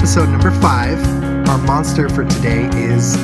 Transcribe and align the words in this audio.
episode 0.00 0.30
number 0.30 0.50
five. 0.62 0.98
Our 1.46 1.58
monster 1.58 2.08
for 2.08 2.24
today 2.24 2.64
is 2.72 3.18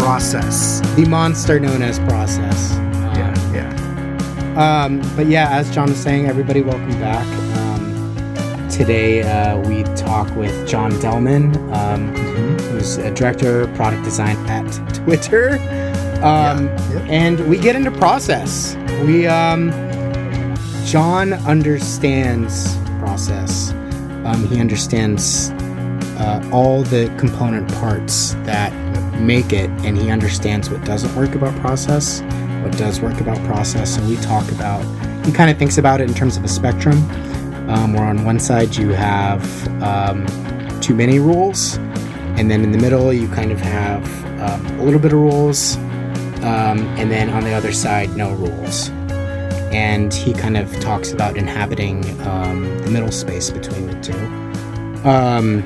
process. 0.00 0.80
The 0.96 1.04
monster 1.08 1.60
known 1.60 1.80
as 1.80 2.00
process. 2.00 2.72
Yeah, 3.14 3.52
yeah. 3.52 4.84
Um, 4.84 5.00
but 5.14 5.28
yeah, 5.28 5.48
as 5.48 5.72
John 5.72 5.90
was 5.90 6.02
saying, 6.02 6.26
everybody, 6.26 6.60
welcome 6.60 6.90
back. 6.98 7.24
Um, 7.56 8.68
today 8.68 9.22
uh, 9.22 9.58
we 9.60 9.84
talk 9.94 10.28
with 10.34 10.68
John 10.68 10.90
Delman, 10.98 11.54
um, 11.72 12.12
who's 12.62 12.96
a 12.96 13.14
director 13.14 13.60
of 13.60 13.74
product 13.74 14.02
design 14.02 14.36
at 14.48 14.66
Twitter. 14.92 15.50
Um, 16.20 16.66
Yeah, 16.66 16.92
yeah. 16.94 17.06
And 17.10 17.48
we 17.48 17.58
get 17.58 17.76
into 17.76 17.92
process. 17.92 18.74
We 19.04 19.28
um, 19.28 19.70
John 20.84 21.32
understands 21.32 22.76
process. 22.98 23.70
Um, 24.24 24.48
he 24.48 24.58
understands 24.60 25.52
uh, 26.18 26.48
all 26.52 26.82
the 26.82 27.14
component 27.18 27.72
parts 27.74 28.34
that 28.44 28.72
make 29.20 29.52
it, 29.52 29.70
and 29.84 29.96
he 29.96 30.10
understands 30.10 30.70
what 30.70 30.84
doesn't 30.84 31.14
work 31.16 31.34
about 31.34 31.54
process, 31.60 32.20
what 32.62 32.76
does 32.76 33.00
work 33.00 33.20
about 33.20 33.38
process. 33.46 33.96
So 33.96 34.02
we 34.06 34.16
talk 34.16 34.50
about. 34.50 34.84
He 35.24 35.32
kind 35.32 35.50
of 35.50 35.58
thinks 35.58 35.78
about 35.78 36.00
it 36.00 36.08
in 36.08 36.14
terms 36.14 36.36
of 36.36 36.44
a 36.44 36.48
spectrum, 36.48 36.98
um, 37.70 37.92
where 37.92 38.04
on 38.04 38.24
one 38.24 38.40
side 38.40 38.76
you 38.76 38.90
have 38.90 39.42
um, 39.82 40.26
too 40.80 40.94
many 40.94 41.18
rules, 41.18 41.76
and 42.36 42.50
then 42.50 42.64
in 42.64 42.72
the 42.72 42.78
middle 42.78 43.12
you 43.12 43.28
kind 43.28 43.52
of 43.52 43.60
have 43.60 44.24
um, 44.40 44.80
a 44.80 44.84
little 44.84 45.00
bit 45.00 45.12
of 45.12 45.18
rules, 45.18 45.76
um, 46.42 46.80
and 46.98 47.10
then 47.10 47.30
on 47.30 47.44
the 47.44 47.52
other 47.52 47.72
side 47.72 48.16
no 48.16 48.32
rules 48.34 48.90
and 49.72 50.12
he 50.12 50.34
kind 50.34 50.56
of 50.56 50.70
talks 50.80 51.12
about 51.12 51.36
inhabiting 51.36 52.04
um, 52.26 52.62
the 52.82 52.90
middle 52.90 53.10
space 53.10 53.50
between 53.50 53.86
the 53.86 53.98
two. 54.00 55.08
Um, 55.08 55.62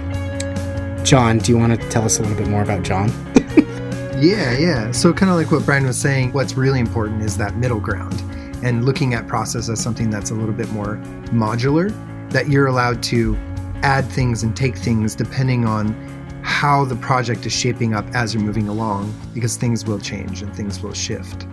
John, 1.07 1.38
do 1.38 1.52
you 1.52 1.57
want 1.57 1.80
to 1.80 1.88
tell 1.88 2.04
us 2.04 2.18
a 2.18 2.23
little 2.23 2.37
bit 2.37 2.49
more 2.49 2.62
about 2.62 2.82
John? 2.82 3.10
Yeah, 4.18 4.57
yeah. 4.57 4.93
So, 4.93 5.12
kind 5.12 5.30
of 5.30 5.37
like 5.37 5.52
what 5.52 5.66
Brian 5.66 5.85
was 5.85 6.01
saying, 6.01 6.32
what's 6.32 6.54
really 6.54 6.80
important 6.80 7.21
is 7.23 7.37
that 7.37 7.54
middle 7.57 7.79
ground 7.79 8.23
and 8.65 8.87
looking 8.87 9.12
at 9.12 9.27
process 9.29 9.68
as 9.68 9.79
something 9.79 10.09
that's 10.09 10.30
a 10.30 10.34
little 10.34 10.54
bit 10.54 10.71
more 10.73 10.96
modular, 11.27 11.93
that 12.30 12.49
you're 12.49 12.66
allowed 12.66 13.02
to 13.02 13.37
add 13.82 14.07
things 14.07 14.43
and 14.43 14.57
take 14.57 14.74
things 14.74 15.15
depending 15.15 15.66
on 15.66 15.93
how 16.43 16.87
the 16.87 16.96
project 16.96 17.45
is 17.45 17.52
shaping 17.52 17.93
up 17.93 18.07
as 18.15 18.32
you're 18.32 18.43
moving 18.43 18.68
along, 18.68 19.15
because 19.34 19.59
things 19.59 19.84
will 19.84 19.99
change 19.99 20.40
and 20.40 20.57
things 20.57 20.80
will 20.80 20.95
shift. 20.95 21.46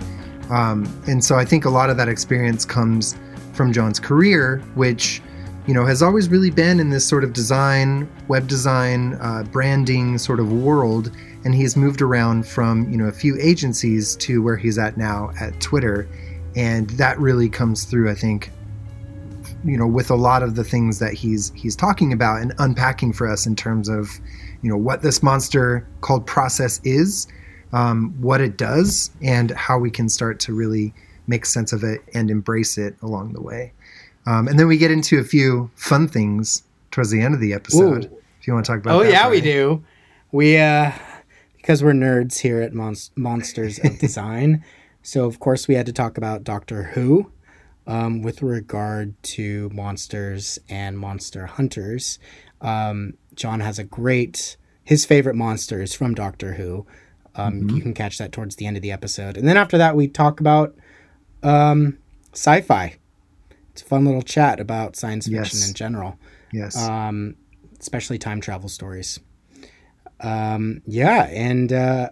Um, 0.50 0.86
and 1.06 1.22
so, 1.22 1.36
I 1.36 1.44
think 1.44 1.66
a 1.66 1.70
lot 1.70 1.90
of 1.90 1.98
that 1.98 2.08
experience 2.08 2.64
comes 2.64 3.18
from 3.52 3.74
John's 3.74 4.00
career, 4.00 4.60
which 4.76 5.22
you 5.68 5.74
know, 5.74 5.86
has 5.86 6.02
always 6.02 6.30
really 6.30 6.50
been 6.50 6.80
in 6.80 6.90
this 6.90 7.06
sort 7.06 7.24
of 7.24 7.32
design, 7.32 8.10
web 8.28 8.48
design, 8.48 9.14
uh, 9.22 9.44
branding 9.44 10.18
sort 10.18 10.40
of 10.40 10.52
world. 10.52 11.12
And 11.46 11.56
he's 11.56 11.76
moved 11.76 12.02
around 12.02 12.48
from, 12.48 12.90
you 12.90 12.98
know, 12.98 13.06
a 13.06 13.12
few 13.12 13.38
agencies 13.40 14.16
to 14.18 14.42
where 14.42 14.58
he's 14.58 14.78
at 14.78 14.98
now 14.98 15.32
at 15.40 15.60
Twitter. 15.62 16.08
And 16.56 16.90
that 16.92 17.18
really 17.20 17.50
comes 17.50 17.86
through, 17.86 18.10
I 18.10 18.16
think, 18.16 18.52
you 19.64 19.78
know, 19.78 19.88
with 19.88 20.10
a 20.10 20.16
lot 20.16 20.44
of 20.44 20.56
the 20.56 20.64
things 20.64 21.00
that 21.00 21.14
he's 21.14 21.52
he's 21.56 21.76
talking 21.76 22.12
about 22.12 22.42
and 22.42 22.54
unpacking 22.60 23.14
for 23.14 23.30
us 23.30 23.46
in 23.46 23.56
terms 23.56 23.88
of, 23.88 24.10
you 24.62 24.70
know, 24.70 24.78
what 24.78 25.02
this 25.02 25.24
monster 25.24 25.88
called 26.02 26.26
process 26.26 26.82
is, 26.84 27.28
um, 27.72 28.14
what 28.22 28.42
it 28.42 28.58
does, 28.58 29.12
and 29.22 29.52
how 29.52 29.78
we 29.78 29.90
can 29.90 30.10
start 30.10 30.40
to 30.42 30.54
really 30.54 30.94
make 31.28 31.46
sense 31.46 31.72
of 31.72 31.84
it 31.84 32.02
and 32.14 32.30
embrace 32.30 32.78
it 32.78 32.96
along 33.02 33.32
the 33.34 33.42
way. 33.42 33.72
Um, 34.26 34.48
and 34.48 34.58
then 34.58 34.68
we 34.68 34.78
get 34.78 34.92
into 34.92 35.20
a 35.20 35.24
few 35.24 35.70
fun 35.76 36.08
things 36.08 36.64
towards 36.92 37.12
the 37.12 37.22
end 37.22 37.34
of 37.34 37.42
the 37.42 37.54
episode. 37.54 38.06
Ooh. 38.06 38.18
If 38.40 38.48
you 38.48 38.54
want 38.54 38.66
to 38.66 38.72
talk 38.72 38.82
about 38.82 38.96
oh 38.96 39.04
yeah, 39.04 39.30
we 39.30 39.42
do. 39.42 39.84
We 40.32 40.58
uh, 40.58 40.92
because 41.58 41.84
we're 41.84 41.94
nerds 41.94 42.40
here 42.40 42.62
at 42.62 42.74
Mon- 42.74 42.96
Monsters 43.16 43.80
of 43.80 44.00
Design, 44.00 44.64
so 45.02 45.26
of 45.26 45.40
course 45.40 45.68
we 45.68 45.76
had 45.76 45.86
to 45.86 45.94
talk 45.94 46.18
about 46.18 46.44
Doctor 46.44 46.84
Who. 46.84 47.32
Um, 47.86 48.22
with 48.22 48.42
regard 48.42 49.22
to 49.24 49.70
monsters 49.74 50.58
and 50.70 50.98
monster 50.98 51.48
hunters, 51.48 52.18
um, 52.62 53.16
John 53.36 53.60
has 53.60 53.78
a 53.78 53.84
great 53.84 54.56
his 54.86 55.06
favorite 55.06 55.36
monsters 55.36 55.94
from 55.94 56.14
Doctor 56.14 56.54
Who. 56.54 56.86
Um, 57.36 57.70
You 57.70 57.82
can 57.82 57.94
catch 57.94 58.18
that 58.20 58.32
towards 58.32 58.56
the 58.58 58.66
end 58.68 58.78
of 58.78 58.84
the 58.84 58.92
episode, 58.92 59.38
and 59.38 59.48
then 59.48 59.58
after 59.58 59.78
that 59.78 59.96
we 59.96 60.08
talk 60.08 60.40
about 60.40 60.76
um, 61.42 61.98
sci-fi. 62.34 62.96
It's 63.74 63.82
a 63.82 63.86
fun 63.86 64.06
little 64.06 64.22
chat 64.22 64.60
about 64.60 64.96
science 64.96 65.26
fiction 65.26 65.58
Yes. 65.60 65.68
in 65.68 65.74
general 65.74 66.18
Yes. 66.52 66.78
um, 66.78 67.36
especially 67.80 68.18
time 68.18 68.40
travel 68.40 68.70
stories. 68.70 69.20
Um, 70.20 70.82
yeah, 70.86 71.24
and 71.26 71.74
uh, 71.74 72.10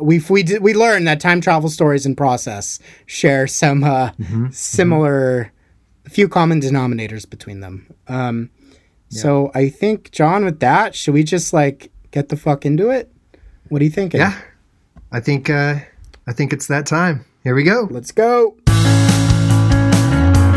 we 0.00 0.20
we 0.30 0.42
did 0.42 0.62
we 0.62 0.72
learned 0.74 1.06
that 1.08 1.20
time 1.20 1.40
travel 1.40 1.68
stories 1.68 2.06
in 2.06 2.14
process 2.16 2.78
share 3.06 3.46
some 3.46 3.84
uh, 3.84 4.10
similar, 4.52 5.52
a 6.06 6.10
few 6.10 6.28
common 6.28 6.60
denominators 6.60 7.28
between 7.28 7.60
them. 7.60 7.86
Um, 8.08 8.50
So 9.08 9.50
I 9.54 9.68
think 9.68 10.10
John, 10.12 10.44
with 10.44 10.60
that, 10.60 10.94
should 10.94 11.12
we 11.14 11.22
just 11.24 11.52
like 11.52 11.90
get 12.12 12.28
the 12.30 12.36
fuck 12.36 12.64
into 12.64 12.88
it? 12.90 13.12
What 13.68 13.82
are 13.82 13.84
you 13.84 13.90
thinking? 13.90 14.20
yeah. 14.20 14.38
I 15.10 15.20
think 15.20 15.50
uh, 15.50 15.80
I 16.26 16.32
think 16.32 16.52
it's 16.52 16.68
that 16.68 16.86
time. 16.86 17.24
Here 17.44 17.54
we 17.54 17.64
go. 17.64 17.88
let's 17.90 18.12
go. 18.12 18.56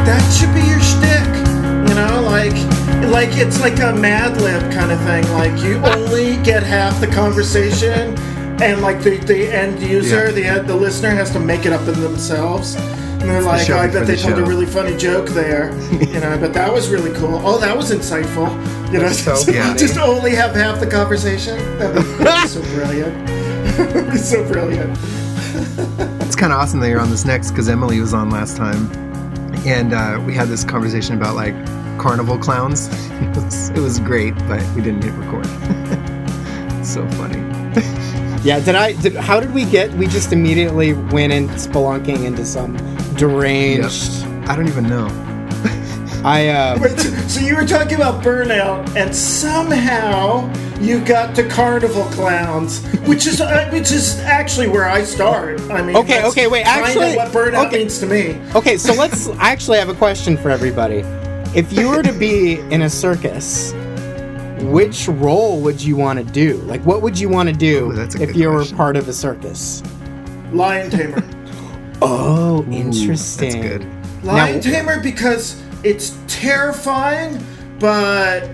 That 0.06 0.22
should 0.32 0.54
be 0.54 0.62
your 0.70 0.80
shtick, 0.80 1.26
you 1.90 1.96
know, 1.96 2.22
like, 2.22 2.54
like 3.12 3.38
it's 3.38 3.60
like 3.60 3.80
a 3.80 3.94
Mad 3.94 4.40
Lib 4.42 4.62
kind 4.72 4.92
of 4.92 5.00
thing. 5.02 5.24
Like 5.34 5.62
you 5.64 5.78
only 5.78 6.38
get 6.44 6.64
half 6.64 7.00
the 7.00 7.08
conversation, 7.08 8.16
and 8.62 8.82
like 8.82 9.02
the, 9.02 9.18
the 9.18 9.48
end 9.54 9.82
user, 9.82 10.26
Yeah. 10.26 10.32
the 10.32 10.48
uh, 10.48 10.64
the 10.64 10.76
listener 10.76 11.10
has 11.10 11.32
to 11.32 11.40
make 11.40 11.66
it 11.66 11.74
up 11.74 11.88
in 11.88 12.00
themselves. 12.02 12.76
And 12.76 13.34
they're 13.34 13.42
like, 13.42 13.66
show 13.66 13.78
oh, 13.78 13.80
I 13.80 13.88
bet 13.88 14.06
they 14.06 14.16
the 14.16 14.22
told 14.22 14.38
a 14.38 14.46
really 14.46 14.68
funny 14.68 14.96
joke 14.96 15.30
there. 15.30 15.72
you 15.92 16.20
know, 16.20 16.38
but 16.40 16.54
that 16.54 16.72
was 16.72 16.90
really 16.90 17.12
cool. 17.18 17.42
Oh, 17.44 17.58
that 17.58 17.76
was 17.76 17.92
insightful. 17.92 18.48
You 18.94 19.00
know, 19.00 19.10
so 19.10 19.34
just, 19.76 19.98
only 19.98 20.36
have 20.36 20.54
half 20.54 20.80
the 20.80 20.86
conversation. 20.86 21.58
That'd 21.80 22.04
be 22.20 22.48
so 22.48 22.62
brilliant. 22.76 23.30
So 24.20 24.48
brilliant. 24.48 24.98
It's 26.26 26.36
kind 26.36 26.52
of 26.54 26.60
awesome 26.60 26.80
that 26.82 26.90
you're 26.90 27.00
on 27.00 27.10
this 27.10 27.24
next 27.26 27.52
because 27.52 27.68
Emily 27.70 28.00
was 28.00 28.14
on 28.14 28.30
last 28.30 28.58
time, 28.58 28.90
and 29.66 29.94
uh, 29.94 30.22
we 30.26 30.34
had 30.34 30.48
this 30.48 30.64
conversation 30.64 31.16
about 31.16 31.36
like 31.36 31.56
carnival 31.98 32.38
clowns. 32.38 32.88
it, 32.92 33.36
was, 33.36 33.70
it 33.70 33.80
was 33.80 34.00
great, 34.00 34.36
but 34.48 34.64
we 34.76 34.81
didn't 34.81 35.03
hit 35.03 35.14
record. 35.14 35.46
so 36.86 37.08
funny. 37.12 37.44
Yeah, 38.46 38.59
did 38.59 38.75
I? 38.75 38.94
Did, 39.02 39.16
how 39.16 39.40
did 39.40 39.56
we 39.56 39.66
get? 39.66 39.92
We 39.94 40.06
just 40.06 40.31
immediately 40.31 40.94
went 40.94 41.34
in 41.34 41.48
spelunking 41.48 42.25
into 42.25 42.46
some 42.46 42.78
deranged. 43.16 44.24
I 44.48 44.56
don't 44.56 44.68
even 44.68 44.84
know. 44.84 45.08
I 46.25 46.47
uh, 46.47 46.80
Wait, 46.81 47.00
so, 47.00 47.09
so 47.28 47.40
you 47.40 47.56
were 47.56 47.68
talking 47.68 47.96
about 47.97 48.24
burnout, 48.24 48.96
and 48.96 49.16
somehow 49.16 50.52
you 50.81 51.00
got 51.06 51.36
to 51.36 51.47
carnival 51.47 52.03
clowns, 52.06 52.84
which 53.08 53.28
is 53.28 53.40
uh, 53.41 53.69
which 53.72 53.91
is 53.91 54.18
actually 54.22 54.68
where 54.68 54.90
I 54.90 55.03
start. 55.03 55.62
I 55.69 55.84
mean, 55.84 55.96
Okay, 55.96 56.25
okay, 56.25 56.47
wait, 56.47 56.66
actually- 56.66 57.16
what 57.16 57.31
burnout 57.31 57.68
okay. 57.68 57.78
means 57.78 58.00
to 58.00 58.08
me. 58.08 58.41
Okay, 58.56 58.75
so 58.78 58.94
let's 58.94 59.28
I 59.30 59.52
actually 59.52 59.78
have 59.78 59.90
a 59.90 59.94
question 59.94 60.36
for 60.36 60.50
everybody. 60.50 61.03
If 61.56 61.72
you 61.72 61.90
were 61.90 62.02
to 62.02 62.12
be 62.12 62.59
in 62.72 62.81
a 62.81 62.90
circus, 62.90 63.72
which 64.63 65.07
role 65.07 65.62
would 65.62 65.80
you 65.81 65.96
want 65.96 66.18
to 66.18 66.25
do? 66.25 66.57
Like, 66.63 66.84
what 66.86 67.03
would 67.03 67.19
you 67.19 67.30
want 67.30 67.50
to 67.50 67.56
do 67.56 67.92
Ooh, 67.92 68.02
if 68.19 68.36
you 68.36 68.50
were 68.50 68.57
question. 68.57 68.78
part 68.78 68.97
of 68.97 69.07
a 69.07 69.13
circus? 69.13 69.84
Lion 70.52 70.90
tamer, 70.90 71.24
Oh, 72.02 72.63
Ooh, 72.68 72.72
interesting. 72.72 73.62
That's 73.62 73.86
good. 73.86 74.24
lion 74.24 74.56
Now- 74.56 74.62
tamer, 74.62 75.00
because 75.02 75.62
it's 75.85 76.18
terrifying, 76.28 77.46
but 77.79 78.50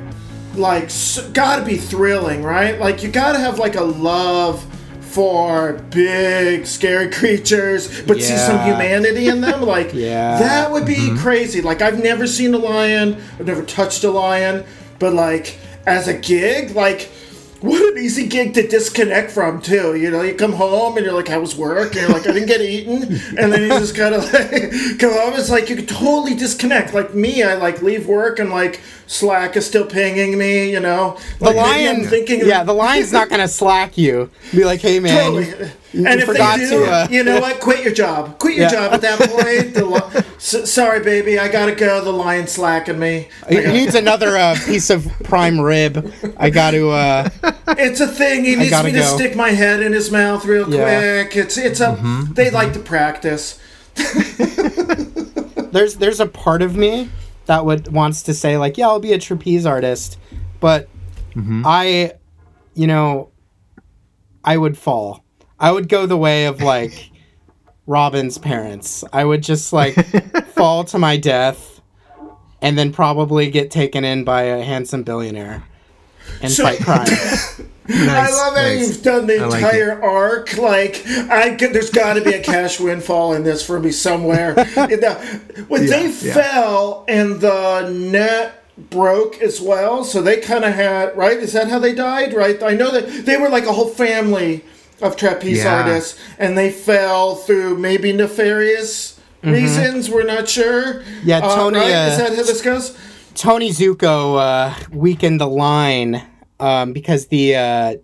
like 0.56 0.86
s 0.86 1.20
gotta 1.34 1.64
be 1.64 1.78
thrilling, 1.78 2.44
right? 2.44 2.80
Like 2.80 3.02
you 3.04 3.10
gotta 3.10 3.40
have 3.40 3.58
like 3.60 3.76
a 3.76 3.84
love 3.84 4.64
for 5.02 5.74
big 5.90 6.66
scary 6.66 7.10
creatures 7.20 8.02
but 8.04 8.16
see 8.22 8.38
some 8.38 8.58
humanity 8.66 9.28
in 9.28 9.42
them 9.42 9.62
like 9.62 9.92
Yeah. 9.94 10.40
that 10.40 10.72
would 10.72 10.86
be 10.86 10.96
Mm-hmm. 10.96 11.18
crazy 11.18 11.60
like 11.62 11.82
i've 11.82 12.02
never 12.02 12.26
seen 12.26 12.54
a 12.54 12.58
lion 12.58 13.22
i've 13.38 13.46
never 13.46 13.62
touched 13.64 14.06
a 14.06 14.10
lion 14.10 14.64
but 15.00 15.14
like 15.14 15.58
as 15.86 16.08
a 16.08 16.14
gig 16.14 16.72
like 16.78 17.12
what 17.62 17.96
an 17.96 18.04
easy 18.04 18.28
gig 18.28 18.54
to 18.56 18.68
disconnect 18.68 19.32
from 19.32 19.62
too. 19.62 19.96
You 19.96 20.10
know 20.10 20.22
you 20.22 20.34
come 20.34 20.54
home 20.54 20.98
and 20.98 21.06
you're 21.06 21.16
like 21.16 21.28
how 21.28 21.40
was 21.40 21.56
work 21.56 21.96
and 21.96 22.02
you're 22.02 22.10
like 22.10 22.28
i 22.28 22.32
didn't 22.32 22.48
get 22.48 22.62
eaten. 22.62 23.04
And 23.38 23.54
then 23.54 23.62
you 23.62 23.70
just 23.70 23.96
kind 23.96 24.16
of 24.16 24.24
like 24.34 24.52
come 25.00 25.14
home. 25.14 25.34
It's 25.36 25.50
like 25.50 25.70
you 25.70 25.76
could 25.76 25.88
totally 25.88 26.36
disconnect. 26.36 26.94
Like 26.94 27.14
me 27.14 27.44
i 27.44 27.56
like 27.56 27.82
leave 27.82 28.08
work 28.08 28.40
and 28.40 28.50
like 28.50 28.82
slack 29.12 29.58
is 29.58 29.66
still 29.66 29.86
pinging 29.86 30.38
me 30.38 30.72
you 30.72 30.80
know 30.80 31.18
The 31.40 31.46
Like, 31.46 31.56
maybe 31.58 31.86
lion, 31.98 32.08
thinking 32.08 32.46
yeah, 32.46 32.64
the 32.64 32.74
lion's 32.74 33.12
not 33.12 33.30
gonna 33.30 33.48
slack 33.48 33.98
you. 33.98 34.30
Be 34.52 34.64
like, 34.66 34.80
hey 34.82 35.00
man, 35.00 35.18
Totally. 35.18 35.70
And 35.94 36.22
if 36.22 36.28
they 36.28 36.56
do, 36.58 36.70
to, 36.70 36.86
uh, 36.86 37.08
you 37.12 37.22
know 37.26 37.42
what? 37.42 37.60
Quit 37.60 37.84
your 37.84 37.92
job. 37.94 38.40
Quit 38.40 38.56
your 38.56 38.64
Yeah. 38.68 38.72
job 38.72 38.94
at 38.94 39.02
that 39.02 39.20
point. 39.30 39.74
The 39.74 39.84
li- 39.86 40.24
S- 40.38 40.72
sorry, 40.72 41.02
baby, 41.02 41.38
I 41.38 41.50
gotta 41.50 41.76
go. 41.76 42.02
The 42.02 42.14
lion's 42.14 42.52
slacking 42.54 42.98
me. 42.98 43.28
He 43.50 43.58
needs 43.60 43.94
another 43.96 44.38
uh, 44.38 44.56
piece 44.66 44.90
of 44.90 45.06
prime 45.24 45.60
rib. 45.60 46.14
I 46.38 46.50
got 46.50 46.72
to. 46.72 46.92
Uh, 46.92 47.30
It's 47.78 48.00
a 48.00 48.08
thing. 48.08 48.46
He 48.46 48.56
needs 48.56 48.72
me 48.84 48.92
to 48.94 49.00
go. 49.00 49.16
stick 49.18 49.36
my 49.36 49.50
head 49.50 49.82
in 49.82 49.92
his 49.92 50.10
mouth 50.12 50.46
real 50.46 50.74
Yeah. 50.74 51.24
quick. 51.26 51.36
It's 51.36 51.58
it's 51.58 51.82
a. 51.82 51.98
They 52.32 52.50
like 52.50 52.72
to 52.74 52.80
practice. 52.80 53.60
there's 55.72 55.96
there's 55.96 56.20
a 56.20 56.26
part 56.26 56.62
of 56.62 56.76
me 56.78 57.10
that 57.52 57.66
would 57.66 57.92
wants 57.92 58.24
to 58.24 58.34
say 58.34 58.58
like, 58.58 58.78
yeah, 58.78 58.88
I'll 58.88 59.02
be 59.02 59.12
a 59.12 59.20
trapeze 59.20 59.66
artist, 59.66 60.18
but 60.62 60.88
mm-hmm. 61.36 61.64
I, 61.66 62.14
you 62.76 62.88
know, 62.88 63.30
I 64.42 64.56
would 64.56 64.78
fall. 64.78 65.26
I 65.60 65.74
would 65.74 65.90
go 65.90 66.06
the 66.06 66.16
way 66.16 66.46
of 66.46 66.62
like 66.62 67.12
Robin's 67.88 68.38
parents. 68.38 69.04
I 69.12 69.26
would 69.26 69.44
just 69.44 69.74
like 69.74 69.96
fall 70.54 70.86
to 70.86 70.98
my 70.98 71.18
death, 71.18 71.82
and 72.62 72.78
then 72.78 72.94
probably 72.94 73.50
get 73.50 73.70
taken 73.70 74.06
in 74.06 74.24
by 74.24 74.44
a 74.44 74.64
handsome 74.64 75.04
billionaire 75.04 75.62
and 76.42 76.52
So- 76.52 76.64
fight 76.64 76.80
crime. 76.80 77.08
I 77.94 78.30
love 78.30 78.56
how 78.56 78.62
nice. 78.62 78.88
you've 78.88 79.04
done 79.04 79.28
the 79.28 79.40
I 79.42 79.46
like 79.48 79.64
entire 79.64 80.02
arc. 80.02 80.56
Like, 80.58 81.04
I 81.08 81.56
could, 81.56 81.74
there's 81.74 81.90
got 81.90 82.14
to 82.14 82.22
be 82.22 82.32
a 82.34 82.42
cash 82.42 82.80
windfall 82.80 83.34
in 83.34 83.44
this 83.44 83.66
for 83.66 83.80
me 83.80 83.92
somewhere. 83.92 84.54
And, 84.78 85.04
uh, 85.04 85.16
when 85.68 85.88
they 85.88 86.06
yeah. 86.06 86.34
fell 86.34 87.04
and 87.10 87.42
the 87.42 87.90
net 87.90 88.64
broke 88.90 89.42
as 89.42 89.60
well, 89.60 90.06
so 90.06 90.22
they 90.22 90.38
kind 90.40 90.64
of 90.64 90.74
had 90.74 91.18
right. 91.18 91.38
Is 91.38 91.52
that 91.54 91.68
how 91.68 91.80
they 91.80 91.94
died? 91.94 92.34
Right. 92.34 92.62
I 92.64 92.74
know 92.76 92.92
that 92.92 93.26
they 93.26 93.36
were 93.36 93.50
like 93.50 93.66
a 93.66 93.74
whole 93.74 93.90
family 93.90 94.64
of 95.02 95.18
trapeze 95.18 95.58
Yeah. 95.64 95.82
artists, 95.82 96.18
and 96.40 96.58
they 96.58 96.72
fell 96.72 97.36
through 97.36 97.78
maybe 97.78 98.14
nefarious 98.14 99.20
reasons. 99.44 100.10
We're 100.10 100.24
not 100.24 100.48
sure. 100.48 101.04
Yeah, 101.24 101.42
Tony, 101.42 101.80
right? 101.80 101.92
uh, 101.92 102.12
Is 102.12 102.18
that 102.20 102.30
how 102.36 102.44
this 102.44 102.62
goes? 102.62 102.98
Tony 103.36 103.70
Zucco 103.70 104.38
uh, 104.40 104.76
weakened 104.92 105.40
the 105.40 105.48
line 105.48 106.22
um, 106.60 106.94
because 106.94 107.28
the, 107.28 107.56
uh, 107.56 107.96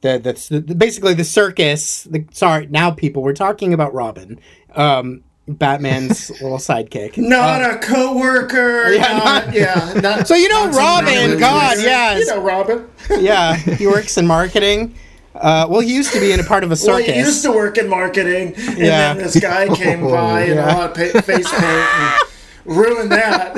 the, 0.00 0.18
the 0.18 0.60
the 0.60 0.74
basically 0.74 1.14
the 1.14 1.24
circus. 1.24 2.04
The, 2.04 2.24
sorry, 2.32 2.66
now 2.68 2.90
people 2.90 3.22
we're 3.22 3.32
talking 3.34 3.74
about 3.74 3.92
Robin, 3.92 4.38
um, 4.74 5.22
Batman's 5.48 6.30
little 6.42 6.58
sidekick. 6.58 7.18
Not 7.18 7.62
Uh, 7.62 7.74
a 7.74 7.78
coworker. 7.78 8.92
yeah, 8.92 9.18
not, 9.18 9.46
not- 9.46 9.54
yeah. 9.54 9.92
Not, 10.00 10.26
So 10.28 10.34
you 10.34 10.48
know 10.48 10.70
Robin, 10.70 11.38
God, 11.38 11.78
yes. 11.80 12.20
You 12.20 12.26
know 12.26 12.40
Robin. 12.42 12.88
yeah, 13.18 13.56
he 13.56 13.86
works 13.86 14.16
in 14.16 14.26
marketing. 14.26 14.94
Uh, 15.34 15.66
well, 15.68 15.80
he 15.80 15.94
used 15.94 16.12
to 16.12 16.18
be 16.20 16.32
in 16.32 16.40
a 16.40 16.44
part 16.44 16.64
of 16.64 16.72
a 16.72 16.76
circus. 16.76 17.06
Well, 17.06 17.14
he 17.14 17.20
used 17.20 17.42
to 17.44 17.52
work 17.52 17.78
in 17.78 17.88
marketing, 17.88 18.54
and 18.56 18.78
Yeah. 18.78 19.14
then 19.14 19.18
this 19.18 19.38
guy 19.38 19.68
came 19.74 20.02
by 20.02 20.42
and 20.42 20.54
Yeah. 20.54 20.64
a 20.64 20.78
lot 20.78 20.90
of 20.90 20.96
pa- 21.12 21.20
face 21.20 21.48
paint 21.48 21.62
and 21.64 22.20
ruined 22.64 23.12
that. 23.12 23.54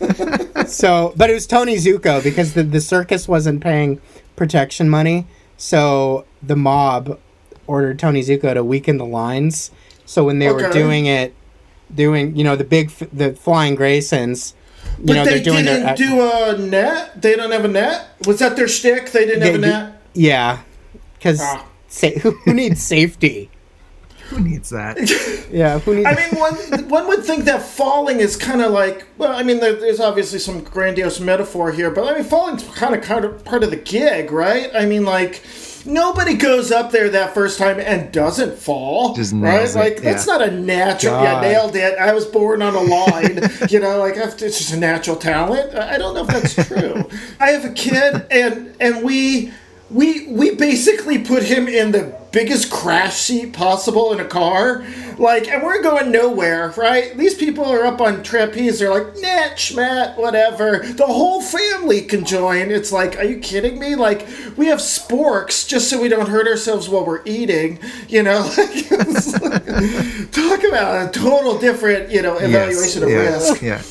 So, 0.66 1.14
but 1.16 1.30
it 1.30 1.34
was 1.34 1.46
Tony 1.46 1.76
Zucco 1.76 2.22
because 2.22 2.52
the, 2.52 2.62
the 2.62 2.80
circus 2.80 3.26
wasn't 3.26 3.62
paying 3.62 4.00
protection 4.36 4.88
money. 4.90 5.26
So 5.56 6.26
the 6.42 6.56
mob 6.56 7.18
ordered 7.66 7.98
Tony 7.98 8.20
Zucco 8.20 8.52
to 8.52 8.62
weaken 8.62 8.98
the 8.98 9.06
lines. 9.06 9.70
So 10.04 10.24
when 10.24 10.40
they 10.40 10.52
were 10.52 10.70
doing 10.70 11.06
it, 11.06 11.34
doing, 11.94 12.36
you 12.36 12.44
know, 12.44 12.54
the 12.54 12.64
big, 12.64 12.90
the 13.12 13.32
flying 13.34 13.76
Graysons, 13.78 14.52
you 14.98 15.06
but 15.06 15.12
know, 15.14 15.24
they 15.24 15.34
they're 15.36 15.44
doing 15.44 15.64
didn't 15.64 15.84
their. 15.86 15.96
do 15.96 16.20
a 16.22 16.58
net. 16.58 17.22
They 17.22 17.34
don't 17.34 17.50
have 17.50 17.64
a 17.64 17.68
net. 17.68 18.06
Was 18.26 18.38
that 18.40 18.56
their 18.56 18.68
shtick? 18.68 19.10
They 19.12 19.24
didn't 19.24 19.42
have 19.42 19.54
a 19.54 19.58
net. 19.58 20.02
yeah. 20.14 20.58
Because 21.14 21.40
Ah. 21.40 21.66
sa- 21.88 22.08
who 22.22 22.36
needs 22.52 22.82
safety? 22.82 23.50
Who 24.28 24.40
needs 24.40 24.70
that? 24.70 24.98
Yeah, 25.50 25.78
who 25.78 25.94
needs. 25.94 26.06
I 26.06 26.14
mean, 26.14 26.38
one 26.38 26.54
one 26.90 27.08
would 27.08 27.24
think 27.24 27.44
that 27.44 27.62
falling 27.62 28.20
is 28.20 28.36
kind 28.36 28.60
of 28.60 28.70
like 28.72 29.06
well, 29.16 29.32
I 29.34 29.42
mean, 29.42 29.60
there, 29.60 29.72
there's 29.74 30.00
obviously 30.00 30.38
some 30.38 30.60
grandiose 30.62 31.20
metaphor 31.20 31.72
here, 31.72 31.90
but 31.90 32.06
I 32.06 32.14
mean, 32.14 32.24
falling's 32.24 32.64
kind 32.64 32.94
of 32.94 33.00
kind 33.02 33.24
of 33.24 33.42
part 33.44 33.62
of 33.64 33.70
the 33.70 33.76
gig, 33.76 34.30
right? 34.30 34.70
I 34.74 34.84
mean, 34.84 35.04
like 35.06 35.42
nobody 35.86 36.34
goes 36.34 36.70
up 36.70 36.90
there 36.90 37.08
that 37.08 37.32
first 37.32 37.58
time 37.58 37.80
and 37.80 38.12
doesn't 38.12 38.58
fall, 38.58 39.14
Just 39.14 39.32
right? 39.32 39.40
nails 39.60 39.74
it, 39.74 39.78
Like 39.78 40.02
that's 40.02 40.26
yeah. 40.26 40.36
not 40.36 40.48
a 40.48 40.50
natural. 40.50 41.22
Yeah, 41.22 41.40
nailed 41.40 41.74
it. 41.76 41.98
I 41.98 42.12
was 42.12 42.26
born 42.26 42.60
on 42.60 42.74
a 42.74 42.80
line, 42.82 43.40
you 43.70 43.80
know, 43.80 43.98
like 44.00 44.16
it's 44.16 44.34
just 44.58 44.74
a 44.74 44.76
natural 44.78 45.16
talent. 45.16 45.74
I 45.74 45.94
I 45.94 45.98
don't 45.98 46.14
know 46.14 46.24
if 46.24 46.28
that's 46.28 46.54
true. 46.68 47.08
I 47.40 47.50
have 47.52 47.64
a 47.64 47.72
kid, 47.72 48.26
and 48.30 48.76
and 48.80 49.02
we. 49.02 49.52
We 49.90 50.26
we 50.28 50.54
basically 50.54 51.18
put 51.18 51.44
him 51.44 51.66
in 51.66 51.92
the 51.92 52.14
biggest 52.30 52.70
crash 52.70 53.16
seat 53.16 53.54
possible 53.54 54.12
in 54.12 54.20
a 54.20 54.24
car, 54.24 54.84
like, 55.18 55.48
and 55.48 55.62
we're 55.62 55.82
going 55.82 56.12
nowhere, 56.12 56.74
right? 56.76 57.16
These 57.16 57.34
people 57.34 57.64
are 57.64 57.86
up 57.86 58.00
on 58.00 58.22
trapeze. 58.22 58.78
They're 58.78 58.90
like, 58.90 59.14
nah, 59.16 59.54
schmat, 59.56 60.16
whatever. 60.18 60.80
The 60.80 61.06
whole 61.06 61.40
family 61.40 62.02
can 62.02 62.24
join. 62.24 62.70
It's 62.70 62.92
like, 62.92 63.16
are 63.16 63.24
you 63.24 63.38
kidding 63.38 63.78
me? 63.78 63.94
Like, 63.96 64.26
we 64.56 64.66
have 64.66 64.78
sporks 64.78 65.66
just 65.66 65.88
so 65.88 66.00
we 66.00 66.08
don't 66.08 66.28
hurt 66.28 66.46
ourselves 66.46 66.88
while 66.88 67.04
we're 67.04 67.22
eating. 67.24 67.78
You 68.08 68.22
know, 68.24 68.40
like, 68.58 68.90
like- 68.90 70.30
talk 70.32 70.64
about 70.64 71.08
a 71.08 71.18
total 71.18 71.58
different, 71.58 72.10
you 72.10 72.22
know, 72.22 72.36
evaluation 72.36 73.02
of 73.02 73.08
yes, 73.08 73.50
risk. 73.50 73.62
Yeah. 73.62 73.82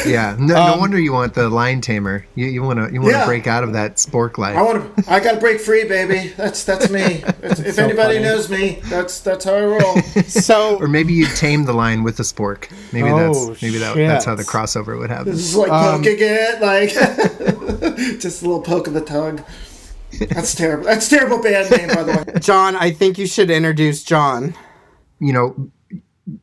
Yeah. 0.06 0.36
No, 0.38 0.54
no 0.66 0.76
wonder 0.78 0.98
you 0.98 1.12
want 1.12 1.34
the 1.34 1.48
lion 1.48 1.80
tamer. 1.80 2.24
You 2.34 2.46
you 2.46 2.62
want 2.62 2.78
to 2.78 2.92
you 2.92 3.00
want 3.00 3.12
to 3.12 3.18
Yeah. 3.18 3.26
break 3.26 3.46
out 3.46 3.62
of 3.64 3.72
that 3.74 3.96
spork 3.96 4.38
life. 4.38 4.56
I 4.56 4.62
want 4.62 4.96
to. 4.96 5.12
I 5.12 5.20
got 5.20 5.32
to 5.32 5.40
break 5.40 5.60
free, 5.60 5.84
baby. 5.84 6.32
That's 6.36 6.64
that's 6.64 6.88
me. 6.90 7.22
That's, 7.40 7.60
if 7.60 7.74
So 7.74 7.84
anybody 7.84 8.14
funny. 8.14 8.24
knows 8.24 8.48
me, 8.50 8.80
that's 8.84 9.20
that's 9.20 9.44
how 9.44 9.54
I 9.54 9.64
roll. 9.64 9.96
so 10.26 10.78
or 10.78 10.86
maybe 10.88 11.12
you 11.12 11.26
tame 11.26 11.64
the 11.64 11.72
lion 11.72 12.02
with 12.02 12.18
a 12.20 12.22
spork. 12.22 12.70
Maybe 12.92 13.08
Oh, 13.10 13.48
that's 13.48 13.62
maybe 13.62 13.78
that, 13.78 13.96
that's 13.96 14.24
how 14.24 14.34
the 14.34 14.44
crossover 14.44 14.98
would 14.98 15.10
happen. 15.10 15.32
This 15.32 15.40
is 15.40 15.56
like 15.56 15.70
Um, 15.70 15.98
poking 15.98 16.16
it, 16.18 16.60
like 16.60 16.90
just 18.20 18.42
a 18.42 18.44
little 18.46 18.62
poke 18.62 18.86
of 18.86 18.94
the 18.94 19.00
tongue. 19.00 19.44
That's 20.30 20.54
terrible. 20.54 20.84
That's 20.86 21.08
terrible 21.08 21.40
band 21.42 21.70
name, 21.70 21.88
by 21.88 22.02
the 22.02 22.12
way. 22.32 22.40
John, 22.40 22.74
I 22.76 22.90
think 22.90 23.16
you 23.18 23.26
should 23.26 23.50
introduce 23.50 24.02
John. 24.02 24.54
you 25.20 25.32
know, 25.32 25.70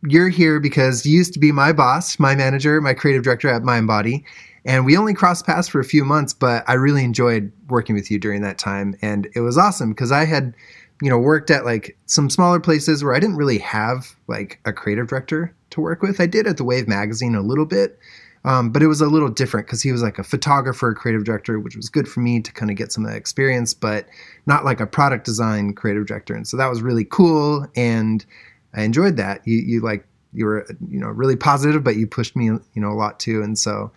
you're 0.07 0.29
here 0.29 0.59
because 0.59 1.05
you 1.05 1.17
used 1.17 1.33
to 1.33 1.39
be 1.39 1.51
my 1.51 1.71
boss, 1.71 2.19
my 2.19 2.35
manager, 2.35 2.81
my 2.81 2.93
creative 2.93 3.23
director 3.23 3.49
at 3.49 3.61
MindBody. 3.61 4.23
And 4.65 4.85
we 4.85 4.97
only 4.97 5.13
crossed 5.13 5.45
paths 5.45 5.67
for 5.67 5.79
a 5.79 5.85
few 5.85 6.03
months, 6.03 6.33
but 6.33 6.63
I 6.67 6.73
really 6.73 7.03
enjoyed 7.03 7.51
working 7.69 7.95
with 7.95 8.11
you 8.11 8.19
during 8.19 8.41
that 8.41 8.57
time. 8.57 8.95
And 9.01 9.29
it 9.33 9.39
was 9.39 9.57
awesome 9.57 9.91
because 9.91 10.11
I 10.11 10.25
had, 10.25 10.53
you 11.01 11.09
know, 11.09 11.17
worked 11.17 11.49
at 11.49 11.63
like 11.63 11.97
some 12.05 12.29
smaller 12.29 12.59
places 12.59 13.03
where 13.03 13.15
I 13.15 13.19
didn't 13.19 13.37
really 13.37 13.59
have 13.59 14.15
like 14.27 14.59
a 14.65 14.73
creative 14.73 15.07
director 15.07 15.55
to 15.69 15.81
work 15.81 16.01
with. 16.01 16.19
I 16.19 16.25
did 16.25 16.47
at 16.47 16.57
the 16.57 16.65
Wave 16.65 16.87
magazine 16.87 17.33
a 17.33 17.41
little 17.41 17.65
bit, 17.65 17.97
um, 18.43 18.69
but 18.69 18.83
it 18.83 18.87
was 18.87 18.99
a 18.99 19.07
little 19.07 19.29
different 19.29 19.67
because 19.67 19.81
he 19.81 19.91
was 19.91 20.01
like 20.01 20.19
a 20.19 20.23
photographer, 20.23 20.93
creative 20.93 21.23
director, 21.23 21.59
which 21.59 21.77
was 21.77 21.89
good 21.89 22.07
for 22.07 22.19
me 22.19 22.41
to 22.41 22.51
kind 22.51 22.69
of 22.69 22.75
get 22.77 22.91
some 22.91 23.05
of 23.05 23.11
that 23.11 23.17
experience, 23.17 23.73
but 23.73 24.07
not 24.47 24.65
like 24.65 24.81
a 24.81 24.87
product 24.87 25.23
design 25.25 25.73
creative 25.73 26.07
director. 26.07 26.35
And 26.35 26.47
so 26.47 26.57
that 26.57 26.69
was 26.69 26.81
really 26.81 27.05
cool. 27.05 27.67
And 27.75 28.25
I 28.73 28.83
enjoyed 28.83 29.17
that. 29.17 29.47
You 29.47 29.57
you 29.57 29.81
like 29.81 30.05
you 30.33 30.45
were 30.45 30.67
you 30.89 30.99
know 30.99 31.07
really 31.07 31.35
positive, 31.35 31.83
but 31.83 31.95
you 31.95 32.07
pushed 32.07 32.35
me 32.35 32.45
you 32.45 32.61
know 32.75 32.89
a 32.89 32.93
lot 32.93 33.19
too, 33.19 33.41
and 33.41 33.57
so 33.57 33.91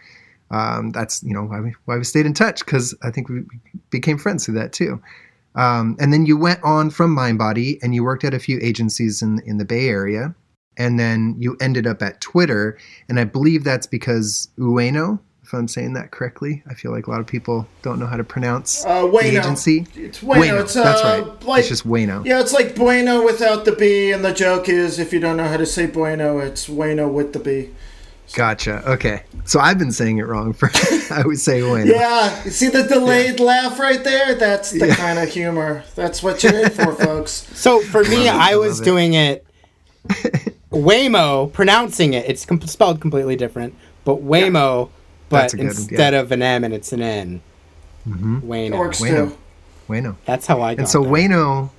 um, 0.50 0.91
that's 0.91 1.23
you 1.23 1.35
know 1.35 1.45
why 1.45 1.61
we 1.61 1.75
why 1.85 1.97
we 1.97 2.05
stayed 2.05 2.27
in 2.27 2.35
touch 2.35 2.65
because 2.65 2.95
I 3.03 3.11
think 3.11 3.29
we 3.29 3.43
became 3.91 4.19
friends 4.19 4.45
through 4.45 4.55
that 4.55 4.73
too. 4.73 5.00
Um, 5.57 5.97
and 5.99 6.12
then 6.12 6.27
you 6.27 6.37
went 6.37 6.62
on 6.62 6.91
from 6.91 7.17
MindBody 7.17 7.79
and 7.83 7.95
you 7.95 8.05
worked 8.05 8.25
at 8.25 8.35
a 8.35 8.39
few 8.39 8.59
agencies 8.62 9.23
in 9.23 9.41
in 9.45 9.59
the 9.59 9.65
Bay 9.65 9.89
Area, 9.89 10.35
and 10.77 10.99
then 10.99 11.37
you 11.39 11.57
ended 11.61 11.87
up 11.87 12.03
at 12.03 12.21
Twitter, 12.21 12.79
and 13.09 13.19
I 13.21 13.25
believe 13.25 13.65
that's 13.65 13.87
because 13.87 14.49
Ueno, 14.59 15.21
if 15.50 15.54
I'm 15.59 15.66
saying 15.66 15.95
that 15.95 16.12
correctly. 16.12 16.62
I 16.71 16.75
feel 16.75 16.92
like 16.92 17.09
a 17.09 17.11
lot 17.11 17.19
of 17.19 17.26
people 17.26 17.66
don't 17.83 17.99
know 17.99 18.07
how 18.07 18.16
to 18.16 18.23
pronounce 18.23 18.85
Uh, 18.87 19.07
the 19.09 19.19
agency. 19.37 19.85
It's 19.97 20.21
Bueno. 20.21 20.40
Bueno, 20.42 20.59
It's, 20.62 20.76
uh, 20.76 20.85
that's 20.85 21.02
right. 21.02 21.42
Like, 21.45 21.61
it's 21.61 21.69
just 21.69 21.85
Bueno. 21.85 22.23
yeah, 22.25 22.38
it's 22.40 22.52
like 22.52 22.76
Bueno 22.76 23.25
without 23.25 23.64
the 23.64 23.73
B, 23.73 24.12
and 24.12 24.25
the 24.25 24.33
joke 24.33 24.69
is 24.69 25.00
if 25.00 25.12
you 25.12 25.19
don't 25.19 25.37
know 25.37 25.49
how 25.49 25.57
to 25.57 25.66
say 25.66 25.87
Bueno, 25.87 26.38
it's 26.38 26.69
Bueno 26.69 27.09
with 27.09 27.33
the 27.33 27.40
B. 27.40 27.71
Gotcha. 28.33 28.88
Okay. 28.88 29.25
So 29.45 29.59
I've 29.59 29.76
been 29.80 29.90
saying 29.90 30.19
it 30.19 30.26
wrong 30.28 30.52
for 30.52 30.71
I 31.11 31.23
would 31.26 31.40
say 31.40 31.62
Bueno. 31.62 31.92
Yeah, 31.92 32.45
you 32.45 32.52
see 32.52 32.69
the 32.69 32.85
delayed 32.85 33.40
laugh 33.40 33.80
right 33.80 34.04
there? 34.04 34.37
That's 34.37 34.71
the 34.71 34.87
Yeah. 34.87 34.95
kind 34.95 35.19
of 35.19 35.28
humor. 35.30 35.83
That's 35.97 36.23
what 36.23 36.45
you're 36.45 36.61
in 36.61 36.71
for, 36.71 36.95
folks. 37.07 37.33
So 37.59 37.80
for 37.80 38.04
me, 38.04 38.28
I 38.28 38.54
was 38.54 38.80
it. 38.80 38.85
doing 38.85 39.14
it 39.14 39.45
Waymo, 40.71 41.52
pronouncing 41.52 42.14
it. 42.14 42.25
It's 42.28 42.45
com- 42.47 42.61
spelled 42.62 43.00
completely 43.00 43.35
different, 43.35 43.75
but 44.04 44.23
Waymo, 44.25 44.90
but 45.31 45.53
good 45.53 45.61
instead 45.61 46.13
yeah. 46.13 46.21
of 46.21 46.31
an 46.33 46.43
M 46.43 46.65
and 46.65 46.75
it's 46.75 46.93
an 46.93 47.01
N. 47.01 47.41
Mhm. 48.07 48.43
Wayno. 48.43 48.75
It 48.75 48.79
works 48.79 48.99
Bueno. 49.01 49.27
too. 49.27 49.37
Bueno. 49.87 50.17
That's 50.27 50.47
how 50.47 50.61
I 50.61 50.75
got 50.75 50.81
And 50.81 50.89
so 50.89 51.03
there. 51.03 51.13
Ueno 51.13 51.71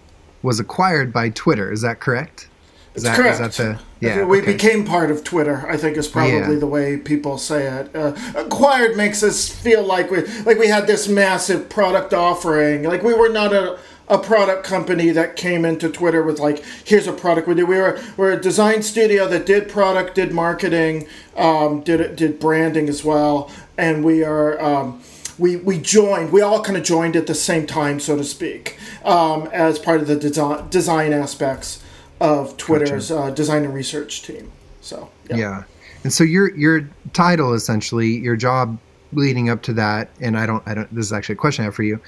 was 0.41 0.59
acquired 0.59 1.13
by 1.13 1.29
Twitter. 1.29 1.71
Is 1.71 1.81
that 1.81 1.99
correct? 1.99 2.47
Is 2.93 3.03
that, 3.03 3.15
correct. 3.15 3.39
Is 3.39 3.57
that 3.57 3.63
the 3.63 3.79
yeah? 4.05 4.25
we 4.25 4.41
okay. 4.41 4.51
became 4.53 4.83
part 4.83 5.11
of 5.11 5.23
Twitter. 5.23 5.65
I 5.69 5.77
think 5.77 5.95
is 5.95 6.09
probably 6.09 6.33
Yeah. 6.39 6.59
the 6.59 6.67
way 6.67 6.97
people 6.97 7.37
say 7.37 7.65
it. 7.65 7.95
Uh, 7.95 8.13
acquired 8.35 8.97
makes 8.97 9.23
us 9.23 9.47
feel 9.47 9.83
like 9.83 10.11
we 10.11 10.23
like 10.45 10.57
we 10.57 10.67
had 10.67 10.87
this 10.87 11.07
massive 11.07 11.69
product 11.69 12.13
offering. 12.13 12.83
Like 12.83 13.01
we 13.01 13.13
were 13.13 13.29
not 13.29 13.53
a 13.53 13.77
a 14.07 14.17
product 14.17 14.63
company 14.63 15.11
that 15.11 15.35
came 15.35 15.63
into 15.65 15.89
Twitter 15.89 16.23
with 16.23 16.39
like, 16.39 16.63
here's 16.85 17.07
a 17.07 17.13
product 17.13 17.47
we 17.47 17.55
do. 17.55 17.65
We 17.65 17.77
were 17.77 17.99
we're 18.17 18.31
a 18.31 18.41
design 18.41 18.83
studio 18.83 19.27
that 19.27 19.45
did 19.45 19.69
product, 19.69 20.15
did 20.15 20.31
marketing, 20.31 21.07
um, 21.37 21.81
did 21.81 22.15
did 22.15 22.39
branding 22.39 22.89
as 22.89 23.03
well, 23.03 23.49
and 23.77 24.03
we 24.03 24.23
are. 24.23 24.61
Um, 24.61 25.01
we, 25.39 25.55
we 25.55 25.79
joined, 25.79 26.31
we 26.31 26.41
all 26.41 26.61
kind 26.61 26.77
of 26.77 26.83
joined 26.83 27.15
at 27.15 27.25
the 27.25 27.33
same 27.33 27.65
time, 27.65 27.99
so 27.99 28.15
to 28.15 28.23
speak, 28.23 28.77
um, 29.03 29.47
as 29.47 29.79
part 29.79 29.99
of 29.99 30.05
the 30.05 30.15
design, 30.15 30.69
design 30.69 31.13
aspects 31.13 31.81
of 32.19 32.55
Twitter's 32.57 33.09
gotcha. 33.09 33.21
uh, 33.21 33.29
design 33.31 33.63
and 33.63 33.73
research 33.73 34.21
team. 34.21 34.51
So, 34.81 35.09
yeah. 35.29 35.35
yeah. 35.37 35.63
And 36.03 36.13
so 36.13 36.23
your 36.23 36.55
your 36.55 36.87
title 37.13 37.53
essentially, 37.53 38.17
your 38.17 38.35
job 38.35 38.77
leading 39.13 39.49
up 39.49 39.61
to 39.63 39.73
that, 39.73 40.09
and 40.19 40.37
I 40.37 40.45
don't 40.45 40.63
I 40.67 40.73
don't 40.73 40.93
this 40.93 41.05
is 41.05 41.13
actually 41.13 41.33
a 41.33 41.37
question 41.37 41.63
I 41.63 41.65
have 41.65 41.75
for 41.75 41.83
you, 41.83 41.99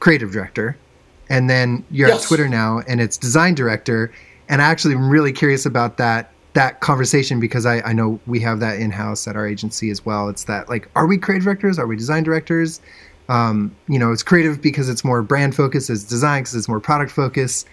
creative 0.00 0.32
director. 0.32 0.76
And 1.32 1.48
then 1.48 1.82
you're 1.90 2.08
yes. 2.08 2.22
at 2.22 2.28
Twitter 2.28 2.46
now 2.46 2.82
and 2.86 3.00
it's 3.00 3.16
design 3.16 3.54
director. 3.54 4.12
And 4.50 4.60
I 4.60 4.66
actually 4.66 4.94
am 4.94 5.08
really 5.08 5.32
curious 5.32 5.64
about 5.64 5.96
that 5.96 6.30
that 6.52 6.80
conversation 6.80 7.40
because 7.40 7.64
I, 7.64 7.80
I 7.80 7.94
know 7.94 8.20
we 8.26 8.38
have 8.40 8.60
that 8.60 8.78
in 8.78 8.90
house 8.90 9.26
at 9.26 9.34
our 9.34 9.48
agency 9.48 9.88
as 9.88 10.04
well. 10.04 10.28
It's 10.28 10.44
that 10.44 10.68
like, 10.68 10.90
are 10.94 11.06
we 11.06 11.16
creative 11.16 11.44
directors? 11.44 11.78
Are 11.78 11.86
we 11.86 11.96
design 11.96 12.22
directors? 12.22 12.82
Um, 13.30 13.74
you 13.88 13.98
know, 13.98 14.12
it's 14.12 14.22
creative 14.22 14.60
because 14.60 14.90
it's 14.90 15.02
more 15.02 15.22
brand 15.22 15.56
focused, 15.56 15.88
it's 15.88 16.04
design 16.04 16.42
because 16.42 16.54
it's 16.54 16.68
more 16.68 16.80
product 16.80 17.10
focused. 17.10 17.66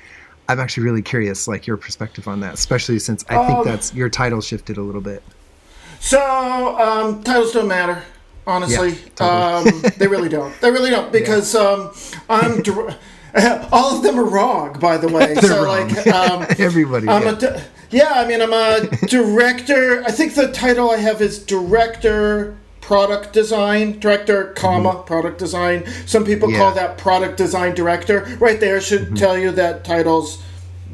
I'm 0.47 0.61
actually 0.61 0.83
really 0.83 1.01
curious, 1.01 1.45
like 1.45 1.67
your 1.67 1.75
perspective 1.75 2.29
on 2.29 2.39
that, 2.39 2.53
especially 2.53 2.97
since 2.99 3.25
I 3.27 3.45
think 3.45 3.59
um, 3.59 3.65
that's 3.65 3.93
your 3.93 4.09
title 4.09 4.39
shifted 4.39 4.77
a 4.77 4.81
little 4.81 5.01
bit. 5.01 5.21
So 5.99 6.79
um, 6.79 7.21
titles 7.23 7.51
don't 7.51 7.67
matter, 7.67 8.01
honestly. 8.47 8.91
Yeah, 8.91 9.09
totally. 9.15 9.83
um, 9.83 9.91
they 9.97 10.07
really 10.07 10.29
don't. 10.29 10.57
They 10.61 10.71
really 10.71 10.89
don't 10.89 11.11
because 11.19 11.53
yeah. 11.53 11.61
um, 11.61 11.91
I'm. 12.29 12.63
all 13.71 13.97
of 13.97 14.03
them 14.03 14.19
are 14.19 14.25
wrong, 14.25 14.79
by 14.79 14.97
the 14.97 15.07
way. 15.07 15.35
so 15.41 15.63
wrong. 15.63 15.89
like 15.89 16.07
um, 16.13 16.45
everybody. 16.57 17.07
I'm 17.07 17.37
yeah. 17.39 17.63
yeah, 17.91 18.11
I 18.15 18.27
mean, 18.27 18.41
I'm 18.41 18.53
a 18.53 18.87
director. 19.07 20.03
I 20.03 20.11
think 20.11 20.35
the 20.35 20.51
title 20.51 20.89
I 20.89 20.97
have 20.97 21.21
is 21.21 21.43
director 21.43 22.57
product 22.89 23.33
design 23.33 23.99
director 23.99 24.51
comma 24.53 24.89
mm-hmm. 24.89 25.05
product 25.05 25.37
design 25.37 25.85
some 26.07 26.25
people 26.25 26.49
yeah. 26.49 26.57
call 26.57 26.73
that 26.73 26.97
product 26.97 27.37
design 27.37 27.75
director 27.75 28.35
right 28.39 28.59
there 28.59 28.81
should 28.81 29.01
mm-hmm. 29.01 29.13
tell 29.13 29.37
you 29.37 29.51
that 29.51 29.85
titles 29.85 30.41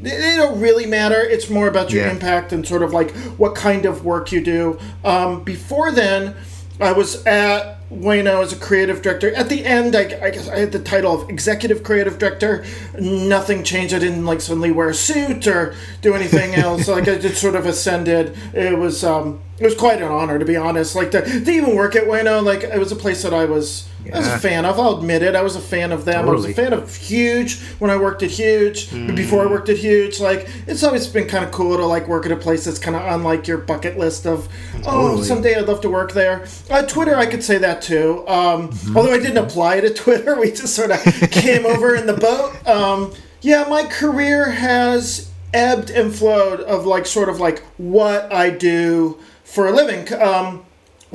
they 0.02 0.36
don't 0.36 0.60
really 0.60 0.86
matter 0.86 1.22
it's 1.22 1.50
more 1.50 1.70
about 1.70 1.94
your 1.94 2.06
yeah. 2.06 2.12
impact 2.12 2.52
and 2.52 2.68
sort 2.68 2.84
of 2.84 2.92
like 2.92 3.12
what 3.38 3.56
kind 3.56 3.86
of 3.86 4.04
work 4.04 4.30
you 4.34 4.44
do 4.44 4.78
um, 5.06 5.42
before 5.46 5.90
then 5.90 6.36
i 6.82 6.92
was 6.92 7.26
at 7.26 7.75
Ueno 7.92 8.42
as 8.42 8.52
a 8.52 8.56
creative 8.56 9.02
director. 9.02 9.34
At 9.36 9.50
the 9.50 9.64
end, 9.64 9.96
I, 9.96 10.02
I, 10.22 10.30
guess 10.32 10.50
I 10.50 10.58
had 10.58 10.72
the 10.72 10.80
title 10.80 11.22
of 11.22 11.30
executive 11.30 11.84
creative 11.84 12.18
director. 12.18 12.66
Nothing 13.00 13.64
changed. 13.64 13.94
I 13.94 14.00
didn't 14.00 14.26
like 14.26 14.42
suddenly 14.42 14.72
wear 14.72 14.90
a 14.90 14.94
suit 14.94 15.46
or 15.48 15.76
do 16.02 16.16
anything 16.16 16.56
else. 16.56 16.88
like 16.88 17.08
I 17.08 17.18
just 17.18 17.40
sort 17.40 17.56
of 17.56 17.66
ascended. 17.66 18.36
It 18.54 18.78
was 18.78 19.04
um, 19.04 19.40
it 19.60 19.66
was 19.66 19.76
quite 19.76 20.02
an 20.02 20.12
honor 20.12 20.40
to 20.40 20.46
be 20.46 20.56
honest. 20.56 20.96
Like 20.96 21.12
to, 21.12 21.22
to 21.22 21.52
even 21.52 21.76
work 21.76 21.96
at 21.96 22.06
Ueno, 22.06 22.44
like 22.44 22.64
it 22.64 22.80
was 22.80 22.92
a 22.92 22.96
place 22.96 23.22
that 23.24 23.34
I 23.34 23.46
was 23.46 23.88
yeah. 24.06 24.16
I 24.16 24.20
was 24.20 24.28
a 24.28 24.40
fan 24.40 24.66
of. 24.66 24.80
I'll 24.80 24.98
admit 24.98 25.24
it. 25.24 25.36
I 25.36 25.42
was 25.42 25.56
a 25.56 25.62
fan 25.62 25.92
of 25.92 26.06
them. 26.06 26.26
Totally. 26.26 26.32
I 26.32 26.48
was 26.48 26.58
a 26.58 26.62
fan 26.62 26.74
of 26.74 26.96
Huge 26.96 27.60
when 27.80 27.92
I 27.92 27.98
worked 27.98 28.24
at 28.24 28.32
Huge. 28.32 28.88
Mm. 28.88 29.16
Before 29.16 29.44
I 29.44 29.46
worked 29.48 29.70
at 29.70 29.78
Huge, 29.78 30.20
like 30.20 30.48
it's 30.68 30.84
always 30.84 31.08
been 31.08 31.28
kind 31.28 31.44
of 31.44 31.52
cool 31.52 31.78
to 31.78 31.86
like 31.86 32.08
work 32.08 32.26
at 32.26 32.32
a 32.32 32.36
place 32.36 32.66
that's 32.66 32.80
kind 32.80 32.96
of 32.96 33.02
on 33.04 33.24
like 33.24 33.48
your 33.48 33.58
bucket 33.58 33.98
list 33.98 34.26
of 34.26 34.48
oh, 34.78 34.82
totally. 34.82 35.20
oh 35.20 35.24
someday 35.24 35.56
I'd 35.56 35.68
love 35.68 35.82
to 35.82 35.90
work 35.90 36.14
there. 36.14 36.46
Uh, 36.70 36.84
Twitter, 36.84 37.16
I 37.16 37.26
could 37.26 37.44
say 37.44 37.58
that 37.58 37.82
too. 37.82 38.24
Um, 38.28 38.70
mm-hmm. 38.70 38.98
Although 38.98 39.14
I 39.14 39.20
didn't 39.20 39.44
apply 39.44 39.82
to 39.82 39.94
Twitter, 39.94 40.40
we 40.40 40.52
just 40.52 40.76
sort 40.76 40.92
of 40.92 41.02
came 41.32 41.66
over 41.66 41.96
in 41.96 42.06
the 42.06 42.14
boat. 42.14 42.68
Um, 42.68 43.14
yeah, 43.42 43.66
my 43.70 43.84
career 43.84 44.50
has 44.50 45.32
ebbed 45.54 45.90
and 45.90 46.14
flowed 46.14 46.60
of 46.62 46.86
like 46.86 47.06
sort 47.06 47.30
of 47.30 47.40
like 47.40 47.64
what 47.78 48.32
I 48.32 48.50
do 48.50 49.20
for 49.44 49.68
a 49.68 49.72
living. 49.72 50.12
Um, 50.22 50.65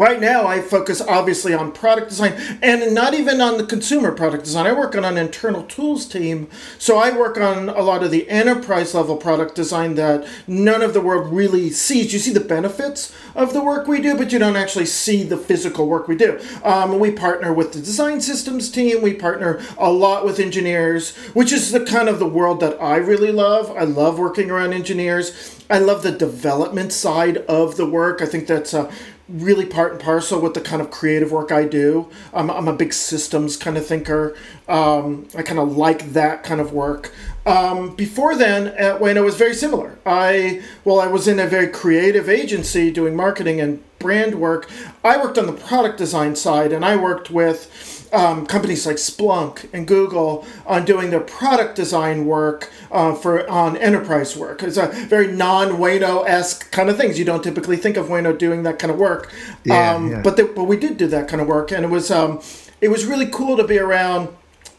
right 0.01 0.19
now 0.19 0.47
I 0.47 0.63
focus 0.63 1.03
obviously 1.03 1.53
on 1.53 1.73
product 1.73 2.09
design 2.09 2.33
and 2.63 2.95
not 2.95 3.13
even 3.13 3.39
on 3.43 3.59
the 3.59 3.67
consumer 3.67 4.13
product 4.13 4.45
design. 4.45 4.67
I 4.67 4.73
work 4.73 4.97
on 4.97 5.05
an 5.05 5.19
internal 5.19 5.63
tools 5.65 6.07
team. 6.07 6.49
So 6.79 6.97
I 6.97 7.15
work 7.15 7.37
on 7.37 7.69
a 7.69 7.83
lot 7.83 8.03
of 8.03 8.11
the 8.11 8.29
enterprise 8.31 8.95
level 8.95 9.19
product 9.19 9.55
design 9.55 9.97
that 9.97 10.27
none 10.47 10.81
of 10.81 10.95
the 10.95 11.03
world 11.03 11.31
really 11.31 11.69
sees. 11.69 12.15
You 12.15 12.19
see 12.19 12.33
the 12.33 12.41
benefits 12.41 13.15
of 13.35 13.53
the 13.53 13.63
work 13.63 13.87
we 13.87 14.01
do, 14.01 14.17
but 14.17 14.33
you 14.33 14.39
don't 14.39 14.57
actually 14.57 14.87
see 14.87 15.23
the 15.23 15.37
physical 15.37 15.87
work 15.87 16.09
we 16.09 16.17
do. 16.17 16.41
Um, 16.65 16.99
we 16.99 17.11
partner 17.11 17.53
with 17.53 17.75
the 17.75 17.81
design 17.81 18.23
systems 18.23 18.71
team. 18.71 19.03
We 19.03 19.13
partner 19.13 19.61
a 19.77 19.93
lot 19.93 20.25
with 20.25 20.41
engineers, 20.41 21.15
which 21.35 21.53
is 21.53 21.73
the 21.73 21.85
kind 21.85 22.09
of 22.09 22.19
the 22.19 22.27
world 22.27 22.61
that 22.61 22.81
I 22.81 22.97
really 22.97 23.33
love. 23.33 23.71
I 23.77 23.85
love 23.85 24.19
working 24.19 24.51
around 24.51 24.73
engineers. 24.73 25.61
I 25.71 25.79
love 25.79 26.03
the 26.03 26.11
development 26.11 26.93
side 26.93 27.37
of 27.47 27.77
the 27.77 27.87
work. 27.87 28.21
I 28.21 28.27
think 28.27 28.49
that's 28.49 28.75
a 28.75 28.91
really 29.31 29.67
part 29.67 29.93
and 29.93 30.01
parcel 30.01 30.41
with 30.41 30.55
the 30.55 30.61
kind 30.61 30.83
of 30.83 30.91
creative 30.91 31.33
work 31.33 31.53
I 31.53 31.65
do. 31.65 32.09
I'm, 32.33 32.51
I'm 32.51 32.69
a 32.69 32.73
big 32.73 32.93
systems 32.93 33.57
kind 33.57 33.77
of 33.77 33.87
thinker. 33.87 34.37
Um, 34.69 35.29
I 35.37 35.43
kind 35.43 35.59
of 35.59 35.77
like 35.77 36.13
that 36.13 36.43
kind 36.43 36.61
of 36.61 36.73
work. 36.73 37.13
Um, 37.47 37.95
before 37.97 38.37
then, 38.37 38.69
at 38.69 39.01
Ueno, 39.01 39.17
it 39.17 39.21
was 39.21 39.37
very 39.37 39.55
similar. 39.55 39.99
I 40.05 40.63
well, 40.85 41.01
I 41.01 41.07
was 41.07 41.27
in 41.27 41.39
a 41.39 41.47
very 41.47 41.69
creative 41.69 42.29
agency 42.29 42.91
doing 42.91 43.17
marketing 43.17 43.61
and 43.61 43.83
brand 43.99 44.35
work. 44.35 44.71
I 45.03 45.17
worked 45.17 45.39
on 45.39 45.47
the 45.47 45.53
product 45.53 45.97
design 45.99 46.37
side, 46.37 46.73
and 46.73 46.85
I 46.85 46.97
worked 46.97 47.31
with 47.31 48.00
um, 48.13 48.47
companies 48.47 48.87
like 48.87 48.97
Splunk 48.97 49.69
and 49.73 49.87
Google 49.87 50.47
on 50.67 50.85
doing 50.85 51.11
their 51.11 51.21
product 51.21 51.77
design 51.77 52.27
work 52.27 52.71
uh, 52.91 53.15
for 53.15 53.49
on 53.49 53.77
enterprise 53.77 54.37
work. 54.37 54.63
It's 54.63 54.77
a 54.77 54.89
very 54.89 55.29
non-Ueno 55.29 56.27
esque 56.29 56.71
kind 56.71 56.91
of 56.91 56.97
things. 56.97 57.19
You 57.19 57.25
don't 57.25 57.43
typically 57.43 57.77
think 57.77 57.97
of 57.97 58.07
Ueno 58.07 58.37
doing 58.37 58.63
that 58.65 58.79
kind 58.79 58.91
of 58.91 58.99
work, 58.99 59.33
yeah, 59.65 59.95
um, 59.95 60.11
yeah. 60.11 60.23
but 60.23 60.37
but 60.37 60.65
we 60.65 60.77
did 60.77 60.97
do 60.97 61.07
that 61.09 61.29
kind 61.29 61.41
of 61.41 61.49
work, 61.49 61.71
and 61.73 61.85
it 61.85 61.89
was 61.89 62.11
um, 62.11 62.41
it 62.81 62.89
was 62.89 63.05
really 63.05 63.27
cool 63.27 63.57
to 63.57 63.65
be 63.65 63.79
around 63.79 64.29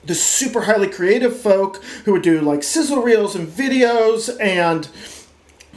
the 0.04 0.16
super 0.16 0.62
highly 0.62 0.88
creative 0.88 1.40
folk 1.40 1.84
who 2.06 2.12
would 2.12 2.24
do 2.24 2.42
like 2.42 2.64
sizzle 2.64 3.02
reels 3.02 3.36
and 3.36 3.48
videos 3.48 4.36
and 4.42 4.90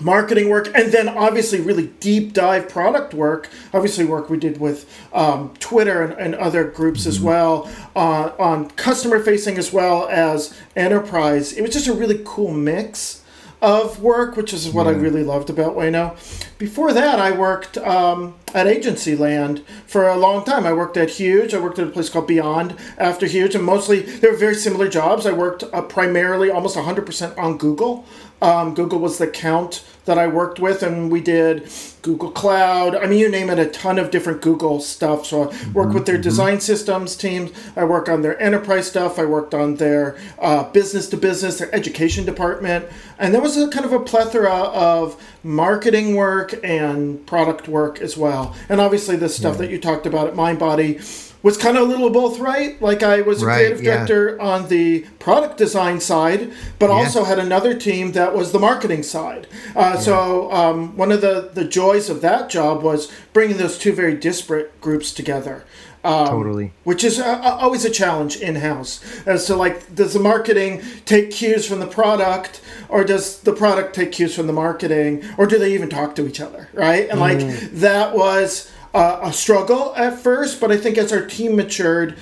marketing 0.00 0.48
work 0.48 0.68
and 0.74 0.92
then 0.92 1.08
obviously 1.08 1.60
really 1.60 1.86
deep 2.00 2.32
dive 2.32 2.68
product 2.68 3.14
work. 3.14 3.48
Obviously 3.72 4.04
work 4.04 4.28
we 4.28 4.38
did 4.38 4.58
with 4.58 4.90
um, 5.12 5.54
twitter 5.60 6.02
and, 6.02 6.12
and, 6.14 6.34
other 6.34 6.64
groups 6.64 7.00
mm-hmm. 7.00 7.08
as 7.10 7.20
well 7.20 7.70
uh, 7.94 8.30
on 8.38 8.68
customer 8.70 9.20
facing 9.20 9.56
as 9.56 9.72
well 9.72 10.08
as 10.08 10.58
enterprise. 10.74 11.52
It 11.52 11.62
was 11.62 11.72
just 11.72 11.86
a 11.86 11.92
really 11.92 12.20
cool 12.24 12.52
mix 12.52 13.22
of 13.62 14.02
work 14.02 14.36
which 14.36 14.52
is 14.52 14.68
what 14.68 14.84
yeah. 14.84 14.92
i 14.92 14.94
really 14.94 15.24
loved 15.24 15.48
about 15.48 15.74
Ueno. 15.76 16.16
Before 16.58 16.92
that 16.92 17.18
i 17.18 17.30
worked 17.30 17.78
um, 17.78 18.34
at 18.54 18.68
agency 18.68 19.16
land 19.16 19.64
for 19.86 20.08
a 20.08 20.16
long 20.16 20.44
time. 20.44 20.64
I 20.64 20.72
worked 20.72 20.96
at 20.96 21.10
huge. 21.10 21.52
I 21.52 21.60
worked 21.60 21.78
at 21.80 21.88
a 21.88 21.90
place 21.90 22.08
called 22.08 22.28
beyond 22.28 22.76
after 22.96 23.26
huge 23.26 23.54
and 23.54 23.64
mostly 23.64 24.00
they 24.00 24.30
were 24.30 24.36
very 24.36 24.54
similar 24.54 24.88
jobs. 24.88 25.26
I 25.26 25.32
worked 25.32 25.64
uh, 25.64 25.82
primarily 25.82 26.50
almost 26.50 26.76
100% 26.76 27.36
on 27.36 27.58
google 27.58 28.06
um, 28.44 28.74
Google 28.74 28.98
was 28.98 29.16
the 29.16 29.26
count 29.26 29.82
that 30.04 30.18
I 30.18 30.26
worked 30.26 30.60
with, 30.60 30.82
and 30.82 31.10
we 31.10 31.22
did 31.22 31.66
Google 32.02 32.30
Cloud. 32.30 32.94
I 32.94 33.06
mean, 33.06 33.18
you 33.18 33.30
name 33.30 33.48
it, 33.48 33.58
a 33.58 33.64
ton 33.64 33.98
of 33.98 34.10
different 34.10 34.42
Google 34.42 34.80
stuff. 34.80 35.24
So 35.24 35.44
I 35.44 35.44
work 35.44 35.54
mm-hmm. 35.86 35.94
with 35.94 36.04
their 36.04 36.16
mm-hmm. 36.16 36.22
design 36.22 36.60
systems 36.60 37.16
teams. 37.16 37.52
I 37.74 37.84
work 37.84 38.10
on 38.10 38.20
their 38.20 38.38
enterprise 38.38 38.86
stuff. 38.86 39.18
I 39.18 39.24
worked 39.24 39.54
on 39.54 39.76
their 39.76 40.18
uh, 40.38 40.64
business 40.72 41.08
to 41.08 41.16
business, 41.16 41.58
their 41.58 41.74
education 41.74 42.26
department, 42.26 42.84
and 43.18 43.32
there 43.32 43.40
was 43.40 43.56
a 43.56 43.68
kind 43.70 43.86
of 43.86 43.94
a 43.94 44.00
plethora 44.00 44.52
of 44.52 45.18
marketing 45.42 46.14
work 46.14 46.54
and 46.62 47.26
product 47.26 47.66
work 47.66 47.98
as 48.02 48.14
well. 48.14 48.54
And 48.68 48.78
obviously, 48.78 49.16
the 49.16 49.30
stuff 49.30 49.54
yeah. 49.54 49.62
that 49.62 49.70
you 49.70 49.80
talked 49.80 50.04
about 50.04 50.28
at 50.28 50.34
MindBody 50.34 51.23
was 51.44 51.58
kind 51.58 51.76
of 51.76 51.82
a 51.84 51.86
little 51.86 52.08
both 52.08 52.40
right. 52.40 52.80
Like 52.82 53.02
I 53.04 53.20
was 53.20 53.42
a 53.42 53.46
right, 53.46 53.56
creative 53.58 53.82
director 53.82 54.36
yeah. 54.36 54.44
on 54.44 54.68
the 54.68 55.00
product 55.18 55.58
design 55.58 56.00
side, 56.00 56.50
but 56.78 56.88
yeah. 56.88 56.96
also 56.96 57.22
had 57.22 57.38
another 57.38 57.78
team 57.78 58.12
that 58.12 58.34
was 58.34 58.50
the 58.50 58.58
marketing 58.58 59.02
side. 59.02 59.46
Uh, 59.76 59.92
yeah. 59.94 59.96
So 60.00 60.50
um, 60.50 60.96
one 60.96 61.12
of 61.12 61.20
the 61.20 61.50
the 61.52 61.64
joys 61.64 62.08
of 62.08 62.22
that 62.22 62.48
job 62.48 62.82
was 62.82 63.12
bringing 63.34 63.58
those 63.58 63.78
two 63.78 63.92
very 63.92 64.14
disparate 64.16 64.80
groups 64.80 65.12
together. 65.12 65.64
Um, 66.02 66.28
totally. 66.28 66.72
Which 66.84 67.02
is 67.02 67.18
uh, 67.18 67.40
always 67.42 67.84
a 67.84 67.90
challenge 67.90 68.36
in 68.36 68.56
house 68.56 69.02
as 69.26 69.46
to 69.46 69.56
like, 69.56 69.94
does 69.94 70.12
the 70.12 70.20
marketing 70.20 70.82
take 71.06 71.30
cues 71.30 71.66
from 71.66 71.80
the 71.80 71.86
product, 71.86 72.60
or 72.90 73.04
does 73.04 73.40
the 73.40 73.54
product 73.54 73.94
take 73.94 74.12
cues 74.12 74.34
from 74.34 74.46
the 74.46 74.52
marketing, 74.52 75.24
or 75.38 75.46
do 75.46 75.58
they 75.58 75.72
even 75.72 75.88
talk 75.88 76.14
to 76.16 76.26
each 76.26 76.42
other, 76.42 76.68
right? 76.74 77.08
And 77.08 77.20
like 77.20 77.38
mm. 77.38 77.70
that 77.80 78.14
was 78.14 78.70
uh, 78.94 79.18
a 79.22 79.32
struggle 79.32 79.94
at 79.96 80.18
first, 80.18 80.60
but 80.60 80.70
I 80.70 80.76
think 80.76 80.96
as 80.96 81.12
our 81.12 81.26
team 81.26 81.56
matured, 81.56 82.16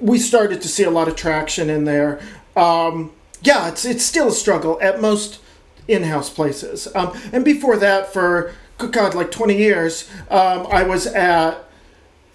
we 0.00 0.18
started 0.18 0.62
to 0.62 0.68
see 0.68 0.84
a 0.84 0.90
lot 0.90 1.08
of 1.08 1.16
traction 1.16 1.70
in 1.70 1.84
there. 1.84 2.20
Um, 2.54 3.12
yeah, 3.42 3.68
it's 3.68 3.84
it's 3.84 4.04
still 4.04 4.28
a 4.28 4.32
struggle 4.32 4.78
at 4.80 5.00
most 5.00 5.40
in-house 5.88 6.30
places. 6.30 6.86
Um, 6.94 7.18
and 7.32 7.44
before 7.44 7.76
that, 7.78 8.12
for 8.12 8.52
good 8.76 8.92
God, 8.92 9.14
like 9.14 9.30
twenty 9.30 9.56
years, 9.56 10.08
um, 10.30 10.66
I 10.70 10.82
was 10.82 11.06
at 11.06 11.67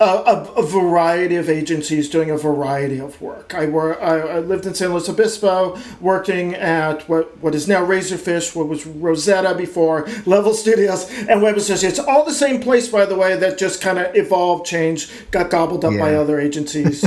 a, 0.04 0.54
a, 0.54 0.64
variety 0.64 1.36
of 1.36 1.50
agencies 1.50 2.10
doing 2.10 2.30
a 2.30 2.38
variety 2.38 3.00
of 3.00 3.22
work. 3.22 3.54
I, 3.54 3.66
wor- 3.66 4.02
I, 4.02 4.20
I 4.20 4.40
lived 4.40 4.66
in 4.66 4.74
San 4.74 4.92
Luis 4.92 5.10
Obispo, 5.10 5.80
working 6.02 6.56
at 6.56 7.08
what, 7.10 7.38
what 7.40 7.56
is 7.56 7.68
now 7.68 7.86
Razorfish, 7.86 8.56
what 8.56 8.68
was 8.68 8.86
Rosetta 8.86 9.56
before, 9.56 10.08
Level 10.26 10.54
Studios, 10.54 11.12
and 11.28 11.42
Web 11.42 11.58
Associates. 11.58 12.00
All 12.00 12.26
the 12.26 12.34
same 12.34 12.62
place, 12.62 12.88
by 12.88 13.06
the 13.06 13.16
way, 13.16 13.36
that 13.36 13.58
just 13.58 13.82
kind 13.82 14.00
of 14.00 14.16
evolved, 14.16 14.66
changed, 14.66 15.12
got 15.32 15.50
gobbled 15.50 15.86
up 15.86 15.98
by 15.98 16.16
other 16.16 16.40
agencies. 16.40 17.04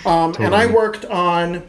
um, 0.06 0.34
And 0.38 0.54
I 0.54 0.66
worked 0.66 1.04
on 1.06 1.62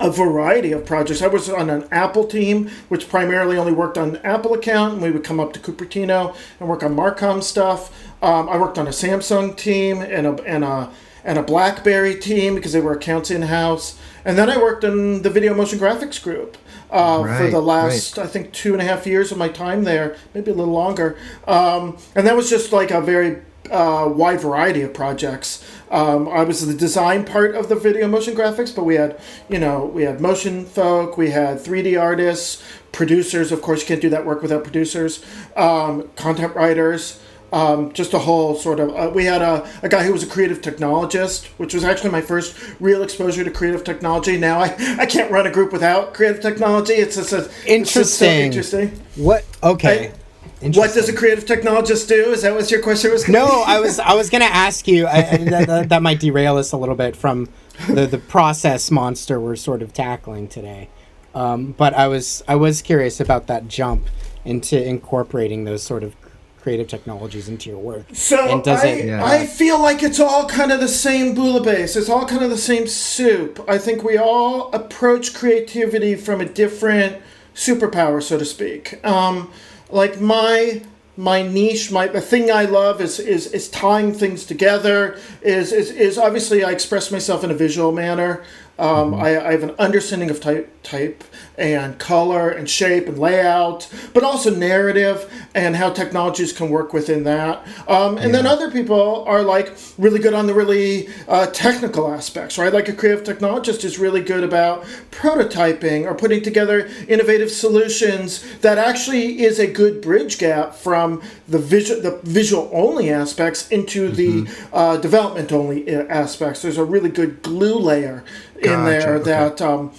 a 0.00 0.10
variety 0.10 0.72
of 0.72 0.86
projects. 0.86 1.22
I 1.22 1.26
was 1.26 1.48
on 1.48 1.70
an 1.70 1.86
Apple 1.92 2.24
team, 2.24 2.70
which 2.88 3.08
primarily 3.08 3.56
only 3.56 3.72
worked 3.72 3.98
on 3.98 4.12
the 4.12 4.26
Apple 4.26 4.54
account, 4.54 4.94
and 4.94 5.02
we 5.02 5.10
would 5.10 5.24
come 5.24 5.38
up 5.38 5.52
to 5.52 5.60
Cupertino 5.60 6.34
and 6.58 6.68
work 6.68 6.82
on 6.82 6.96
Marcom 6.96 7.42
stuff. 7.42 7.94
Um, 8.22 8.48
I 8.48 8.58
worked 8.58 8.78
on 8.78 8.86
a 8.86 8.90
Samsung 8.90 9.56
team 9.56 10.00
and 10.00 10.26
a 10.26 10.42
and 10.44 10.64
a 10.64 10.90
and 11.22 11.38
a 11.38 11.42
BlackBerry 11.42 12.18
team 12.18 12.54
because 12.54 12.72
they 12.72 12.80
were 12.80 12.92
accounts 12.92 13.30
in 13.30 13.42
house. 13.42 13.98
And 14.24 14.38
then 14.38 14.50
I 14.50 14.56
worked 14.56 14.84
in 14.84 15.22
the 15.22 15.30
video 15.30 15.54
motion 15.54 15.78
graphics 15.78 16.22
group 16.22 16.56
uh, 16.90 17.22
for 17.36 17.48
the 17.48 17.60
last 17.60 18.18
I 18.18 18.26
think 18.26 18.52
two 18.52 18.72
and 18.72 18.82
a 18.82 18.84
half 18.84 19.06
years 19.06 19.30
of 19.32 19.38
my 19.38 19.48
time 19.48 19.84
there, 19.84 20.16
maybe 20.34 20.50
a 20.50 20.54
little 20.54 20.72
longer. 20.74 21.18
Um, 21.46 21.98
and 22.14 22.26
that 22.26 22.36
was 22.36 22.48
just 22.48 22.72
like 22.72 22.90
a 22.90 23.00
very 23.00 23.42
uh, 23.70 24.08
wide 24.08 24.40
variety 24.40 24.82
of 24.82 24.92
projects. 24.92 25.64
Um, 25.90 26.28
I 26.28 26.44
was 26.44 26.64
the 26.66 26.74
design 26.74 27.24
part 27.24 27.54
of 27.54 27.68
the 27.68 27.74
video 27.74 28.06
motion 28.06 28.34
graphics, 28.34 28.74
but 28.74 28.84
we 28.84 28.94
had, 28.94 29.20
you 29.48 29.58
know, 29.58 29.84
we 29.86 30.04
had 30.04 30.20
motion 30.20 30.64
folk, 30.64 31.16
we 31.16 31.30
had 31.30 31.58
3D 31.58 32.00
artists, 32.00 32.62
producers. 32.92 33.50
Of 33.50 33.62
course, 33.62 33.80
you 33.80 33.86
can't 33.88 34.00
do 34.00 34.10
that 34.10 34.24
work 34.24 34.42
without 34.42 34.62
producers, 34.62 35.24
um, 35.56 36.08
content 36.16 36.54
writers. 36.54 37.20
Um, 37.52 37.92
just 37.92 38.14
a 38.14 38.20
whole 38.20 38.54
sort 38.54 38.78
of. 38.78 38.94
Uh, 38.94 39.10
we 39.12 39.24
had 39.24 39.42
a, 39.42 39.68
a 39.82 39.88
guy 39.88 40.04
who 40.04 40.12
was 40.12 40.22
a 40.22 40.26
creative 40.28 40.60
technologist, 40.60 41.46
which 41.58 41.74
was 41.74 41.82
actually 41.82 42.10
my 42.10 42.20
first 42.20 42.56
real 42.78 43.02
exposure 43.02 43.42
to 43.42 43.50
creative 43.50 43.82
technology. 43.82 44.36
Now 44.38 44.60
I, 44.60 44.76
I 45.00 45.06
can't 45.06 45.32
run 45.32 45.48
a 45.48 45.50
group 45.50 45.72
without 45.72 46.14
creative 46.14 46.40
technology. 46.40 46.92
It's 46.92 47.16
just 47.16 47.32
a, 47.32 47.50
it's 47.66 47.92
just 47.92 48.14
so 48.14 48.24
Interesting. 48.26 48.86
interesting. 48.86 49.02
What? 49.16 49.44
Okay. 49.64 49.98
Hey, 49.98 50.12
What 50.60 50.92
does 50.94 51.08
a 51.08 51.12
creative 51.14 51.46
technologist 51.46 52.08
do? 52.08 52.30
Is 52.32 52.42
that 52.42 52.54
what 52.54 52.70
your 52.70 52.82
question 52.82 53.10
was? 53.12 53.26
No, 53.28 53.62
I 53.66 53.80
was 53.80 53.98
I 53.98 54.14
was 54.14 54.28
gonna 54.30 54.44
ask 54.44 54.86
you. 54.86 55.06
I, 55.06 55.16
I, 55.18 55.36
that, 55.38 55.66
that, 55.66 55.88
that 55.88 56.02
might 56.02 56.20
derail 56.20 56.56
us 56.58 56.72
a 56.72 56.76
little 56.76 56.94
bit 56.94 57.16
from 57.16 57.48
the 57.88 58.06
the 58.06 58.18
process 58.18 58.90
monster 58.90 59.40
we're 59.40 59.56
sort 59.56 59.80
of 59.82 59.92
tackling 59.92 60.48
today. 60.48 60.88
Um, 61.34 61.72
but 61.72 61.94
I 61.94 62.08
was 62.08 62.42
I 62.46 62.56
was 62.56 62.82
curious 62.82 63.20
about 63.20 63.46
that 63.46 63.68
jump 63.68 64.08
into 64.44 64.82
incorporating 64.82 65.64
those 65.64 65.82
sort 65.82 66.02
of 66.02 66.14
creative 66.60 66.88
technologies 66.88 67.48
into 67.48 67.70
your 67.70 67.78
work. 67.78 68.04
So 68.12 68.36
And 68.52 68.62
does 68.62 68.84
I, 68.84 68.88
it- 68.88 69.06
Yeah. 69.06 69.24
I 69.24 69.46
feel 69.46 69.80
like 69.80 70.02
it's 70.02 70.20
all 70.20 70.46
kind 70.46 70.70
of 70.72 70.80
the 70.80 70.88
same 70.88 71.34
bouillabaisse. 71.34 71.96
It's 71.96 72.10
all 72.10 72.26
kind 72.26 72.42
of 72.44 72.50
the 72.50 72.58
same 72.58 72.86
soup. 72.86 73.64
I 73.66 73.78
think 73.78 74.02
we 74.04 74.18
all 74.18 74.70
approach 74.74 75.32
creativity 75.32 76.16
from 76.16 76.42
a 76.42 76.44
different 76.44 77.16
superpower, 77.54 78.22
so 78.22 78.38
to 78.38 78.44
speak. 78.44 79.02
Um, 79.06 79.50
like 79.92 80.20
my 80.20 80.82
my 81.16 81.42
niche, 81.42 81.90
my 81.90 82.06
the 82.06 82.20
thing 82.20 82.50
I 82.50 82.64
love 82.64 83.00
is 83.00 83.18
is 83.18 83.48
is 83.48 83.68
tying 83.68 84.14
things 84.14 84.44
together. 84.44 85.18
Is 85.42 85.72
is, 85.72 85.90
is 85.90 86.18
obviously 86.18 86.64
I 86.64 86.70
express 86.70 87.10
myself 87.10 87.44
in 87.44 87.50
a 87.50 87.54
visual 87.54 87.92
manner. 87.92 88.42
Um, 88.80 89.14
I, 89.14 89.38
I 89.38 89.52
have 89.52 89.62
an 89.62 89.74
understanding 89.78 90.30
of 90.30 90.40
type, 90.40 90.82
type 90.82 91.22
and 91.58 91.98
color 91.98 92.48
and 92.48 92.68
shape 92.68 93.06
and 93.06 93.18
layout, 93.18 93.86
but 94.14 94.24
also 94.24 94.54
narrative 94.54 95.30
and 95.54 95.76
how 95.76 95.90
technologies 95.90 96.54
can 96.54 96.70
work 96.70 96.94
within 96.94 97.24
that. 97.24 97.66
Um, 97.86 98.16
and 98.16 98.34
then 98.34 98.46
other 98.46 98.70
people 98.70 99.24
are 99.26 99.42
like 99.42 99.76
really 99.98 100.18
good 100.18 100.32
on 100.32 100.46
the 100.46 100.54
really 100.54 101.08
uh, 101.28 101.48
technical 101.48 102.10
aspects, 102.10 102.56
right? 102.56 102.72
Like 102.72 102.88
a 102.88 102.94
creative 102.94 103.24
technologist 103.24 103.84
is 103.84 103.98
really 103.98 104.22
good 104.22 104.42
about 104.42 104.84
prototyping 105.10 106.06
or 106.06 106.14
putting 106.14 106.42
together 106.42 106.88
innovative 107.06 107.50
solutions 107.50 108.42
that 108.60 108.78
actually 108.78 109.42
is 109.42 109.58
a 109.58 109.66
good 109.66 110.00
bridge 110.00 110.38
gap 110.38 110.74
from 110.74 111.22
the 111.46 111.58
visual, 111.58 112.00
the 112.00 112.18
visual 112.22 112.70
only 112.72 113.10
aspects 113.10 113.68
into 113.68 114.08
the 114.08 114.48
uh, 114.72 114.96
development 114.96 115.52
only 115.52 115.94
uh, 115.94 116.04
aspects. 116.04 116.62
There's 116.62 116.78
a 116.78 116.84
really 116.84 117.10
good 117.10 117.42
glue 117.42 117.78
layer 117.78 118.24
in 118.62 118.84
there 118.84 119.16
okay. 119.16 119.24
that 119.30 119.60
um, 119.60 119.92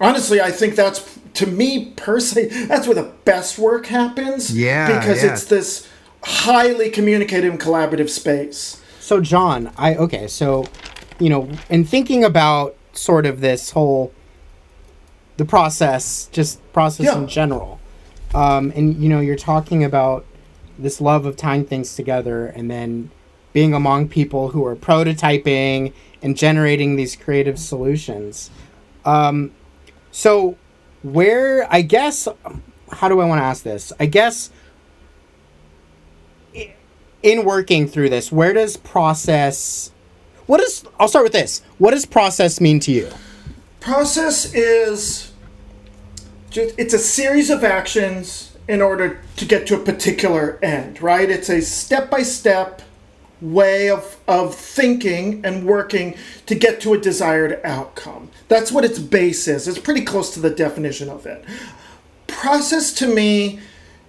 honestly 0.00 0.40
I 0.40 0.50
think 0.50 0.76
that's 0.76 1.18
to 1.34 1.46
me 1.46 1.92
personally 1.96 2.48
that's 2.48 2.86
where 2.86 2.94
the 2.94 3.12
best 3.24 3.58
work 3.58 3.86
happens. 3.86 4.56
Yeah, 4.56 4.98
because 4.98 5.22
yeah. 5.22 5.32
it's 5.32 5.44
this 5.44 5.88
highly 6.22 6.90
communicative 6.90 7.52
and 7.52 7.60
collaborative 7.60 8.08
space. 8.08 8.80
So 9.00 9.20
John, 9.20 9.72
I 9.76 9.96
okay, 9.96 10.26
so 10.26 10.66
you 11.18 11.28
know, 11.28 11.48
in 11.68 11.84
thinking 11.84 12.24
about 12.24 12.76
sort 12.92 13.26
of 13.26 13.40
this 13.40 13.70
whole 13.70 14.12
the 15.36 15.44
process, 15.44 16.28
just 16.32 16.60
process 16.72 17.06
Yeah. 17.06 17.18
in 17.18 17.28
general. 17.28 17.80
Um, 18.34 18.72
and 18.74 18.96
you 19.02 19.08
know, 19.08 19.20
you're 19.20 19.36
talking 19.36 19.84
about 19.84 20.24
this 20.78 21.00
love 21.00 21.26
of 21.26 21.36
tying 21.36 21.64
things 21.64 21.94
together 21.94 22.46
and 22.46 22.70
then 22.70 23.10
being 23.54 23.72
among 23.72 24.08
people 24.08 24.48
who 24.50 24.66
are 24.66 24.76
prototyping 24.76 25.94
and 26.20 26.36
generating 26.36 26.96
these 26.96 27.16
creative 27.16 27.58
solutions. 27.58 28.50
Um, 29.06 29.52
so 30.10 30.58
where 31.02 31.66
I 31.72 31.80
guess 31.80 32.28
how 32.90 33.08
do 33.08 33.20
I 33.20 33.24
want 33.24 33.38
to 33.38 33.44
ask 33.44 33.62
this? 33.62 33.92
I 33.98 34.06
guess 34.06 34.50
in 37.22 37.44
working 37.46 37.88
through 37.88 38.10
this, 38.10 38.30
where 38.30 38.52
does 38.52 38.76
process 38.76 39.92
what 40.46 40.60
does 40.60 40.84
I'll 41.00 41.08
start 41.08 41.24
with 41.24 41.32
this. 41.32 41.62
What 41.78 41.92
does 41.92 42.04
process 42.04 42.60
mean 42.60 42.80
to 42.80 42.92
you? 42.92 43.10
Process 43.80 44.52
is 44.52 45.32
just, 46.50 46.78
it's 46.78 46.92
a 46.92 46.98
series 46.98 47.50
of 47.50 47.64
actions 47.64 48.56
in 48.68 48.82
order 48.82 49.22
to 49.36 49.44
get 49.44 49.66
to 49.68 49.74
a 49.74 49.78
particular 49.78 50.58
end, 50.62 51.02
right? 51.02 51.28
It's 51.28 51.48
a 51.48 51.60
step 51.60 52.10
by 52.10 52.22
step 52.22 52.82
way 53.44 53.90
of, 53.90 54.16
of 54.26 54.54
thinking 54.54 55.44
and 55.44 55.66
working 55.66 56.16
to 56.46 56.54
get 56.54 56.80
to 56.80 56.94
a 56.94 56.98
desired 56.98 57.60
outcome. 57.62 58.30
That's 58.48 58.72
what 58.72 58.84
its 58.84 58.98
base 58.98 59.46
is. 59.46 59.68
It's 59.68 59.78
pretty 59.78 60.02
close 60.02 60.32
to 60.34 60.40
the 60.40 60.50
definition 60.50 61.10
of 61.10 61.26
it. 61.26 61.44
Process 62.26 62.92
to 62.94 63.06
me 63.06 63.60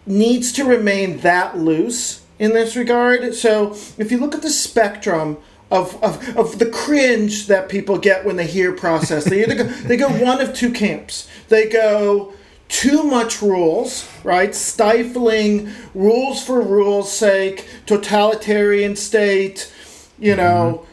needs 0.06 0.52
to 0.54 0.64
remain 0.64 1.20
that 1.20 1.58
loose 1.58 2.26
in 2.40 2.54
this 2.54 2.76
regard. 2.76 3.36
So 3.36 3.72
if 3.98 4.12
you 4.12 4.18
look 4.18 4.34
at 4.34 4.42
the 4.42 4.50
spectrum 4.50 5.38
of, 5.70 6.02
of, 6.02 6.38
of 6.38 6.60
the 6.60 6.68
cringe 6.68 7.48
that 7.48 7.68
people 7.68 7.98
get 7.98 8.24
when 8.24 8.38
they 8.38 8.48
hear 8.48 8.72
process, 8.72 9.26
they 9.26 9.44
either 9.44 9.56
go, 9.56 9.64
they 9.64 9.98
go 9.98 10.10
one 10.24 10.40
of 10.40 10.54
two 10.54 10.72
camps. 10.72 11.30
They 11.50 11.68
go 11.68 12.34
too 12.68 13.04
much 13.04 13.42
rules, 13.42 14.08
right? 14.24 14.54
Stifling 14.56 15.70
rules 15.94 16.44
for 16.44 16.62
rules' 16.62 17.12
sake, 17.12 17.68
totalitarian 17.86 18.96
state, 18.96 19.72
you 20.20 20.36
know, 20.36 20.86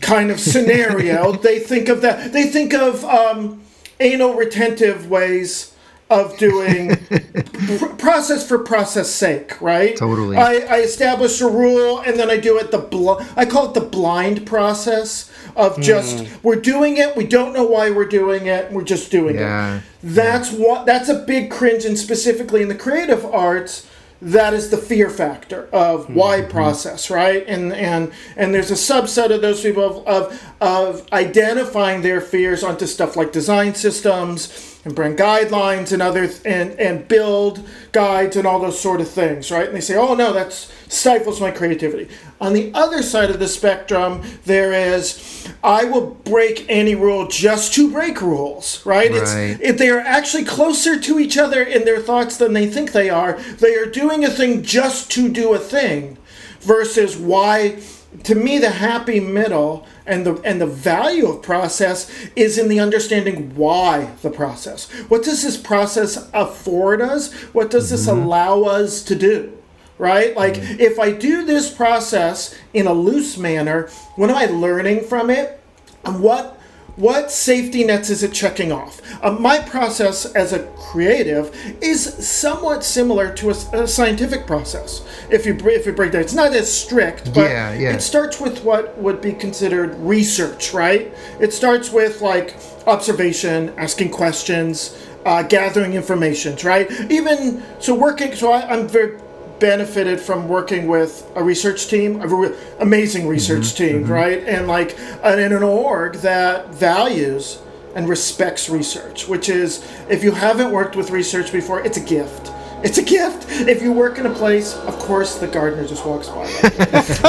kind 0.00 0.30
of 0.30 0.40
scenario. 0.40 1.32
they 1.48 1.58
think 1.58 1.88
of 1.88 2.02
that. 2.02 2.32
They 2.32 2.44
think 2.44 2.72
of 2.72 3.04
um, 3.04 3.62
anal 3.98 4.34
retentive 4.34 5.10
ways 5.10 5.69
of 6.10 6.36
doing 6.36 6.96
pr- 6.96 7.86
process 7.96 8.46
for 8.46 8.58
process 8.58 9.08
sake, 9.10 9.60
right? 9.60 9.96
Totally. 9.96 10.36
I, 10.36 10.56
I 10.68 10.80
establish 10.80 11.40
a 11.40 11.48
rule 11.48 12.00
and 12.00 12.18
then 12.18 12.30
I 12.30 12.36
do 12.36 12.58
it 12.58 12.72
the 12.72 12.78
bl- 12.78 13.22
I 13.36 13.46
call 13.46 13.68
it 13.68 13.74
the 13.74 13.80
blind 13.80 14.46
process 14.46 15.30
of 15.56 15.80
just 15.80 16.24
hmm. 16.24 16.34
we're 16.42 16.56
doing 16.56 16.96
it, 16.96 17.16
we 17.16 17.26
don't 17.26 17.52
know 17.52 17.64
why 17.64 17.90
we're 17.90 18.04
doing 18.04 18.46
it, 18.46 18.72
we're 18.72 18.82
just 18.82 19.10
doing 19.10 19.36
Yeah. 19.36 19.78
it. 19.78 19.82
That's 20.02 20.50
what 20.50 20.84
that's 20.84 21.08
a 21.08 21.24
big 21.26 21.50
cringe 21.50 21.84
and 21.84 21.96
specifically 21.96 22.62
in 22.62 22.68
the 22.68 22.74
creative 22.74 23.24
arts 23.24 23.86
that 24.22 24.52
is 24.52 24.68
the 24.70 24.76
fear 24.76 25.08
factor 25.08 25.68
of 25.72 26.06
hmm. 26.06 26.14
why 26.14 26.42
hmm. 26.42 26.50
process 26.50 27.08
right 27.08 27.44
and 27.46 27.72
and 27.72 28.12
and 28.36 28.52
there's 28.52 28.70
a 28.70 28.74
subset 28.74 29.32
of 29.32 29.40
those 29.40 29.62
people 29.62 29.84
of, 29.84 30.06
of 30.06 30.52
of 30.60 31.12
identifying 31.12 32.02
their 32.02 32.20
fears 32.20 32.62
onto 32.64 32.86
stuff 32.86 33.16
like 33.16 33.32
design 33.32 33.74
systems 33.74 34.69
and 34.84 34.94
brand 34.94 35.18
guidelines 35.18 35.92
and 35.92 36.00
other 36.00 36.26
th- 36.26 36.40
and 36.46 36.70
and 36.80 37.06
build 37.06 37.66
guides 37.92 38.34
and 38.36 38.46
all 38.46 38.58
those 38.60 38.80
sort 38.80 39.00
of 39.00 39.08
things 39.08 39.50
right? 39.50 39.66
And 39.66 39.76
they 39.76 39.80
say 39.80 39.96
oh 39.96 40.14
no 40.14 40.32
that 40.32 40.52
stifles 40.88 41.40
my 41.40 41.50
creativity. 41.50 42.08
On 42.40 42.54
the 42.54 42.72
other 42.72 43.02
side 43.02 43.28
of 43.30 43.38
the 43.38 43.46
spectrum 43.48 44.22
there 44.46 44.72
is 44.72 45.46
i 45.62 45.84
will 45.84 46.06
break 46.34 46.64
any 46.70 46.94
rule 46.94 47.26
just 47.28 47.74
to 47.74 47.90
break 47.92 48.22
rules 48.22 48.84
right, 48.86 49.10
Right. 49.10 49.20
it's 49.20 49.60
if 49.60 49.76
they 49.76 49.90
are 49.90 50.00
actually 50.00 50.44
closer 50.44 50.98
to 50.98 51.18
each 51.18 51.36
other 51.36 51.62
in 51.62 51.84
their 51.84 52.00
thoughts 52.00 52.38
than 52.38 52.54
they 52.54 52.66
think 52.66 52.92
they 52.92 53.10
are. 53.10 53.34
They 53.58 53.74
are 53.74 53.86
doing 53.86 54.24
a 54.24 54.30
thing 54.30 54.62
just 54.62 55.10
to 55.12 55.28
do 55.28 55.52
a 55.52 55.58
thing 55.58 56.16
versus 56.60 57.16
why 57.16 57.76
to 58.24 58.34
me 58.34 58.58
the 58.58 58.70
happy 58.70 59.20
middle 59.20 59.86
and 60.06 60.26
the 60.26 60.34
and 60.42 60.60
the 60.60 60.66
value 60.66 61.26
of 61.28 61.42
process 61.42 62.10
is 62.36 62.58
in 62.58 62.68
the 62.68 62.80
understanding 62.80 63.54
why 63.54 64.12
the 64.22 64.30
process. 64.30 64.90
What 65.08 65.24
does 65.24 65.42
this 65.42 65.56
process 65.56 66.28
afford 66.32 67.00
us? 67.00 67.32
What 67.52 67.70
does 67.70 67.90
this 67.90 68.06
mm-hmm. 68.06 68.22
allow 68.22 68.62
us 68.64 69.02
to 69.04 69.14
do? 69.14 69.56
Right? 69.98 70.36
Like 70.36 70.54
mm-hmm. 70.54 70.80
if 70.80 70.98
I 70.98 71.12
do 71.12 71.44
this 71.44 71.72
process 71.72 72.56
in 72.72 72.86
a 72.86 72.92
loose 72.92 73.38
manner, 73.38 73.88
what 74.16 74.30
am 74.30 74.36
I 74.36 74.46
learning 74.46 75.04
from 75.04 75.30
it? 75.30 75.60
And 76.04 76.22
what 76.22 76.59
what 76.96 77.30
safety 77.30 77.84
nets 77.84 78.10
is 78.10 78.22
it 78.22 78.32
checking 78.32 78.72
off? 78.72 79.00
Uh, 79.22 79.32
my 79.32 79.58
process 79.58 80.26
as 80.26 80.52
a 80.52 80.64
creative 80.76 81.54
is 81.80 82.02
somewhat 82.26 82.84
similar 82.84 83.32
to 83.34 83.50
a, 83.50 83.82
a, 83.82 83.88
scientific 83.88 84.46
process. 84.46 85.06
If 85.30 85.46
you 85.46 85.54
if 85.64 85.86
you 85.86 85.92
break 85.92 86.12
down, 86.12 86.22
it's 86.22 86.34
not 86.34 86.52
as 86.52 86.72
strict, 86.72 87.32
but 87.34 87.50
Yeah, 87.50 87.72
yeah. 87.74 87.92
it 87.92 88.00
starts 88.00 88.40
with 88.40 88.64
what 88.64 88.96
would 88.98 89.20
be 89.20 89.32
considered 89.32 89.96
research, 89.98 90.72
right? 90.72 91.12
It 91.40 91.52
starts 91.52 91.90
with 91.90 92.20
like 92.20 92.56
observation, 92.86 93.72
asking 93.76 94.10
questions, 94.10 94.96
uh, 95.24 95.42
gathering 95.42 95.94
information, 95.94 96.56
right? 96.64 96.90
Even 97.10 97.62
so, 97.78 97.94
working. 97.94 98.34
So 98.34 98.52
I, 98.52 98.68
I'm 98.68 98.88
very 98.88 99.18
benefited 99.60 100.18
from 100.18 100.48
working 100.48 100.88
with 100.88 101.30
a 101.36 101.42
research 101.44 101.86
team, 101.88 102.20
a 102.22 102.54
amazing 102.80 103.28
research 103.28 103.74
team, 103.74 104.04
right? 104.06 104.42
And 104.44 104.66
like 104.66 104.98
and 105.22 105.40
in 105.40 105.52
an 105.52 105.62
org 105.62 106.14
that 106.16 106.74
values 106.74 107.60
and 107.94 108.08
respects 108.08 108.68
research, 108.68 109.28
which 109.28 109.48
is 109.48 109.86
if 110.08 110.24
you 110.24 110.32
haven't 110.32 110.72
worked 110.72 110.96
with 110.96 111.10
research 111.10 111.52
before, 111.52 111.80
it's 111.84 111.98
a 111.98 112.04
gift. 112.04 112.50
It's 112.82 112.96
a 112.96 113.02
gift. 113.02 113.46
If 113.68 113.82
you 113.82 113.92
work 113.92 114.18
in 114.18 114.24
a 114.26 114.32
place, 114.32 114.74
of 114.74 114.98
course, 114.98 115.36
the 115.36 115.46
gardener 115.46 115.86
just 115.86 116.04
walks 116.06 116.28
by. 116.28 116.46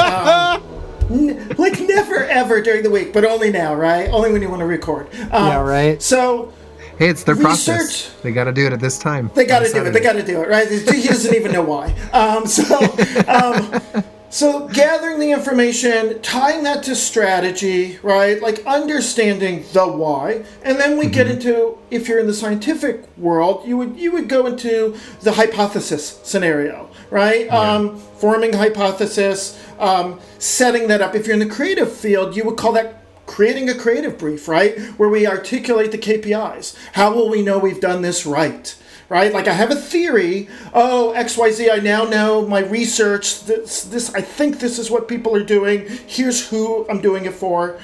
um, 0.00 0.62
n- 1.10 1.48
like 1.58 1.78
never 1.80 2.24
ever 2.24 2.62
during 2.62 2.82
the 2.82 2.90
week, 2.90 3.12
but 3.12 3.24
only 3.26 3.52
now, 3.52 3.74
right? 3.74 4.08
Only 4.10 4.32
when 4.32 4.40
you 4.40 4.48
want 4.48 4.60
to 4.60 4.66
record. 4.66 5.08
Um, 5.30 5.46
Yeah, 5.48 5.60
right. 5.60 6.00
So 6.02 6.52
Hey, 6.98 7.08
it's 7.08 7.24
their 7.24 7.36
process. 7.36 8.12
They 8.22 8.32
got 8.32 8.44
to 8.44 8.52
do 8.52 8.66
it 8.66 8.72
at 8.72 8.80
this 8.80 8.98
time. 8.98 9.30
they 9.34 9.44
got 9.44 9.60
to 9.60 9.72
do 9.72 9.84
it. 9.84 9.90
They 9.92 10.00
got 10.00 10.12
to 10.14 10.22
do 10.22 10.42
it, 10.42 10.48
right? 10.48 10.68
He 10.70 11.08
doesn't 11.08 11.34
even 11.34 11.52
know 11.52 11.62
why. 11.62 11.92
Um, 12.12 12.46
so, 12.46 12.78
um, 13.26 13.80
so 14.30 14.68
gathering 14.68 15.18
the 15.18 15.30
information, 15.30 16.20
tying 16.22 16.62
that 16.64 16.82
to 16.84 16.94
strategy, 16.94 17.98
right? 18.02 18.40
Like 18.40 18.64
understanding 18.66 19.64
the 19.72 19.86
why, 19.86 20.44
and 20.62 20.78
then 20.78 20.96
we 20.96 21.06
get 21.06 21.26
into 21.28 21.78
if 21.90 22.08
you're 22.08 22.18
in 22.18 22.26
the 22.26 22.34
scientific 22.34 23.04
world, 23.18 23.66
you 23.66 23.76
would 23.78 23.96
you 23.98 24.12
would 24.12 24.28
go 24.28 24.46
into 24.46 24.96
the 25.20 25.32
hypothesis 25.32 26.20
scenario, 26.22 26.88
right? 27.10 27.48
Um, 27.48 27.98
forming 27.98 28.52
hypothesis, 28.52 29.62
um, 29.78 30.20
setting 30.38 30.88
that 30.88 31.00
up. 31.02 31.14
If 31.14 31.26
you're 31.26 31.34
in 31.34 31.46
the 31.46 31.54
creative 31.54 31.92
field, 31.92 32.36
you 32.36 32.44
would 32.44 32.56
call 32.56 32.72
that 32.72 33.01
creating 33.26 33.68
a 33.68 33.74
creative 33.74 34.18
brief, 34.18 34.48
right? 34.48 34.78
Where 34.98 35.08
we 35.08 35.26
articulate 35.26 35.92
the 35.92 35.98
KPIs. 35.98 36.76
How 36.92 37.12
will 37.14 37.28
we 37.28 37.42
know 37.42 37.58
we've 37.58 37.80
done 37.80 38.02
this 38.02 38.26
right? 38.26 38.76
Right? 39.08 39.32
Like 39.32 39.46
I 39.46 39.52
have 39.52 39.70
a 39.70 39.76
theory. 39.76 40.48
Oh, 40.72 41.12
XYZ, 41.16 41.70
I 41.72 41.76
now 41.78 42.04
know 42.04 42.46
my 42.46 42.60
research. 42.60 43.44
This, 43.44 43.82
this, 43.84 44.14
I 44.14 44.22
think 44.22 44.58
this 44.58 44.78
is 44.78 44.90
what 44.90 45.06
people 45.06 45.36
are 45.36 45.44
doing. 45.44 45.86
Here's 46.06 46.48
who 46.48 46.88
I'm 46.88 47.00
doing 47.00 47.26
it 47.26 47.34
for. 47.34 47.78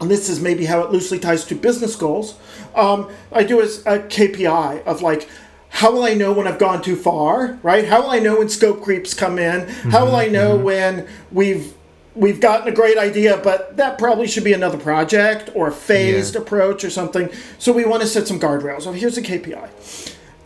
And 0.00 0.10
this 0.10 0.28
is 0.28 0.40
maybe 0.40 0.66
how 0.66 0.80
it 0.80 0.90
loosely 0.90 1.18
ties 1.18 1.44
to 1.46 1.54
business 1.54 1.96
goals. 1.96 2.38
Um, 2.74 3.10
I 3.32 3.42
do 3.42 3.60
as 3.60 3.80
a 3.80 4.00
KPI 4.00 4.84
of 4.84 5.02
like, 5.02 5.28
how 5.70 5.92
will 5.92 6.04
I 6.04 6.14
know 6.14 6.32
when 6.32 6.46
I've 6.46 6.58
gone 6.58 6.82
too 6.82 6.96
far, 6.96 7.58
right? 7.62 7.86
How 7.86 8.02
will 8.02 8.10
I 8.10 8.18
know 8.18 8.38
when 8.38 8.48
scope 8.48 8.82
creeps 8.82 9.14
come 9.14 9.38
in? 9.38 9.68
How 9.68 10.04
will 10.04 10.16
I 10.16 10.26
know 10.26 10.56
when 10.56 11.06
we've 11.30 11.74
we've 12.14 12.40
gotten 12.40 12.68
a 12.68 12.72
great 12.72 12.98
idea, 12.98 13.36
but 13.42 13.76
that 13.76 13.98
probably 13.98 14.26
should 14.26 14.44
be 14.44 14.52
another 14.52 14.78
project 14.78 15.50
or 15.54 15.68
a 15.68 15.72
phased 15.72 16.34
Yeah. 16.34 16.40
approach 16.40 16.84
or 16.84 16.90
something. 16.90 17.28
So 17.58 17.72
we 17.72 17.84
want 17.84 18.02
to 18.02 18.08
set 18.08 18.26
some 18.26 18.40
guardrails. 18.40 18.82
So 18.82 18.92
here's 18.92 19.16
a 19.16 19.22
KPI. 19.22 19.68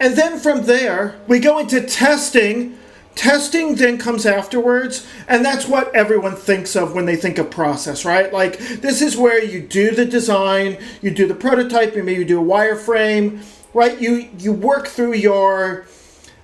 And 0.00 0.16
then 0.16 0.38
from 0.38 0.66
there, 0.66 1.14
we 1.27 1.38
go 1.38 1.59
into 1.59 1.81
testing. 1.81 2.79
Testing 3.14 3.77
then 3.77 3.96
comes 3.96 4.27
afterwards, 4.27 5.07
and 5.29 5.44
that's 5.44 5.68
what 5.68 5.94
everyone 5.94 6.35
thinks 6.35 6.74
of 6.74 6.94
when 6.96 7.07
they 7.07 7.14
think 7.14 7.38
of 7.38 7.48
process, 7.48 8.05
right? 8.05 8.33
Like, 8.33 8.59
this 8.59 9.00
is 9.00 9.16
where 9.16 9.40
you 9.40 9.61
do 9.61 9.92
the 9.92 10.05
design, 10.05 10.79
you 11.00 11.12
do 11.12 11.29
the 11.29 11.35
prototype, 11.37 11.94
maybe 11.94 12.14
you 12.14 12.24
do 12.24 12.40
a 12.40 12.44
wireframe, 12.44 13.38
right? 13.72 14.00
You, 14.00 14.29
you 14.40 14.53
work 14.53 14.88
through 14.88 15.12
your 15.14 15.87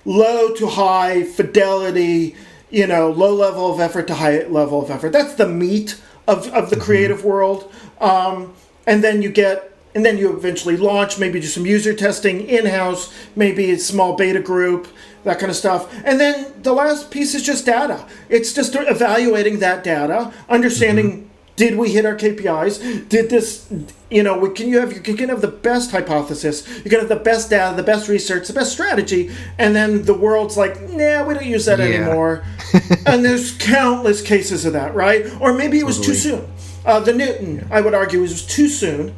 low 0.05 0.53
to 0.55 0.67
high 0.67 1.23
fidelity, 1.23 2.37
you 2.71 2.87
know, 2.87 3.11
low 3.11 3.33
level 3.33 3.71
of 3.71 3.79
effort 3.79 4.07
to 4.07 4.15
high 4.15 4.43
level 4.47 4.81
of 4.81 4.89
effort. 4.89 5.11
That's 5.11 5.35
the 5.35 5.47
meat 5.47 5.99
of, 6.27 6.47
of 6.53 6.69
the 6.69 6.77
creative 6.77 7.25
world. 7.25 7.71
Um, 7.99 8.53
and 8.87 9.03
then 9.03 9.21
you 9.21 9.29
get, 9.29 9.75
and 9.93 10.05
then 10.05 10.17
you 10.17 10.35
eventually 10.35 10.77
launch, 10.77 11.19
maybe 11.19 11.39
do 11.39 11.47
some 11.47 11.65
user 11.65 11.93
testing 11.93 12.41
in 12.41 12.65
house, 12.65 13.13
maybe 13.35 13.71
a 13.71 13.77
small 13.77 14.15
beta 14.15 14.39
group, 14.39 14.87
that 15.23 15.39
kind 15.39 15.49
of 15.49 15.55
stuff. 15.55 15.93
And 16.05 16.19
then 16.19 16.53
the 16.61 16.73
last 16.73 17.11
piece 17.11 17.35
is 17.35 17.43
just 17.43 17.65
data. 17.65 18.07
It's 18.29 18.53
just 18.53 18.75
evaluating 18.75 19.59
that 19.59 19.83
data, 19.83 20.33
understanding 20.49 21.29
did 21.55 21.75
we 21.77 21.91
hit 21.91 22.05
our 22.05 22.15
KPIs? 22.15 23.07
Did 23.09 23.29
this, 23.29 23.71
you 24.09 24.23
know, 24.23 24.37
we, 24.37 24.49
can 24.49 24.67
you 24.69 24.79
have 24.79 24.93
you 24.93 25.15
can 25.15 25.29
have 25.29 25.41
the 25.41 25.47
best 25.47 25.91
hypothesis, 25.91 26.67
you 26.83 26.89
can 26.89 26.99
have 26.99 27.09
the 27.09 27.15
best 27.15 27.49
data, 27.49 27.75
the 27.75 27.83
best 27.83 28.07
research, 28.07 28.47
the 28.47 28.53
best 28.53 28.71
strategy, 28.71 29.29
and 29.57 29.75
then 29.75 30.03
the 30.03 30.13
world's 30.13 30.57
like, 30.57 30.81
nah, 30.89 31.23
we 31.25 31.33
don't 31.33 31.45
use 31.45 31.65
that 31.65 31.79
Yeah. 31.79 31.85
anymore. 31.85 32.43
and 33.05 33.23
there's 33.23 33.51
countless 33.57 34.21
cases 34.21 34.65
of 34.65 34.73
that, 34.73 34.95
right? 34.95 35.25
Or 35.39 35.53
maybe 35.53 35.77
it 35.79 35.85
was 35.85 35.99
too 35.99 36.15
soon. 36.15 36.47
Uh, 36.85 36.99
the 36.99 37.13
Newton, 37.13 37.67
I 37.69 37.81
would 37.81 37.93
argue, 37.93 38.21
was 38.21 38.45
too 38.45 38.67
soon. 38.67 39.13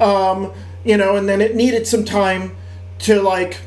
Um, 0.00 0.52
you 0.84 0.96
know, 0.96 1.16
and 1.16 1.28
then 1.28 1.40
it 1.40 1.54
needed 1.54 1.86
some 1.86 2.04
time 2.04 2.56
to 3.00 3.20
like 3.20 3.58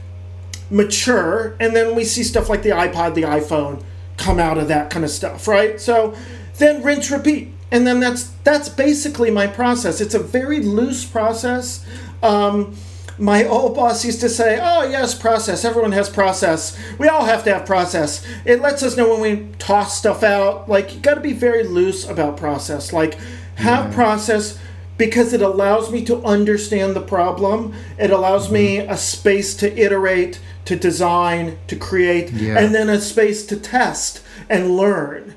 mature, 0.70 1.56
and 1.60 1.76
then 1.76 1.96
we 1.96 2.04
see 2.04 2.24
stuff 2.24 2.50
like 2.50 2.63
the 2.63 2.70
iPod, 2.70 3.13
the 3.15 3.24
iPhone 3.24 3.84
come 4.17 4.39
out 4.39 4.58
of 4.58 4.67
that 4.70 4.89
kind 4.89 5.06
of 5.06 5.12
stuff, 5.12 5.48
right? 5.48 5.80
So 5.80 6.15
then 6.58 6.84
rinse, 6.84 7.12
repeat, 7.12 7.50
and 7.71 7.86
then 7.86 7.99
that's 7.99 8.23
that's 8.43 8.69
basically 8.69 9.32
my 9.32 9.47
process. 9.47 10.01
It's 10.01 10.15
a 10.15 10.19
very 10.19 10.60
loose 10.60 11.06
process. 11.06 11.86
Um, 12.23 12.75
my 13.19 13.45
old 13.45 13.75
boss 13.75 14.06
used 14.06 14.21
to 14.21 14.30
say, 14.30 14.60
"Oh 14.62 14.84
yes, 14.84 15.15
process. 15.15 15.65
Everyone 15.65 15.91
has 15.91 16.10
process. 16.10 16.77
We 16.99 17.08
all 17.08 17.25
have 17.25 17.43
to 17.45 17.53
have 17.53 17.65
process. 17.65 18.25
It 18.45 18.62
lets 18.62 18.84
us 18.84 18.95
know 18.95 19.10
when 19.10 19.21
we 19.21 19.47
toss 19.58 19.97
stuff 19.97 20.23
out. 20.23 20.69
Like 20.69 20.93
you 20.93 20.99
got 21.01 21.15
to 21.15 21.21
be 21.21 21.34
very 21.34 21.63
loose 21.63 22.08
about 22.08 22.38
process. 22.38 22.93
Like 22.93 23.17
have 23.56 23.93
process." 23.93 24.60
because 24.97 25.32
it 25.32 25.43
allows 25.43 25.91
me 25.91 26.03
to 26.03 26.19
understand 26.23 26.95
the 26.95 27.01
problem. 27.01 27.71
It 27.99 28.10
allows 28.10 28.49
me 28.49 28.80
a 28.80 28.97
space 28.97 29.53
to 29.58 29.80
iterate, 29.80 30.39
to 30.65 30.75
design, 30.75 31.60
to 31.67 31.75
create, 31.75 32.32
Yeah. 32.32 32.58
and 32.58 32.73
then 32.73 32.89
a 32.89 32.99
space 32.99 33.45
to 33.45 33.58
test 33.58 34.21
and 34.49 34.75
learn. 34.75 35.36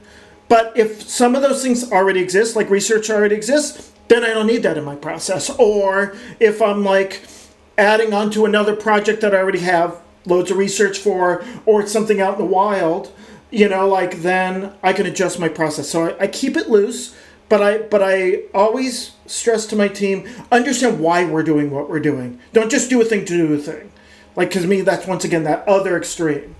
But 0.50 0.76
if 0.76 1.08
some 1.08 1.36
of 1.36 1.42
those 1.42 1.62
things 1.62 1.92
already 1.92 2.18
exist, 2.18 2.56
like 2.56 2.68
research 2.70 3.08
already 3.08 3.36
exists, 3.36 3.92
then 4.08 4.24
I 4.24 4.34
don't 4.34 4.48
need 4.48 4.64
that 4.64 4.76
in 4.76 4.82
my 4.82 4.96
process. 4.96 5.48
Or 5.48 6.16
if 6.40 6.60
I'm 6.60 6.84
like 6.84 7.22
adding 7.78 8.12
on 8.12 8.32
to 8.32 8.44
another 8.44 8.74
project 8.74 9.20
that 9.20 9.32
I 9.32 9.38
already 9.38 9.60
have 9.60 10.00
loads 10.26 10.50
of 10.50 10.56
research 10.56 10.98
for, 10.98 11.44
or 11.66 11.82
it's 11.82 11.92
something 11.92 12.20
out 12.20 12.32
in 12.32 12.40
the 12.40 12.52
wild, 12.52 13.12
you 13.52 13.68
know, 13.68 13.86
like 13.88 14.22
then 14.22 14.72
I 14.82 14.92
can 14.92 15.06
adjust 15.06 15.38
my 15.38 15.48
process. 15.48 15.88
So 15.88 16.08
I, 16.08 16.24
I 16.24 16.26
keep 16.26 16.56
it 16.56 16.68
loose, 16.68 17.16
but 17.48 17.62
I 17.62 17.78
but 17.78 18.02
I 18.02 18.42
always 18.52 19.12
stress 19.26 19.66
to 19.66 19.76
my 19.76 19.86
team 19.86 20.28
understand 20.50 20.98
why 20.98 21.24
we're 21.24 21.44
doing 21.44 21.70
what 21.70 21.88
we're 21.88 22.00
doing. 22.00 22.40
Don't 22.52 22.72
just 22.72 22.90
do 22.90 23.00
a 23.00 23.04
thing 23.04 23.24
to 23.24 23.36
do 23.36 23.54
a 23.54 23.58
thing. 23.58 23.92
Like, 24.34 24.48
because 24.48 24.66
me, 24.66 24.80
that's 24.80 25.06
once 25.06 25.24
again 25.24 25.44
that 25.44 25.66
other 25.68 25.96
extreme. 25.96 26.56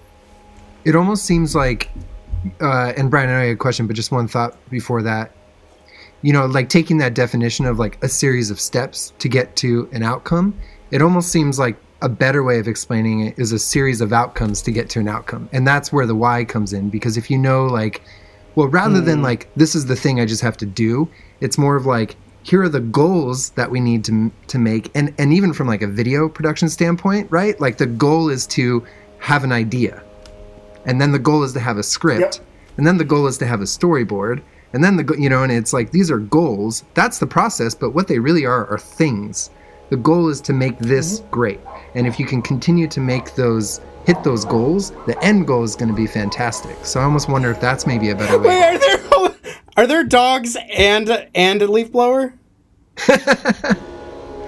it 0.84 0.94
almost 0.94 1.24
seems 1.24 1.56
like 1.56 1.90
uh, 2.60 2.92
and 2.96 3.10
brian 3.10 3.28
i 3.28 3.32
know 3.32 3.40
you 3.40 3.48
had 3.48 3.54
a 3.54 3.56
question 3.56 3.86
but 3.86 3.96
just 3.96 4.12
one 4.12 4.28
thought 4.28 4.56
before 4.70 5.02
that. 5.02 5.32
You 6.22 6.34
know 6.34 6.46
like 6.46 6.68
taking 6.68 6.98
that 6.98 7.14
definition 7.14 7.64
of 7.64 7.78
like 7.78 8.02
a 8.04 8.08
series 8.08 8.50
of 8.50 8.60
steps 8.60 9.12
to 9.18 9.28
get 9.28 9.56
to 9.56 9.88
an 9.92 10.02
outcome 10.02 10.54
it 10.90 11.00
almost 11.02 11.30
seems 11.30 11.58
like 11.58 11.76
a 12.02 12.08
better 12.08 12.42
way 12.42 12.58
of 12.58 12.66
explaining 12.66 13.20
it 13.20 13.38
is 13.38 13.52
a 13.52 13.58
series 13.58 14.00
of 14.00 14.12
outcomes 14.12 14.62
to 14.62 14.72
get 14.72 14.88
to 14.90 15.00
an 15.00 15.08
outcome. 15.08 15.48
And 15.52 15.66
that's 15.66 15.92
where 15.92 16.06
the 16.06 16.14
why 16.14 16.44
comes 16.44 16.72
in 16.72 16.90
because 16.90 17.16
if 17.16 17.30
you 17.30 17.38
know 17.38 17.66
like 17.66 18.02
well 18.54 18.68
rather 18.68 19.00
than 19.00 19.22
like 19.22 19.48
this 19.54 19.74
is 19.74 19.86
the 19.86 19.96
thing 19.96 20.20
i 20.20 20.26
just 20.26 20.42
have 20.42 20.56
to 20.56 20.66
do 20.66 21.08
it's 21.40 21.56
more 21.56 21.76
of 21.76 21.86
like 21.86 22.16
here 22.42 22.62
are 22.62 22.68
the 22.68 22.80
goals 22.80 23.50
that 23.50 23.70
we 23.70 23.80
need 23.80 24.04
to 24.04 24.30
to 24.48 24.58
make. 24.58 24.90
And 24.94 25.14
and 25.18 25.32
even 25.32 25.52
from 25.52 25.66
like 25.66 25.82
a 25.82 25.86
video 25.86 26.28
production 26.28 26.68
standpoint 26.68 27.30
right? 27.30 27.60
Like 27.60 27.78
the 27.78 27.86
goal 27.86 28.28
is 28.30 28.46
to 28.48 28.84
have 29.18 29.44
an 29.44 29.52
idea 29.52 30.02
and 30.84 31.00
then 31.00 31.12
the 31.12 31.18
goal 31.18 31.42
is 31.42 31.52
to 31.54 31.60
have 31.60 31.78
a 31.78 31.82
script. 31.82 32.36
Yep. 32.36 32.46
and 32.76 32.86
then 32.86 32.98
the 32.98 33.04
goal 33.04 33.26
is 33.26 33.38
to 33.38 33.46
have 33.46 33.60
a 33.60 33.64
storyboard. 33.64 34.42
And 34.72 34.84
then 34.84 34.96
the 34.96 35.16
you 35.18 35.28
know 35.28 35.42
and 35.42 35.50
it's 35.52 35.72
like 35.72 35.90
these 35.90 36.10
are 36.10 36.18
goals. 36.18 36.84
That's 36.94 37.18
the 37.18 37.26
process 37.26 37.74
but 37.74 37.90
what 37.90 38.08
they 38.08 38.18
really 38.18 38.44
are 38.44 38.66
are 38.68 38.78
things. 38.78 39.50
The 39.90 39.96
goal 39.96 40.28
is 40.28 40.40
to 40.42 40.52
make 40.52 40.78
this 40.78 41.20
mm-hmm. 41.20 41.30
great. 41.30 41.60
And 41.94 42.06
if 42.06 42.20
you 42.20 42.26
can 42.26 42.40
continue 42.40 42.86
to 42.88 43.00
make 43.00 43.34
those 43.34 43.80
hit 44.06 44.22
those 44.24 44.44
goals 44.44 44.92
the 45.06 45.16
end 45.22 45.46
goal 45.46 45.62
is 45.62 45.76
going 45.76 45.88
to 45.88 45.94
be 45.94 46.06
fantastic. 46.06 46.76
So 46.84 47.00
i 47.00 47.04
almost 47.04 47.28
wonder 47.28 47.50
if 47.50 47.60
that's 47.60 47.86
maybe 47.86 48.10
a 48.10 48.14
better 48.14 48.38
way. 48.38 48.48
Wait, 48.48 48.62
are 48.62 48.78
there 48.78 49.30
are 49.76 49.86
there 49.86 50.04
dogs 50.04 50.56
and 50.76 51.28
and 51.34 51.62
a 51.62 51.66
leaf 51.66 51.92
blower? 51.92 52.34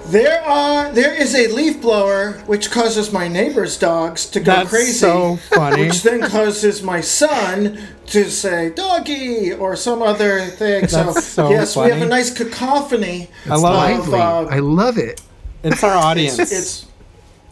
There 0.07 0.43
are 0.43 0.91
there 0.93 1.15
is 1.15 1.35
a 1.35 1.47
leaf 1.49 1.81
blower 1.81 2.33
which 2.47 2.71
causes 2.71 3.13
my 3.13 3.29
neighbor's 3.29 3.79
dogs 3.79 4.27
to 4.31 4.41
go 4.41 4.45
That's 4.53 4.69
crazy. 4.71 4.93
so 4.93 5.37
funny. 5.37 5.87
Which 5.87 6.03
then 6.03 6.21
causes 6.29 6.83
my 6.83 7.01
son 7.01 7.79
to 8.07 8.29
say 8.31 8.71
doggy 8.71 9.53
or 9.53 9.75
some 9.77 10.03
other 10.03 10.41
thing. 10.47 10.89
so, 10.89 11.05
That's 11.13 11.25
so 11.25 11.51
yes, 11.51 11.77
we 11.77 11.89
have 11.89 12.03
a 12.03 12.07
nice 12.07 12.31
cacophony. 12.37 13.31
I 13.49 13.55
love 13.57 13.91
it. 13.91 14.09
of, 14.09 14.15
uh, 14.15 14.47
I 14.51 14.59
love 14.59 14.99
it. 14.99 15.23
It's 15.63 15.83
our 15.85 15.97
audience. 15.97 16.39
it's 16.39 16.53
it's, 16.53 16.87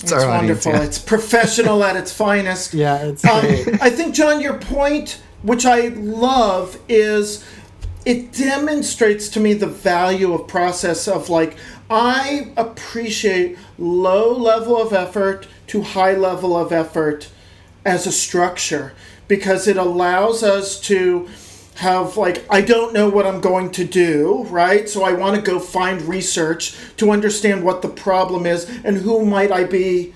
It's 0.00 0.12
our 0.12 0.28
audience. 0.28 0.66
wonderful. 0.66 0.72
yeah. 0.72 0.82
It's 0.82 0.98
professional 0.98 1.82
at 1.84 1.96
its 1.96 2.12
finest. 2.12 2.74
yeah, 2.74 2.96
it's 3.06 3.24
Um. 3.24 3.44
I 3.80 3.90
think, 3.90 4.14
John, 4.14 4.40
your 4.40 4.58
point, 4.58 5.20
which 5.42 5.64
I 5.64 5.88
love, 5.88 6.76
is 6.88 7.44
it 8.04 8.32
demonstrates 8.32 9.28
to 9.30 9.40
me 9.40 9.54
the 9.54 9.66
value 9.68 10.32
of 10.34 10.48
process 10.48 11.06
of 11.06 11.30
like 11.30 11.56
I 11.90 12.52
appreciate 12.56 13.58
low 13.76 14.32
level 14.32 14.80
of 14.80 14.92
effort 14.92 15.48
to 15.66 15.82
high 15.82 16.14
level 16.14 16.56
of 16.56 16.72
effort 16.72 17.28
as 17.84 18.06
a 18.06 18.12
structure 18.12 18.92
because 19.26 19.66
it 19.66 19.76
allows 19.76 20.44
us 20.44 20.78
to 20.82 21.28
have 21.76 22.16
like 22.16 22.44
I 22.48 22.60
don't 22.60 22.92
know 22.92 23.08
what 23.08 23.26
I'm 23.26 23.40
going 23.40 23.72
to 23.72 23.84
do, 23.84 24.44
right? 24.44 24.88
So 24.88 25.02
I 25.02 25.12
want 25.12 25.34
to 25.34 25.42
go 25.42 25.58
find 25.58 26.02
research 26.02 26.76
to 26.98 27.10
understand 27.10 27.64
what 27.64 27.82
the 27.82 27.88
problem 27.88 28.46
is 28.46 28.68
and 28.84 28.98
who 28.98 29.24
might 29.26 29.50
I 29.50 29.64
be 29.64 30.14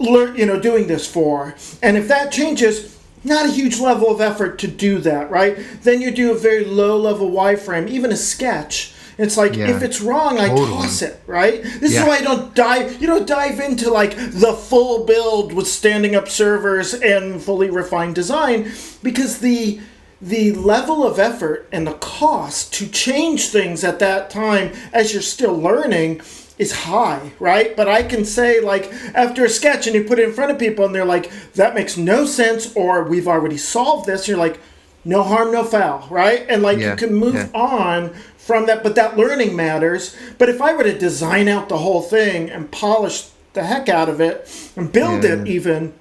you 0.00 0.46
know 0.46 0.58
doing 0.58 0.86
this 0.86 1.06
for 1.06 1.54
and 1.82 1.98
if 1.98 2.08
that 2.08 2.32
changes 2.32 2.98
not 3.22 3.44
a 3.44 3.50
huge 3.50 3.78
level 3.78 4.10
of 4.10 4.18
effort 4.18 4.58
to 4.58 4.66
do 4.66 4.98
that 4.98 5.30
right 5.30 5.58
then 5.82 6.00
you 6.00 6.10
do 6.10 6.32
a 6.32 6.34
very 6.34 6.64
low 6.64 6.96
level 6.96 7.30
wireframe 7.30 7.86
even 7.86 8.10
a 8.10 8.16
sketch 8.16 8.93
it's 9.18 9.36
like 9.36 9.54
Yeah. 9.56 9.68
if 9.74 9.82
it's 9.82 10.00
wrong 10.00 10.38
i 10.38 10.48
Totally. 10.48 10.68
toss 10.68 11.02
it 11.02 11.20
right 11.26 11.62
this 11.62 11.92
Yeah. 11.94 12.02
is 12.02 12.08
why 12.08 12.16
i 12.18 12.22
don't 12.22 12.54
dive 12.54 13.00
you 13.00 13.06
don't 13.06 13.26
dive 13.26 13.60
into 13.60 13.90
like 13.90 14.16
the 14.16 14.52
full 14.52 15.04
build 15.04 15.52
with 15.52 15.66
standing 15.66 16.14
up 16.14 16.28
servers 16.28 16.94
and 16.94 17.42
fully 17.42 17.70
refined 17.70 18.14
design 18.14 18.70
because 19.02 19.38
the 19.38 19.80
the 20.22 20.52
level 20.52 21.06
of 21.06 21.18
effort 21.18 21.68
and 21.70 21.86
the 21.86 21.92
cost 21.94 22.72
to 22.74 22.86
change 22.88 23.48
things 23.48 23.84
at 23.84 23.98
that 23.98 24.30
time 24.30 24.72
as 24.92 25.12
you're 25.12 25.20
still 25.20 25.54
learning 25.54 26.20
is 26.56 26.72
high, 26.72 27.32
right? 27.40 27.76
But 27.76 27.88
I 27.88 28.04
can 28.04 28.24
say, 28.24 28.60
like, 28.60 28.90
after 29.12 29.44
a 29.44 29.48
sketch 29.50 29.86
and 29.88 29.94
you 29.96 30.04
put 30.04 30.18
it 30.20 30.26
in 30.28 30.32
front 30.32 30.52
of 30.52 30.58
people 30.58 30.84
and 30.86 30.94
they're 30.94 31.04
like, 31.04 31.30
that 31.54 31.74
makes 31.74 31.96
no 31.98 32.24
sense, 32.24 32.72
or 32.76 33.02
we've 33.02 33.26
already 33.26 33.56
solved 33.58 34.06
this, 34.06 34.28
you're 34.28 34.38
like, 34.38 34.58
no 35.04 35.22
harm, 35.22 35.52
no 35.52 35.64
foul, 35.64 36.06
right? 36.10 36.46
And 36.48 36.62
like, 36.62 36.78
Yeah, 36.78 36.90
you 36.92 36.96
can 36.96 37.14
move 37.14 37.34
yeah. 37.34 37.48
on 37.54 38.10
from 38.38 38.66
that, 38.66 38.82
but 38.82 38.94
that 38.96 39.16
learning 39.16 39.54
matters. 39.56 40.16
But 40.38 40.48
if 40.48 40.60
I 40.60 40.74
were 40.74 40.84
to 40.84 40.98
design 40.98 41.48
out 41.48 41.68
the 41.68 41.78
whole 41.78 42.02
thing 42.02 42.50
and 42.50 42.70
polish 42.70 43.28
the 43.52 43.64
heck 43.64 43.88
out 43.88 44.08
of 44.08 44.20
it 44.20 44.48
and 44.76 44.90
build 44.92 45.24
Yeah. 45.24 45.34
it 45.34 45.46
even, 45.48 45.92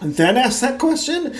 and 0.00 0.16
then 0.16 0.36
ask 0.36 0.60
that 0.60 0.78
question, 0.78 1.34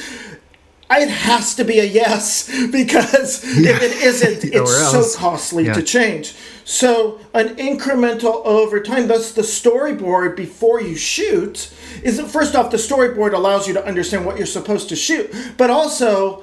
it 0.91 1.09
has 1.09 1.55
to 1.57 1.65
be 1.65 1.81
a 1.81 1.85
yes 1.85 2.49
because 2.73 3.43
if 3.45 3.83
it 3.83 3.93
isn't, 4.05 4.45
it's 4.53 4.91
so 4.91 5.19
costly 5.19 5.65
to 5.65 5.83
change. 5.83 6.35
So 6.67 7.19
an 7.35 7.57
incremental 7.57 8.45
over 8.47 8.81
time. 8.81 9.09
Thus, 9.09 9.33
the 9.33 9.43
storyboard 9.43 10.35
before 10.37 10.81
you 10.81 10.97
shoot 10.97 11.71
is 12.03 12.17
that 12.17 12.29
first 12.29 12.55
off, 12.55 12.71
the 12.71 12.77
storyboard 12.79 13.35
allows 13.35 13.67
you 13.69 13.75
to 13.75 13.85
understand 13.85 14.25
what 14.25 14.37
you're 14.39 14.47
supposed 14.47 14.89
to 14.91 14.97
shoot, 14.97 15.31
but 15.59 15.69
also 15.71 16.43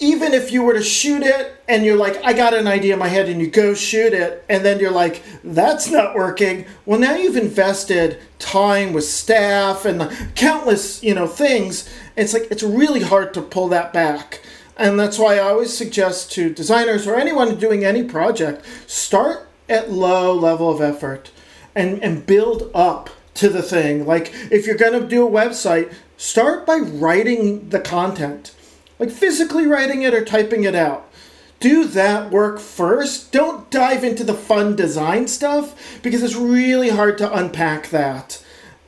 even 0.00 0.32
if 0.32 0.52
you 0.52 0.62
were 0.62 0.74
to 0.74 0.82
shoot 0.82 1.22
it 1.22 1.60
and 1.68 1.84
you're 1.84 1.96
like, 1.96 2.22
I 2.24 2.32
got 2.32 2.54
an 2.54 2.66
idea 2.66 2.94
in 2.94 2.98
my 2.98 3.08
head, 3.08 3.28
and 3.28 3.40
you 3.40 3.46
go 3.48 3.74
shoot 3.74 4.12
it, 4.12 4.44
and 4.48 4.64
then 4.64 4.80
you're 4.80 4.90
like, 4.90 5.22
that's 5.44 5.90
not 5.90 6.14
working. 6.14 6.66
Well, 6.86 6.98
now 6.98 7.14
you've 7.14 7.36
invested 7.36 8.18
time 8.38 8.92
with 8.92 9.04
staff 9.04 9.84
and 9.84 10.10
countless, 10.34 11.02
you 11.02 11.14
know, 11.14 11.26
things. 11.26 11.88
It's 12.16 12.32
like 12.32 12.48
it's 12.50 12.62
really 12.62 13.02
hard 13.02 13.34
to 13.34 13.42
pull 13.42 13.68
that 13.68 13.92
back. 13.92 14.40
And 14.76 14.98
that's 14.98 15.18
why 15.18 15.34
I 15.34 15.40
always 15.40 15.76
suggest 15.76 16.32
to 16.32 16.54
designers 16.54 17.06
or 17.06 17.16
anyone 17.16 17.58
doing 17.58 17.84
any 17.84 18.04
project, 18.04 18.64
start 18.86 19.48
at 19.68 19.90
low 19.90 20.32
level 20.32 20.70
of 20.70 20.80
effort 20.80 21.32
and, 21.74 22.02
and 22.02 22.24
build 22.24 22.70
up 22.74 23.10
to 23.34 23.48
the 23.48 23.62
thing. 23.62 24.06
Like 24.06 24.32
if 24.50 24.66
you're 24.66 24.76
to 24.76 25.06
do 25.06 25.26
a 25.26 25.30
website, 25.30 25.92
start 26.16 26.64
by 26.64 26.78
writing 26.78 27.68
the 27.70 27.80
content 27.80 28.54
like 28.98 29.10
physically 29.10 29.66
writing 29.66 30.02
it 30.02 30.14
or 30.14 30.24
typing 30.24 30.64
it 30.64 30.74
out. 30.74 31.08
Do 31.60 31.84
that 31.86 32.30
work 32.30 32.60
first. 32.60 33.32
Don't 33.32 33.68
dive 33.70 34.04
into 34.04 34.22
the 34.22 34.34
fun 34.34 34.76
design 34.76 35.26
stuff 35.26 36.00
because 36.02 36.22
it's 36.22 36.36
really 36.36 36.90
hard 36.90 37.18
to 37.18 37.32
unpack 37.32 37.90
that 37.90 38.42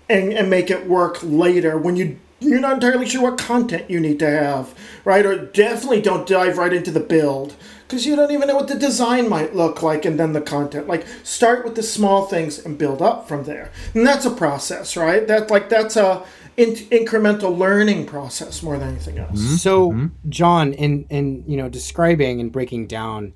and, 0.09 0.33
and 0.33 0.49
make 0.49 0.71
it 0.71 0.87
work 0.87 1.19
later 1.23 1.77
when 1.77 1.97
you 1.97 2.19
you're 2.41 2.61
not 2.61 2.75
entirely 2.75 3.07
sure 3.07 3.23
what 3.23 3.39
content 3.39 3.91
you 3.91 4.01
need 4.01 4.19
to 4.19 4.31
have, 4.31 4.75
right? 5.05 5.27
Or 5.27 5.45
definitely 5.45 6.01
don't 6.01 6.27
dive 6.27 6.57
right 6.57 6.73
into 6.73 6.91
the 6.91 7.01
build 7.01 7.55
because 7.87 8.07
you 8.07 8.17
don't 8.17 8.31
even 8.31 8.49
know 8.49 8.57
what 8.57 8.69
the 8.69 8.77
design 8.77 9.29
might 9.29 9.55
look 9.55 9.83
like 9.83 10.07
and 10.07 10.19
then 10.19 10.33
the 10.33 10.41
content. 10.41 10.89
Like 10.89 11.07
start 11.23 11.65
with 11.65 11.75
the 11.75 11.83
small 11.83 12.25
things 12.27 12.59
and 12.59 12.79
build 12.79 13.03
up 13.03 13.29
from 13.29 13.45
there. 13.45 13.71
And 13.95 14.07
that's 14.07 14.25
a 14.25 14.31
process, 14.31 14.97
right? 14.97 15.27
That 15.29 15.51
like 15.51 15.69
that's 15.69 15.97
a 15.97 16.25
in- 16.57 16.75
incremental 16.75 17.57
learning 17.57 18.07
process 18.07 18.63
more 18.63 18.79
than 18.79 18.89
anything 18.89 19.19
else. 19.19 19.63
So, 19.63 20.11
John, 20.29 20.73
in 20.73 21.05
in 21.11 21.45
you 21.47 21.57
know 21.57 21.69
describing 21.69 22.41
and 22.41 22.53
breaking 22.53 22.87
down 22.87 23.35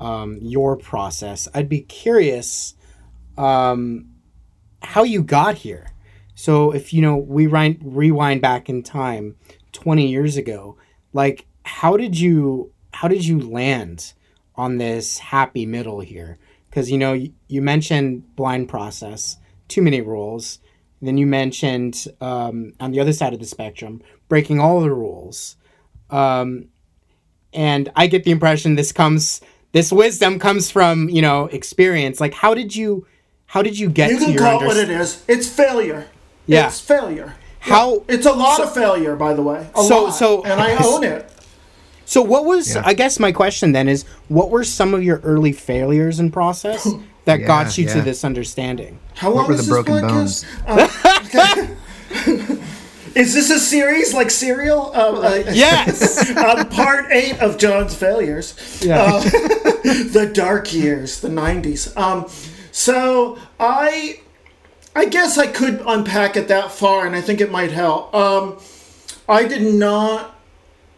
um, 0.00 0.38
your 0.40 0.76
process, 0.76 1.48
I'd 1.54 1.68
be 1.68 1.80
curious 1.80 2.74
um, 3.36 4.10
how 4.82 5.02
you 5.02 5.22
got 5.22 5.56
here. 5.56 5.92
So, 6.34 6.70
if 6.70 6.92
you 6.92 7.02
know 7.02 7.16
we 7.16 7.46
rewind, 7.46 7.78
rewind 7.82 8.42
back 8.42 8.68
in 8.68 8.82
time, 8.82 9.36
twenty 9.72 10.08
years 10.08 10.36
ago, 10.36 10.76
like 11.12 11.46
how 11.64 11.96
did 11.96 12.18
you 12.18 12.72
how 12.92 13.08
did 13.08 13.24
you 13.26 13.38
land 13.38 14.14
on 14.56 14.78
this 14.78 15.18
happy 15.18 15.66
middle 15.66 16.00
here? 16.00 16.38
Because 16.68 16.90
you 16.90 16.98
know 16.98 17.12
you, 17.12 17.32
you 17.48 17.62
mentioned 17.62 18.36
blind 18.36 18.68
process, 18.68 19.38
too 19.68 19.82
many 19.82 20.00
rules. 20.00 20.58
Then 21.00 21.16
you 21.18 21.26
mentioned 21.26 22.06
um, 22.20 22.72
on 22.80 22.90
the 22.90 23.00
other 23.00 23.12
side 23.12 23.32
of 23.32 23.38
the 23.40 23.46
spectrum, 23.46 24.02
breaking 24.28 24.58
all 24.60 24.80
the 24.80 24.90
rules. 24.90 25.56
Um, 26.10 26.68
and 27.52 27.90
I 27.96 28.06
get 28.08 28.24
the 28.24 28.30
impression 28.30 28.74
this 28.74 28.92
comes, 28.92 29.40
this 29.72 29.92
wisdom 29.92 30.38
comes 30.38 30.70
from 30.70 31.08
you 31.08 31.22
know 31.22 31.46
experience. 31.46 32.20
Like, 32.20 32.34
how 32.34 32.52
did 32.54 32.74
you, 32.74 33.06
how 33.46 33.62
did 33.62 33.78
you 33.78 33.88
get 33.88 34.10
You 34.10 34.18
to 34.18 34.24
can 34.24 34.34
your 34.34 34.42
call 34.42 34.62
it 34.62 34.66
what 34.66 34.76
it 34.76 34.90
is. 34.90 35.24
It's 35.28 35.48
failure. 35.48 36.06
Yeah. 36.46 36.66
It's 36.66 36.80
failure. 36.80 37.34
How 37.60 38.04
It's 38.08 38.26
a 38.26 38.32
lot 38.32 38.60
of 38.60 38.72
failure, 38.72 39.16
by 39.16 39.34
the 39.34 39.42
way. 39.42 39.66
A 39.74 39.82
So- 39.82 40.04
lot. 40.04 40.10
so- 40.10 40.42
and 40.44 40.60
I 40.60 40.76
own 40.84 41.04
it. 41.04 41.30
So, 42.04 42.22
what 42.22 42.46
was? 42.46 42.74
Yeah. 42.74 42.82
I 42.86 42.94
guess 42.94 43.18
my 43.18 43.32
question 43.32 43.72
then 43.72 43.86
is, 43.86 44.04
what 44.28 44.50
were 44.50 44.64
some 44.64 44.94
of 44.94 45.02
your 45.02 45.18
early 45.18 45.52
failures 45.52 46.18
in 46.18 46.30
process 46.30 46.88
that 47.28 47.44
got 47.46 47.76
Yeah, 47.76 47.82
you 47.82 47.88
to 47.90 47.98
yeah. 47.98 48.04
this 48.04 48.24
understanding? 48.24 48.98
How 49.14 49.30
long 49.30 49.46
were 49.46 49.52
is 49.54 49.66
the 49.66 49.74
this 49.74 49.84
broken 49.84 49.94
podcast? 50.08 50.44
Uh, 50.66 52.56
is 53.14 53.34
this 53.34 53.50
a 53.50 53.58
series 53.58 54.14
like 54.14 54.30
Serial? 54.30 54.90
Uh, 54.94 55.20
uh, 55.20 55.42
Yes. 55.52 56.30
uh, 56.36 56.64
part 56.64 57.12
eight 57.12 57.38
of 57.40 57.58
John's 57.58 57.94
failures. 57.94 58.54
Yeah. 58.82 59.18
the 59.20 60.30
dark 60.32 60.72
years, 60.72 61.20
the 61.20 61.28
'90s. 61.28 61.94
Um, 61.98 62.30
so 62.72 63.38
I, 63.60 64.20
I 64.96 65.04
guess 65.04 65.36
I 65.36 65.48
could 65.48 65.82
unpack 65.86 66.34
it 66.36 66.48
that 66.48 66.72
far, 66.72 67.06
and 67.06 67.14
I 67.14 67.20
think 67.20 67.40
it 67.42 67.50
might 67.50 67.72
help. 67.72 68.14
Um, 68.14 68.58
I 69.28 69.44
did 69.44 69.74
not 69.74 70.34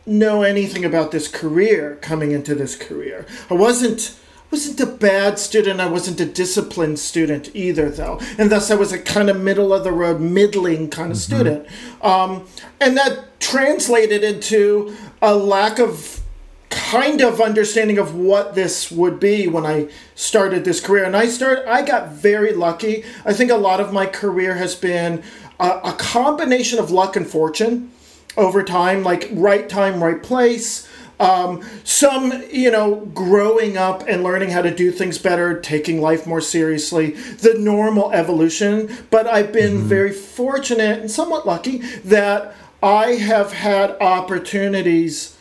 know 0.06 0.42
anything 0.42 0.84
about 0.84 1.10
this 1.10 1.26
career 1.26 1.98
coming 2.00 2.30
into 2.30 2.54
this 2.54 2.76
career. 2.76 3.26
I 3.50 3.54
wasn't 3.54 4.14
wasn't 4.50 4.80
a 4.80 4.86
bad 4.86 5.38
student. 5.38 5.80
I 5.80 5.86
wasn't 5.86 6.20
a 6.20 6.26
disciplined 6.26 6.98
student 6.98 7.50
either, 7.54 7.88
though, 7.88 8.20
and 8.38 8.50
thus 8.50 8.70
I 8.70 8.74
was 8.74 8.92
a 8.92 8.98
kind 8.98 9.30
of 9.30 9.40
middle 9.40 9.72
of 9.72 9.84
the 9.84 9.92
road, 9.92 10.20
middling 10.20 10.90
kind 10.90 11.12
of 11.12 11.18
student, 11.18 11.66
um, 12.02 12.46
and 12.80 12.96
that 12.96 13.40
translated 13.40 14.22
into 14.24 14.94
a 15.22 15.34
lack 15.34 15.78
of 15.78 16.20
kind 16.70 17.20
of 17.20 17.40
understanding 17.40 17.98
of 17.98 18.14
what 18.14 18.54
this 18.54 18.90
would 18.90 19.18
be 19.18 19.46
when 19.48 19.66
I 19.66 19.90
started 20.14 20.64
this 20.64 20.80
career. 20.80 21.04
And 21.04 21.16
I 21.16 21.26
started, 21.26 21.68
I 21.68 21.82
got 21.82 22.12
very 22.12 22.52
lucky. 22.52 23.04
I 23.24 23.32
think 23.32 23.50
a 23.50 23.56
lot 23.56 23.80
of 23.80 23.92
my 23.92 24.06
career 24.06 24.54
has 24.54 24.74
been 24.76 25.22
a, 25.58 25.80
a 25.84 25.92
combination 25.98 26.78
of 26.78 26.90
luck 26.90 27.16
and 27.16 27.26
fortune 27.26 27.90
over 28.36 28.62
time, 28.62 29.02
like 29.02 29.28
right 29.32 29.68
time, 29.68 30.02
right 30.02 30.22
place. 30.22 30.88
Um, 31.20 31.62
some, 31.84 32.42
you 32.50 32.70
know, 32.70 32.96
growing 33.14 33.76
up 33.76 34.04
and 34.08 34.22
learning 34.22 34.50
how 34.50 34.62
to 34.62 34.74
do 34.74 34.90
things 34.90 35.18
better, 35.18 35.60
taking 35.60 36.00
life 36.00 36.26
more 36.26 36.40
seriously, 36.40 37.10
the 37.10 37.54
normal 37.58 38.10
evolution. 38.12 38.88
But 39.10 39.26
I've 39.26 39.52
been 39.52 39.82
very 39.82 40.12
fortunate 40.12 40.98
and 40.98 41.10
somewhat 41.10 41.46
lucky 41.46 41.78
that 42.04 42.54
I 42.82 43.12
have 43.12 43.52
had 43.52 43.90
opportunities 44.00 45.36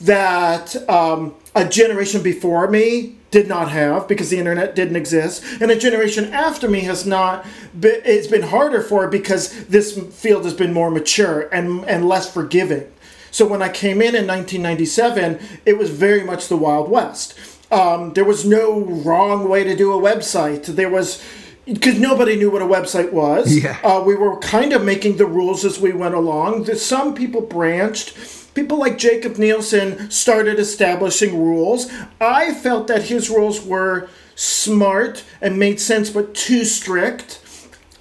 that 0.00 0.76
um, 0.88 1.34
a 1.54 1.68
generation 1.68 2.22
before 2.22 2.68
me 2.70 3.16
did 3.30 3.48
not 3.48 3.70
have 3.70 4.08
because 4.08 4.30
the 4.30 4.38
internet 4.38 4.74
didn't 4.74 4.96
exist, 4.96 5.44
and 5.60 5.70
a 5.70 5.78
generation 5.78 6.32
after 6.32 6.68
me 6.68 6.80
has 6.80 7.06
not. 7.06 7.46
Been, 7.78 8.00
it's 8.04 8.26
been 8.26 8.42
harder 8.42 8.82
for 8.82 9.06
because 9.08 9.64
this 9.66 9.98
field 9.98 10.44
has 10.44 10.54
been 10.54 10.72
more 10.72 10.90
mature 10.90 11.48
and 11.52 11.84
and 11.84 12.08
less 12.08 12.32
forgiving. 12.32 12.90
So 13.30 13.46
when 13.46 13.62
I 13.62 13.68
came 13.68 14.02
in 14.02 14.14
in 14.14 14.26
1997, 14.26 15.38
it 15.64 15.78
was 15.78 15.90
very 15.90 16.24
much 16.24 16.48
the 16.48 16.56
Wild 16.56 16.90
West. 16.90 17.38
Um, 17.70 18.12
there 18.14 18.24
was 18.24 18.44
no 18.44 18.80
wrong 18.80 19.48
way 19.48 19.62
to 19.64 19.76
do 19.76 19.92
a 19.92 20.00
website. 20.00 20.66
There 20.66 20.90
was 20.90 21.22
because 21.64 21.98
nobody 21.98 22.36
knew 22.36 22.50
what 22.50 22.62
a 22.62 22.66
website 22.66 23.12
was. 23.12 23.56
Yeah. 23.56 23.78
Uh, 23.84 24.02
we 24.04 24.14
were 24.14 24.38
kind 24.38 24.72
of 24.72 24.84
making 24.84 25.16
the 25.16 25.26
rules 25.26 25.64
as 25.64 25.78
we 25.78 25.92
went 25.92 26.14
along. 26.14 26.66
Some 26.74 27.14
people 27.14 27.42
branched. 27.42 28.16
People 28.54 28.78
like 28.78 28.98
Jakob 28.98 29.38
Nielsen 29.38 30.10
started 30.10 30.58
establishing 30.58 31.40
rules. 31.40 31.90
I 32.20 32.54
felt 32.54 32.88
that 32.88 33.04
his 33.04 33.30
rules 33.30 33.64
were 33.64 34.08
smart 34.34 35.22
and 35.40 35.58
made 35.58 35.78
sense, 35.80 36.10
but 36.10 36.34
too 36.34 36.64
strict. 36.64 37.40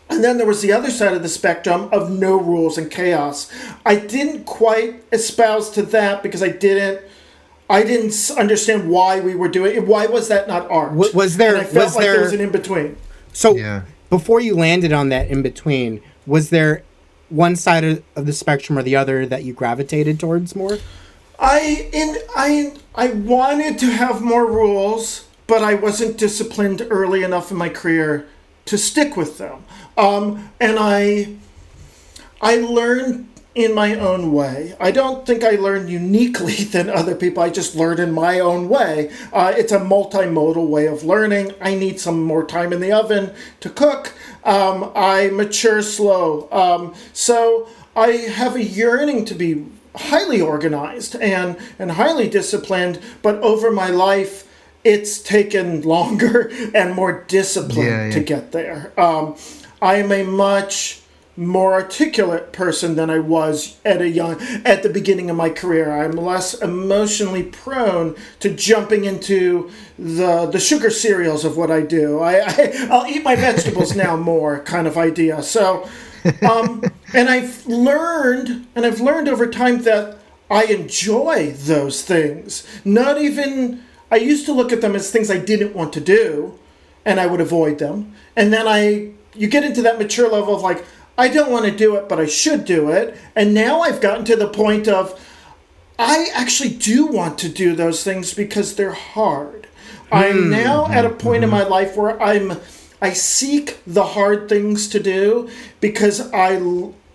And 0.09 0.23
then 0.23 0.37
there 0.37 0.47
was 0.47 0.61
the 0.61 0.71
other 0.73 0.89
side 0.89 1.13
of 1.13 1.21
the 1.21 1.29
spectrum 1.29 1.87
of 1.91 2.09
no 2.09 2.35
rules 2.35 2.77
and 2.77 2.89
chaos. 2.89 3.51
I 3.85 3.95
didn't 3.95 4.45
quite 4.45 5.03
espouse 5.11 5.69
to 5.71 5.83
that 5.83 6.23
because 6.23 6.41
I 6.41 6.49
didn't. 6.49 7.01
I 7.71 7.83
didn't 7.83 8.31
understand 8.35 8.89
why 8.89 9.19
we 9.19 9.35
were 9.35 9.47
doing 9.47 9.75
it. 9.75 9.85
Why 9.85 10.07
was 10.07 10.27
that 10.29 10.47
not 10.47 10.67
art? 10.71 10.89
W- 10.93 11.11
was 11.13 11.37
there- 11.37 11.49
And 11.53 11.61
I 11.61 11.63
felt 11.65 11.85
was 11.85 11.95
like 11.95 12.03
there, 12.05 12.13
there- 12.13 12.23
was 12.23 12.33
an 12.33 12.41
in 12.41 12.49
between. 12.49 12.97
So 13.31 13.55
Yeah. 13.55 13.81
before 14.09 14.39
you 14.41 14.55
landed 14.55 14.91
on 14.91 15.09
that 15.09 15.27
in 15.27 15.43
between, 15.43 16.01
was 16.25 16.49
there 16.49 16.81
one 17.29 17.55
side 17.55 17.83
of, 17.83 18.01
of 18.15 18.25
the 18.25 18.33
spectrum 18.33 18.79
or 18.79 18.81
the 18.81 18.95
other 18.95 19.27
that 19.27 19.43
you 19.43 19.53
gravitated 19.53 20.19
towards 20.19 20.55
more? 20.55 20.79
I 21.37 21.87
in 21.93 22.17
I 22.35 22.73
I 22.95 23.09
wanted 23.09 23.77
to 23.79 23.85
have 23.85 24.19
more 24.23 24.47
rules, 24.47 25.25
but 25.45 25.61
I 25.61 25.75
wasn't 25.75 26.17
disciplined 26.17 26.87
early 26.89 27.21
enough 27.21 27.51
in 27.51 27.57
my 27.57 27.69
career 27.69 28.25
to 28.65 28.79
stick 28.79 29.15
with 29.15 29.37
them. 29.37 29.63
Um, 29.99 30.49
and 30.59 30.77
I 30.79 31.35
I 32.41 32.55
learned 32.55 33.27
in 33.55 33.73
my 33.73 33.95
own 33.95 34.31
way. 34.31 34.75
I 34.79 34.91
don't 34.91 35.25
think 35.25 35.43
I 35.43 35.51
learned 35.51 35.89
uniquely 35.89 36.53
than 36.75 36.89
other 36.89 37.15
people. 37.15 37.43
I 37.43 37.49
just 37.49 37.75
learned 37.75 37.99
in 37.99 38.11
my 38.13 38.39
own 38.39 38.69
way. 38.69 39.11
Uh, 39.33 39.53
it's 39.57 39.71
a 39.73 39.79
multimodal 39.79 40.67
way 40.67 40.85
of 40.87 41.03
learning. 41.03 41.53
I 41.59 41.75
need 41.75 41.99
some 41.99 42.23
more 42.23 42.45
time 42.45 42.71
in 42.71 42.79
the 42.79 42.91
oven 42.93 43.33
to 43.59 43.69
cook. 43.69 44.13
Um, 44.45 44.91
I 44.95 45.29
mature 45.29 45.81
slow. 45.81 46.47
Um, 46.51 46.93
so 47.11 47.67
I 47.95 48.11
have 48.11 48.55
a 48.55 48.63
yearning 48.63 49.25
to 49.25 49.35
be 49.35 49.65
highly 49.95 50.39
organized 50.39 51.15
and, 51.15 51.57
and 51.77 51.91
highly 51.91 52.29
disciplined, 52.29 53.01
but 53.21 53.35
over 53.41 53.71
my 53.71 53.89
life, 53.89 54.47
it's 54.85 55.19
taken 55.21 55.81
longer 55.95 56.49
and 56.73 56.93
more 56.93 57.25
discipline 57.27 57.85
Yeah, 57.85 58.05
yeah. 58.05 58.11
to 58.11 58.19
get 58.21 58.51
there. 58.53 58.93
Um, 58.97 59.35
I 59.81 59.95
am 59.95 60.11
a 60.11 60.23
much 60.23 61.01
more 61.39 61.71
articulate 61.71 62.51
person 62.51 62.95
than 62.95 63.09
I 63.09 63.19
was 63.19 63.77
at 63.85 64.01
a 64.01 64.09
young 64.09 64.41
at 64.65 64.83
the 64.83 64.89
beginning 64.89 65.29
of 65.29 65.37
my 65.37 65.49
career. 65.49 65.89
I'm 65.89 66.11
less 66.11 66.53
emotionally 66.53 67.43
prone 67.43 68.15
to 68.41 68.53
jumping 68.53 69.05
into 69.05 69.71
the 69.97 70.47
the 70.47 70.59
sugar 70.59 70.89
cereals 70.89 71.45
of 71.45 71.55
what 71.55 71.71
I 71.71 71.81
do. 71.81 72.19
I, 72.19 72.39
I 72.45 72.87
I'll 72.91 73.07
eat 73.07 73.23
my 73.23 73.35
vegetables 73.35 73.95
now 73.95 74.17
more 74.17 74.59
kind 74.63 74.85
of 74.85 74.97
idea. 74.97 75.41
So 75.41 75.89
um, 76.47 76.83
and 77.13 77.29
I've 77.29 77.65
learned 77.65 78.67
and 78.75 78.85
I've 78.85 78.99
learned 78.99 79.29
over 79.29 79.47
time 79.47 79.83
that 79.83 80.17
I 80.51 80.65
enjoy 80.65 81.51
those 81.51 82.03
things. 82.03 82.67
Not 82.83 83.21
even 83.21 83.83
I 84.11 84.17
used 84.17 84.45
to 84.47 84.53
look 84.53 84.73
at 84.73 84.81
them 84.81 84.93
as 84.93 85.09
things 85.09 85.31
I 85.31 85.37
didn't 85.37 85.73
want 85.73 85.93
to 85.93 86.01
do 86.01 86.59
and 87.05 87.17
I 87.17 87.27
would 87.27 87.39
avoid 87.39 87.79
them. 87.79 88.13
And 88.35 88.51
then 88.51 88.67
I 88.67 89.13
you 89.39 89.47
get 89.47 89.63
into 89.63 89.81
that 89.83 89.97
mature 89.97 90.29
level 90.29 90.53
of 90.53 90.61
like 90.61 90.85
I 91.17 91.27
don't 91.27 91.51
want 91.51 91.65
to 91.65 91.71
do 91.75 91.95
it, 91.95 92.07
but 92.07 92.19
I 92.19 92.27
should 92.27 92.63
do 92.63 92.89
it. 92.91 93.17
And 93.35 93.53
now 93.53 93.81
I've 93.81 93.99
gotten 93.99 94.23
to 94.25 94.35
the 94.35 94.47
point 94.47 94.87
of 94.87 95.19
I 95.97 96.27
actually 96.33 96.69
do 96.69 97.07
want 97.07 97.37
to 97.39 97.49
do 97.49 97.75
those 97.75 98.03
things 98.03 98.33
because 98.33 98.75
they're 98.75 98.93
hard. 98.93 99.67
I'm 100.11 100.43
hmm. 100.43 100.51
now 100.51 100.85
hmm. 100.85 100.93
at 100.93 101.05
a 101.05 101.09
point 101.09 101.43
in 101.43 101.49
hmm. 101.49 101.55
my 101.55 101.63
life 101.63 101.97
where 101.97 102.21
I'm 102.21 102.59
I 103.01 103.13
seek 103.13 103.79
the 103.87 104.03
hard 104.03 104.49
things 104.49 104.87
to 104.89 104.99
do 104.99 105.49
because 105.79 106.31
I 106.33 106.59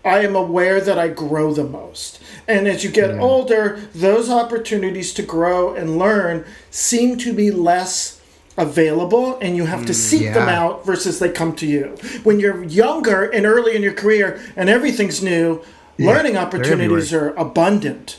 I 0.05 0.21
am 0.21 0.37
aware 0.37 0.81
that 0.81 0.99
I 0.99 1.09
grow 1.09 1.53
the 1.55 1.65
most. 1.65 2.23
And 2.47 2.69
as 2.69 2.85
you 2.85 2.91
get 2.91 3.19
older, 3.19 3.81
those 3.95 4.29
opportunities 4.29 5.15
to 5.15 5.23
grow 5.23 5.75
and 5.75 5.99
learn 5.99 6.45
seem 6.71 7.17
to 7.19 7.33
be 7.33 7.51
less 7.51 8.21
available 8.57 9.39
and 9.41 9.57
you 9.57 9.67
have 9.67 9.85
to 9.87 9.93
mm, 9.93 9.97
seek 9.97 10.33
them 10.33 10.49
out 10.49 10.87
versus 10.87 11.19
they 11.19 11.31
come 11.31 11.55
to 11.57 11.67
you. 11.67 11.97
When 12.23 12.39
you're 12.39 12.63
younger 12.65 13.25
and 13.25 13.47
early 13.47 13.75
in 13.75 13.83
your 13.83 13.93
career 13.93 14.41
and 14.57 14.69
everything's 14.69 15.23
new, 15.23 15.63
learning 15.99 16.37
opportunities 16.37 17.13
are 17.13 17.31
abundant. 17.35 18.19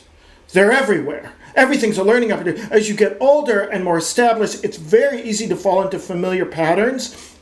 They're 0.52 0.72
everywhere. 0.72 1.32
Everything's 1.54 1.96
a 1.96 2.04
learning 2.04 2.32
opportunity. 2.32 2.62
As 2.70 2.88
you 2.88 2.94
get 2.94 3.16
older 3.18 3.60
and 3.60 3.82
more 3.82 3.96
established, 3.96 4.62
it's 4.62 4.76
very 4.76 5.22
easy 5.22 5.48
to 5.48 5.56
fall 5.56 5.82
into 5.82 5.98
familiar 5.98 6.44
patterns 6.44 7.34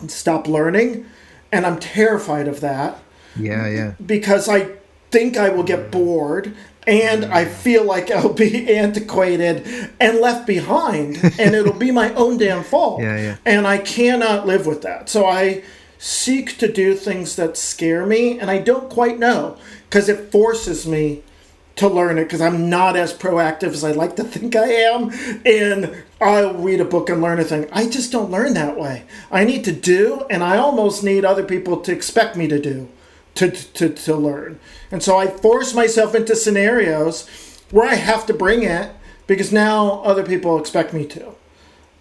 and 0.00 0.10
stop 0.10 0.48
learning. 0.48 1.06
And 1.52 1.64
I'm 1.64 1.78
terrified 1.78 2.48
of 2.48 2.60
that 2.60 2.98
Yeah, 3.36 3.68
yeah. 3.68 3.92
because 4.04 4.48
I 4.48 4.70
think 5.10 5.36
I 5.36 5.50
will 5.50 5.62
get 5.62 5.90
bored 5.90 6.54
and 6.86 7.24
I 7.26 7.44
feel 7.44 7.84
like 7.84 8.10
I'll 8.10 8.32
be 8.32 8.74
antiquated 8.74 9.66
and 10.00 10.18
left 10.18 10.46
behind 10.46 11.18
and 11.38 11.54
it'll 11.54 11.72
be 11.72 11.90
my 11.90 12.12
own 12.14 12.38
damn 12.38 12.64
fault. 12.64 13.00
Yeah, 13.10 13.16
yeah. 13.16 13.36
And 13.46 13.66
I 13.66 13.78
cannot 13.78 14.46
live 14.46 14.66
with 14.66 14.82
that. 14.82 15.08
So 15.08 15.26
I 15.26 15.62
seek 15.98 16.58
to 16.58 16.70
do 16.70 16.94
things 16.94 17.36
that 17.36 17.56
scare 17.56 18.04
me 18.04 18.38
and 18.38 18.50
I 18.50 18.58
don't 18.58 18.90
quite 18.90 19.18
know 19.18 19.56
because 19.88 20.08
it 20.08 20.30
forces 20.30 20.86
me 20.86 21.22
to 21.76 21.88
learn 21.88 22.18
it 22.18 22.24
because 22.24 22.42
I'm 22.42 22.68
not 22.68 22.94
as 22.94 23.14
proactive 23.14 23.68
as 23.68 23.84
I 23.84 23.92
like 23.92 24.16
to 24.16 24.24
think 24.24 24.54
I 24.54 24.66
am. 24.66 25.10
And 25.46 26.04
I'll 26.20 26.54
read 26.54 26.80
a 26.80 26.84
book 26.84 27.08
and 27.08 27.22
learn 27.22 27.40
a 27.40 27.44
thing. 27.44 27.68
I 27.72 27.88
just 27.88 28.12
don't 28.12 28.30
learn 28.30 28.52
that 28.54 28.78
way. 28.78 29.04
I 29.30 29.44
need 29.44 29.64
to 29.64 29.72
do, 29.72 30.26
and 30.28 30.42
I 30.44 30.58
almost 30.58 31.02
need 31.02 31.24
other 31.24 31.44
people 31.44 31.80
to 31.80 31.92
expect 31.92 32.36
me 32.36 32.48
to 32.48 32.60
do 32.60 32.88
to, 33.34 33.50
to, 33.50 33.88
to 33.88 34.16
learn. 34.16 34.58
And 34.90 35.02
so 35.02 35.16
I 35.16 35.26
force 35.26 35.74
myself 35.74 36.14
into 36.14 36.36
scenarios 36.36 37.28
where 37.70 37.88
I 37.88 37.94
have 37.94 38.26
to 38.26 38.34
bring 38.34 38.62
it 38.62 38.92
because 39.26 39.52
now 39.52 40.00
other 40.00 40.24
people 40.24 40.58
expect 40.58 40.92
me 40.92 41.06
to. 41.06 41.34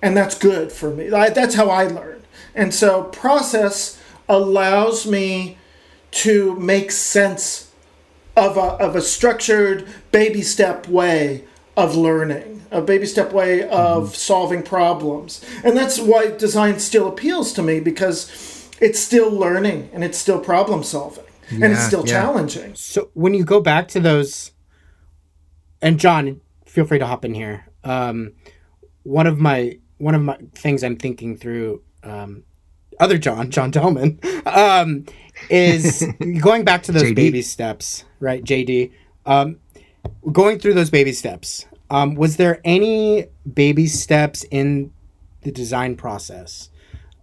And 0.01 0.15
that's 0.15 0.37
good 0.37 0.71
for 0.71 0.89
me. 0.89 1.11
I, 1.11 1.29
that's 1.29 1.55
how 1.55 1.69
I 1.69 1.85
learn. 1.85 2.23
And 2.55 2.73
so 2.73 3.03
process 3.03 4.01
allows 4.27 5.05
me 5.05 5.57
to 6.11 6.55
make 6.55 6.91
sense 6.91 7.71
of 8.35 8.57
a, 8.57 8.61
of 8.61 8.95
a 8.95 9.01
structured 9.01 9.87
baby 10.11 10.41
step 10.41 10.87
way 10.87 11.43
of 11.75 11.95
learning, 11.95 12.61
a 12.71 12.81
baby 12.81 13.05
step 13.05 13.31
way 13.31 13.63
of 13.63 14.05
mm-hmm. 14.05 14.13
solving 14.13 14.63
problems. 14.63 15.43
And 15.63 15.77
that's 15.77 15.99
why 15.99 16.31
design 16.31 16.79
still 16.79 17.07
appeals 17.07 17.53
to 17.53 17.61
me 17.61 17.79
because 17.79 18.58
it's 18.81 18.99
still 18.99 19.31
learning 19.31 19.89
and 19.93 20.03
it's 20.03 20.17
still 20.17 20.39
problem 20.39 20.83
solving 20.83 21.25
and 21.51 21.63
it's 21.63 21.85
still 21.85 22.05
yeah. 22.05 22.21
challenging. 22.21 22.75
So 22.75 23.09
when 23.13 23.33
you 23.33 23.43
go 23.43 23.59
back 23.59 23.87
to 23.89 23.99
those, 23.99 24.51
and 25.81 25.99
John, 25.99 26.41
feel 26.65 26.85
free 26.85 26.99
to 26.99 27.05
hop 27.05 27.25
in 27.25 27.33
here. 27.33 27.65
Um, 27.83 28.33
one 29.03 29.27
of 29.27 29.39
my 29.39 29.79
one 29.97 30.15
of 30.15 30.21
my 30.21 30.37
things 30.53 30.83
I'm 30.83 30.95
thinking 30.95 31.35
through, 31.37 31.81
um, 32.03 32.43
other 32.99 33.17
John, 33.17 33.49
John 33.49 33.71
Delman, 33.71 34.19
um, 34.45 35.05
is 35.49 36.05
going 36.41 36.63
back 36.63 36.83
to 36.83 36.91
those 36.91 37.03
JD. 37.03 37.15
baby 37.15 37.41
steps, 37.41 38.05
right? 38.19 38.43
JD, 38.43 38.91
um, 39.25 39.59
going 40.31 40.59
through 40.59 40.73
those 40.73 40.89
baby 40.89 41.11
steps. 41.11 41.65
Um, 41.89 42.15
was 42.15 42.37
there 42.37 42.61
any 42.63 43.25
baby 43.51 43.87
steps 43.87 44.45
in 44.51 44.93
the 45.41 45.51
design 45.51 45.95
process 45.95 46.69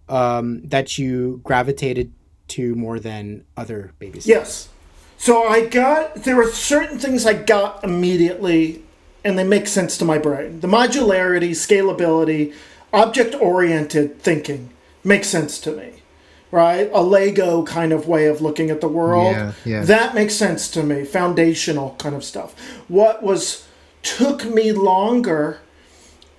um, 0.09 0.61
that 0.63 0.97
you 0.97 1.41
gravitated 1.43 2.11
to 2.49 2.75
more 2.75 2.99
than 2.99 3.45
other 3.55 3.93
babies? 3.99 4.27
Yes. 4.27 4.69
So 5.17 5.47
I 5.47 5.65
got 5.65 6.15
there 6.15 6.35
were 6.35 6.51
certain 6.51 6.99
things 6.99 7.25
I 7.25 7.33
got 7.33 7.83
immediately 7.83 8.83
and 9.23 9.37
they 9.37 9.43
make 9.43 9.67
sense 9.67 9.97
to 9.97 10.05
my 10.05 10.17
brain. 10.17 10.59
The 10.59 10.67
modularity, 10.67 11.51
scalability, 11.51 12.53
object 12.93 13.35
oriented 13.35 14.21
thinking 14.21 14.69
makes 15.03 15.27
sense 15.27 15.59
to 15.61 15.71
me. 15.71 15.93
Right? 16.49 16.89
A 16.93 17.01
Lego 17.01 17.63
kind 17.63 17.91
of 17.91 18.07
way 18.07 18.27
of 18.27 18.39
looking 18.39 18.69
at 18.69 18.79
the 18.79 18.87
world. 18.87 19.35
Yeah, 19.35 19.51
yeah. 19.65 19.81
That 19.83 20.15
makes 20.15 20.33
sense 20.33 20.71
to 20.71 20.83
me. 20.83 21.03
Foundational 21.03 21.95
kind 21.99 22.15
of 22.15 22.23
stuff. 22.23 22.57
What 22.87 23.21
was 23.21 23.67
took 24.01 24.45
me 24.45 24.71
longer 24.71 25.59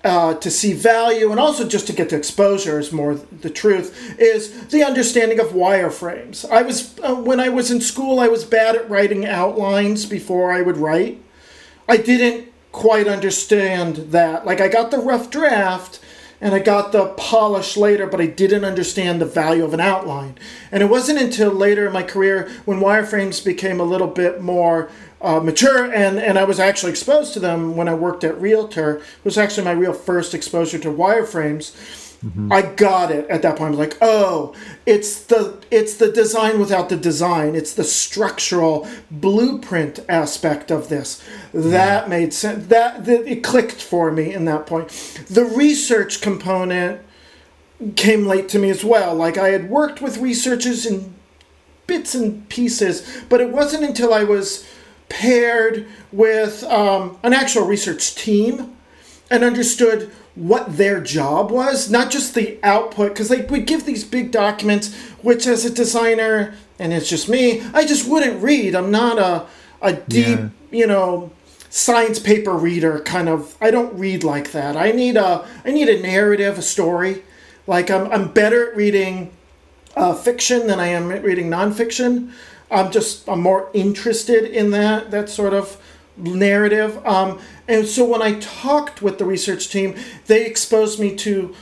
uh, 0.03 0.33
to 0.35 0.49
see 0.49 0.73
value 0.73 1.29
and 1.31 1.39
also 1.39 1.67
just 1.67 1.87
to 1.87 1.93
get 1.93 2.09
to 2.09 2.15
exposure 2.15 2.79
is 2.79 2.91
more 2.91 3.15
the 3.15 3.49
truth 3.49 4.17
is 4.17 4.67
the 4.67 4.83
understanding 4.83 5.39
of 5.39 5.47
wireframes. 5.47 6.49
I 6.49 6.61
was 6.61 6.97
uh, 6.99 7.15
when 7.15 7.39
i 7.39 7.49
was 7.49 7.69
in 7.69 7.81
school 7.81 8.19
i 8.19 8.29
was 8.29 8.45
bad 8.45 8.75
at 8.75 8.89
writing 8.89 9.25
outlines 9.25 10.05
before 10.05 10.51
i 10.51 10.61
would 10.61 10.77
write. 10.77 11.21
I 11.87 11.97
didn't 11.97 12.51
quite 12.71 13.07
understand 13.07 13.97
that. 14.11 14.45
Like 14.45 14.61
i 14.61 14.69
got 14.69 14.89
the 14.91 14.99
rough 14.99 15.29
draft 15.29 15.99
and 16.41 16.55
I 16.55 16.59
got 16.59 16.91
the 16.91 17.07
polish 17.17 17.75
later, 17.75 18.07
but 18.07 18.21
I 18.21 18.25
didn't 18.25 18.63
understand 18.63 19.19
the 19.19 19.25
value 19.25 19.65
of 19.65 19.73
an 19.73 19.81
outline. 19.81 20.37
And 20.71 20.81
it 20.81 20.85
wasn't 20.85 21.19
until 21.19 21.51
later 21.51 21.85
in 21.85 21.91
my 21.91 22.03
career 22.03 22.49
when 22.63 22.79
wireframes 22.79 23.43
became 23.43 23.79
a 23.79 23.83
little 23.83 24.07
bit 24.07 24.41
more 24.41 24.89
uh, 25.21 25.39
mature 25.39 25.91
and, 25.91 26.17
and 26.19 26.39
I 26.39 26.45
was 26.45 26.59
actually 26.59 26.91
exposed 26.91 27.33
to 27.33 27.39
them 27.39 27.75
when 27.75 27.89
I 27.89 27.93
worked 27.93 28.23
at 28.23 28.39
Realtor. 28.39 28.97
It 28.97 29.25
was 29.25 29.37
actually 29.37 29.65
my 29.65 29.71
real 29.71 29.93
first 29.93 30.33
exposure 30.33 30.79
to 30.79 30.89
wireframes. 30.89 31.75
Mm-hmm. 32.23 32.51
I 32.51 32.63
got 32.63 33.11
it 33.11 33.29
at 33.29 33.41
that 33.43 33.55
point. 33.55 33.67
I 33.75 33.77
was 33.77 33.79
like, 33.79 33.97
oh, 34.01 34.53
it's 34.85 35.23
the 35.23 35.57
it's 35.71 35.95
the 35.95 36.11
design 36.11 36.59
without 36.59 36.89
the 36.89 36.97
design. 36.97 37.55
It's 37.55 37.73
the 37.73 37.85
structural 37.85 38.89
blueprint 39.09 40.01
aspect 40.09 40.69
of 40.69 40.89
this. 40.89 41.23
That 41.53 42.03
yeah. 42.03 42.09
made 42.09 42.33
sense. 42.33 42.67
That, 42.67 43.05
that 43.05 43.25
it 43.25 43.41
clicked 43.41 43.81
for 43.81 44.11
me 44.11 44.33
in 44.33 44.43
that 44.45 44.67
point. 44.67 44.89
The 45.29 45.45
research 45.45 46.19
component 46.19 46.99
came 47.95 48.25
late 48.25 48.49
to 48.49 48.59
me 48.59 48.69
as 48.69 48.83
well. 48.83 49.15
Like 49.15 49.37
I 49.37 49.49
had 49.49 49.69
worked 49.69 50.01
with 50.01 50.17
researchers 50.17 50.85
in 50.85 51.13
bits 51.87 52.13
and 52.13 52.47
pieces, 52.49 53.23
but 53.29 53.39
it 53.39 53.49
wasn't 53.49 53.85
until 53.85 54.13
I 54.13 54.25
was 54.25 54.67
paired 55.09 55.87
with 56.11 56.63
um, 56.63 57.17
an 57.23 57.33
actual 57.33 57.65
research 57.65 58.15
team 58.15 58.75
and 59.29 59.43
understood 59.43 60.11
what 60.35 60.77
their 60.77 61.01
job 61.01 61.51
was, 61.51 61.89
not 61.89 62.09
just 62.09 62.33
the 62.33 62.57
output, 62.63 63.13
because 63.13 63.27
they 63.27 63.41
would 63.41 63.67
give 63.67 63.85
these 63.85 64.05
big 64.05 64.31
documents, 64.31 64.95
which 65.21 65.45
as 65.45 65.65
a 65.65 65.69
designer, 65.69 66.55
and 66.77 66.93
it's 66.93 67.09
just 67.09 67.27
me, 67.27 67.61
I 67.73 67.85
just 67.85 68.07
wouldn't 68.07 68.41
read. 68.41 68.75
I'm 68.75 68.91
not 68.91 69.19
a, 69.19 69.45
a 69.81 69.93
deep, 69.93 70.39
yeah. 70.39 70.49
you 70.71 70.87
know, 70.87 71.31
science 71.69 72.19
paper 72.19 72.53
reader 72.53 72.99
kind 73.01 73.27
of. 73.27 73.55
I 73.59 73.69
don't 73.69 73.93
read 73.99 74.23
like 74.23 74.51
that. 74.51 74.77
I 74.77 74.91
need 74.91 75.17
a, 75.17 75.45
I 75.65 75.71
need 75.71 75.89
a 75.89 76.01
narrative, 76.01 76.57
a 76.57 76.61
story. 76.61 77.23
Like 77.67 77.91
I'm, 77.91 78.09
I'm 78.11 78.31
better 78.31 78.71
at 78.71 78.77
reading 78.77 79.31
uh, 79.95 80.13
fiction 80.13 80.67
than 80.67 80.79
I 80.79 80.87
am 80.87 81.11
at 81.11 81.23
reading 81.23 81.49
nonfiction. 81.49 82.31
I'm 82.71 82.91
just, 82.91 83.27
I'm 83.27 83.41
more 83.41 83.69
interested 83.73 84.45
in 84.45 84.71
that, 84.71 85.11
that 85.11 85.29
sort 85.29 85.53
of 85.53 85.81
narrative. 86.17 87.05
Um, 87.05 87.39
and 87.67 87.85
so 87.87 88.05
when 88.05 88.21
I 88.21 88.39
talked 88.39 89.01
with 89.01 89.17
the 89.17 89.25
research 89.25 89.69
team, 89.69 89.95
they 90.27 90.45
exposed 90.45 90.99
me 90.99 91.15
to 91.17 91.55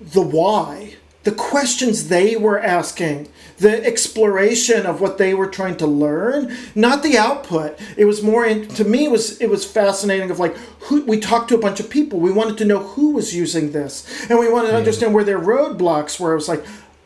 the 0.00 0.22
why, 0.22 0.94
the 1.22 1.32
questions 1.32 2.08
they 2.08 2.36
were 2.36 2.60
asking, 2.60 3.28
the 3.58 3.84
exploration 3.86 4.84
of 4.84 5.00
what 5.00 5.16
they 5.16 5.32
were 5.32 5.46
trying 5.46 5.76
to 5.76 5.86
learn, 5.86 6.54
not 6.74 7.02
the 7.02 7.16
output. 7.16 7.78
It 7.96 8.04
was 8.04 8.22
more 8.22 8.44
in, 8.44 8.68
to 8.68 8.84
me 8.84 9.04
it 9.04 9.10
was 9.10 9.40
it 9.40 9.48
was 9.48 9.64
fascinating 9.64 10.30
of 10.30 10.38
like 10.38 10.56
who 10.80 11.04
we 11.04 11.18
talked 11.18 11.48
to 11.48 11.54
a 11.54 11.60
bunch 11.60 11.80
of 11.80 11.88
people. 11.88 12.18
We 12.18 12.32
wanted 12.32 12.58
to 12.58 12.64
know 12.64 12.80
who 12.80 13.12
was 13.12 13.34
using 13.34 13.72
this. 13.72 14.28
And 14.28 14.38
we 14.38 14.50
wanted 14.50 14.68
to 14.68 14.76
understand 14.76 15.14
where 15.14 15.24
their 15.24 15.38
roadblocks 15.38 16.20
were. 16.20 16.32
It 16.32 16.36
was 16.36 16.48
like, 16.48 16.64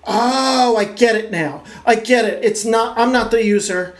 "Oh, 0.08 0.76
I 0.76 0.84
get 0.84 1.14
it 1.14 1.30
now. 1.30 1.62
I 1.86 1.94
get 1.94 2.24
it. 2.24 2.44
It's 2.44 2.64
not 2.64 2.98
I'm 2.98 3.12
not 3.12 3.30
the 3.30 3.44
user. 3.44 3.94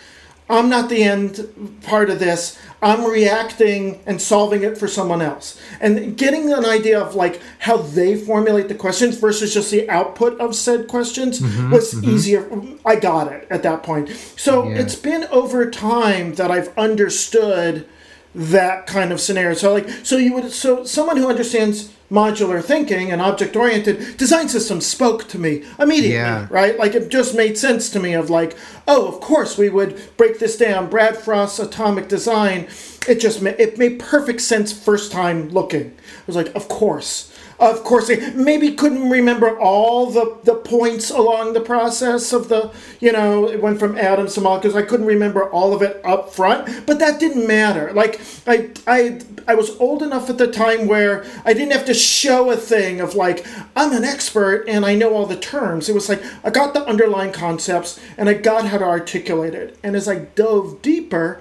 I'm 0.50 0.68
not 0.70 0.88
the 0.88 1.02
end 1.02 1.78
part 1.82 2.09
of 2.09 2.18
this. 2.18 2.59
I'm 2.80 3.04
reacting 3.04 4.00
and 4.06 4.22
solving 4.22 4.62
it 4.62 4.78
for 4.78 4.86
someone 4.88 5.20
else. 5.20 5.61
And 5.80 6.16
getting 6.16 6.52
an 6.52 6.64
idea 6.64 7.00
of 7.00 7.14
like 7.14 7.42
how 7.59 7.78
they 7.78 8.16
formulate 8.16 8.68
the 8.68 8.74
questions 8.74 9.18
versus 9.18 9.52
just 9.52 9.70
the 9.70 9.88
output 9.90 10.40
of 10.40 10.54
said 10.54 10.88
questions 10.88 11.40
mm-hmm, 11.40 11.72
was 11.72 11.92
mm-hmm. 11.92 12.11
easier. 12.11 12.48
I 12.86 12.96
got 12.96 13.30
it 13.32 13.46
at 13.50 13.62
that 13.64 13.82
point. 13.82 14.09
So 14.36 14.68
yeah. 14.68 14.78
it's 14.78 14.94
been 14.94 15.24
over 15.24 15.70
time 15.70 16.34
that 16.34 16.50
I've 16.50 16.76
understood 16.78 17.86
that 18.34 18.86
kind 18.86 19.12
of 19.12 19.20
scenario. 19.20 19.54
So 19.54 19.72
like 19.72 19.88
so 20.02 20.16
you 20.16 20.34
would 20.34 20.52
so 20.52 20.84
someone 20.84 21.16
who 21.16 21.28
understands 21.28 21.92
modular 22.11 22.62
thinking 22.62 23.11
and 23.11 23.20
object 23.20 23.54
oriented 23.54 24.16
design 24.16 24.48
systems 24.48 24.86
spoke 24.86 25.28
to 25.28 25.38
me 25.38 25.64
immediately 25.78 26.14
yeah. 26.14 26.46
right? 26.50 26.78
Like 26.78 26.94
it 26.94 27.11
just 27.11 27.34
made 27.34 27.59
sense 27.59 27.90
to 27.90 28.00
me 28.00 28.14
of 28.14 28.30
like 28.30 28.56
oh 28.86 29.06
of 29.09 29.20
course 29.20 29.59
we 29.59 29.68
would 29.68 30.00
break 30.16 30.38
this 30.38 30.56
down 30.56 30.88
brad 30.88 31.16
frost's 31.16 31.59
atomic 31.59 32.09
design. 32.09 32.66
It 33.06 33.20
just 33.20 33.42
ma- 33.42 33.50
it 33.59 33.78
made 33.78 33.98
perfect 33.98 34.40
sense 34.40 34.72
first 34.72 35.12
time 35.12 35.50
looking. 35.50 35.94
I 35.96 36.22
was 36.26 36.36
like 36.36 36.54
of 36.54 36.68
course 36.68 37.32
of 37.61 37.82
course, 37.82 38.06
they 38.06 38.30
maybe 38.30 38.72
couldn't 38.72 39.11
remember 39.11 39.59
all 39.59 40.11
the, 40.11 40.38
the 40.44 40.54
points 40.54 41.11
along 41.11 41.54
the 41.54 41.61
process 41.61 42.32
of 42.32 42.48
the, 42.48 42.70
you 43.00 43.11
know, 43.11 43.48
it 43.48 43.61
went 43.61 43.80
from 43.80 43.98
atoms 43.98 44.34
to 44.34 44.40
molecules. 44.40 44.76
I 44.76 44.82
couldn't 44.82 45.06
remember 45.06 45.50
all 45.50 45.74
of 45.74 45.82
it 45.82 46.00
up 46.04 46.32
front, 46.32 46.86
but 46.86 47.00
that 47.00 47.18
didn't 47.18 47.46
matter. 47.46 47.92
Like, 47.92 48.20
I, 48.46 48.70
I, 48.86 49.20
I 49.48 49.54
was 49.54 49.76
old 49.80 50.02
enough 50.02 50.30
at 50.30 50.38
the 50.38 50.50
time 50.50 50.86
where 50.86 51.24
I 51.44 51.52
didn't 51.52 51.72
have 51.72 51.86
to 51.86 51.94
show 51.94 52.50
a 52.50 52.56
thing 52.56 53.00
of 53.00 53.16
like, 53.16 53.44
I'm 53.74 53.92
an 53.92 54.04
expert 54.04 54.64
and 54.68 54.86
I 54.86 54.94
know 54.94 55.14
all 55.14 55.26
the 55.26 55.36
terms. 55.36 55.88
It 55.88 55.94
was 55.94 56.09
like, 56.09 56.22
I 56.44 56.50
got 56.50 56.74
the 56.74 56.86
underlying 56.86 57.32
concepts 57.32 57.98
and 58.16 58.28
I 58.28 58.34
got 58.34 58.66
how 58.66 58.78
to 58.78 58.84
articulate 58.84 59.54
it. 59.54 59.76
And 59.82 59.96
as 59.96 60.06
I 60.06 60.18
dove 60.18 60.80
deeper, 60.80 61.40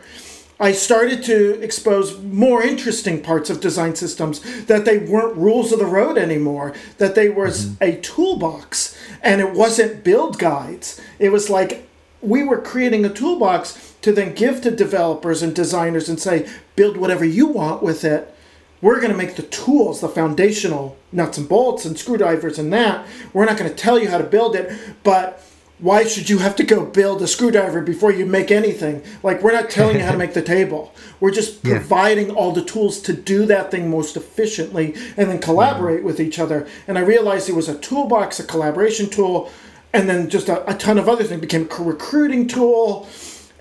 I 0.60 0.72
started 0.72 1.24
to 1.26 1.62
expose 1.62 2.20
more 2.20 2.64
interesting 2.64 3.22
parts 3.22 3.50
of 3.50 3.62
design 3.62 3.96
systems 3.96 4.66
that 4.66 4.86
they 4.86 4.98
weren't 4.98 5.38
rules 5.38 5.72
of 5.72 5.80
the 5.80 5.86
road 5.86 6.18
anymore, 6.18 6.74
that 6.98 7.14
they 7.14 7.30
was 7.30 7.66
mm-hmm. 7.66 7.84
a 7.84 8.02
toolbox 8.02 8.98
and 9.22 9.40
it 9.40 9.54
wasn't 9.54 10.04
build 10.04 10.40
guides. 10.40 11.00
It 11.20 11.30
was 11.30 11.50
like 11.50 11.88
we 12.22 12.44
were 12.44 12.60
creating 12.60 13.06
a 13.06 13.14
toolbox 13.14 13.96
to 14.02 14.12
then 14.12 14.34
give 14.34 14.62
to 14.62 14.72
developers 14.72 15.44
and 15.44 15.56
designers 15.56 16.10
and 16.10 16.20
say, 16.20 16.50
build 16.76 16.98
whatever 16.98 17.26
you 17.26 17.46
want 17.48 17.84
with 17.84 18.04
it. 18.04 18.34
We're 18.82 19.00
going 19.00 19.12
to 19.12 19.18
make 19.18 19.36
the 19.36 19.44
tools, 19.44 20.02
the 20.02 20.10
foundational 20.10 20.98
nuts 21.12 21.38
and 21.38 21.50
bolts 21.50 21.86
and 21.86 21.98
screwdrivers 21.98 22.60
and 22.60 22.72
that. 22.74 23.08
We're 23.34 23.46
not 23.46 23.58
going 23.58 23.70
to 23.70 23.76
tell 23.76 24.00
you 24.00 24.10
how 24.10 24.18
to 24.18 24.24
build 24.24 24.56
it, 24.56 24.76
but 25.04 25.44
why 25.80 26.06
should 26.06 26.30
you 26.30 26.40
have 26.40 26.56
to 26.56 26.64
go 26.64 26.86
build 26.86 27.22
a 27.22 27.28
screwdriver 27.28 27.82
before 27.82 28.12
you 28.12 28.26
make 28.26 28.50
anything? 28.50 29.04
Like, 29.22 29.44
we're 29.44 29.52
not 29.52 29.70
telling 29.70 29.98
you 29.98 30.04
how 30.04 30.12
to 30.12 30.18
make 30.18 30.34
the 30.34 30.42
table. 30.58 30.94
We're 31.20 31.32
just 31.32 31.64
yeah. 31.64 31.78
providing 31.78 32.32
all 32.32 32.52
the 32.52 32.64
tools 32.64 33.00
to 33.02 33.14
do 33.14 33.46
that 33.46 33.70
thing 33.70 33.90
most 33.90 34.18
efficiently 34.18 34.96
and 35.16 35.30
then 35.30 35.40
collaborate 35.40 36.00
yeah. 36.00 36.06
with 36.06 36.20
each 36.20 36.40
other. 36.40 36.68
And 36.88 36.98
I 36.98 37.02
realized 37.02 37.48
it 37.48 37.56
was 37.56 37.70
a 37.70 37.78
toolbox, 37.78 38.40
a 38.40 38.44
collaboration 38.44 39.08
tool, 39.08 39.52
and 39.94 40.10
then 40.10 40.30
just 40.30 40.50
a, 40.50 40.68
a 40.70 40.76
ton 40.76 40.98
of 40.98 41.08
other 41.08 41.24
things. 41.24 41.38
It 41.38 41.42
became 41.42 41.70
a 41.70 41.84
recruiting 41.84 42.48
tool, 42.48 43.08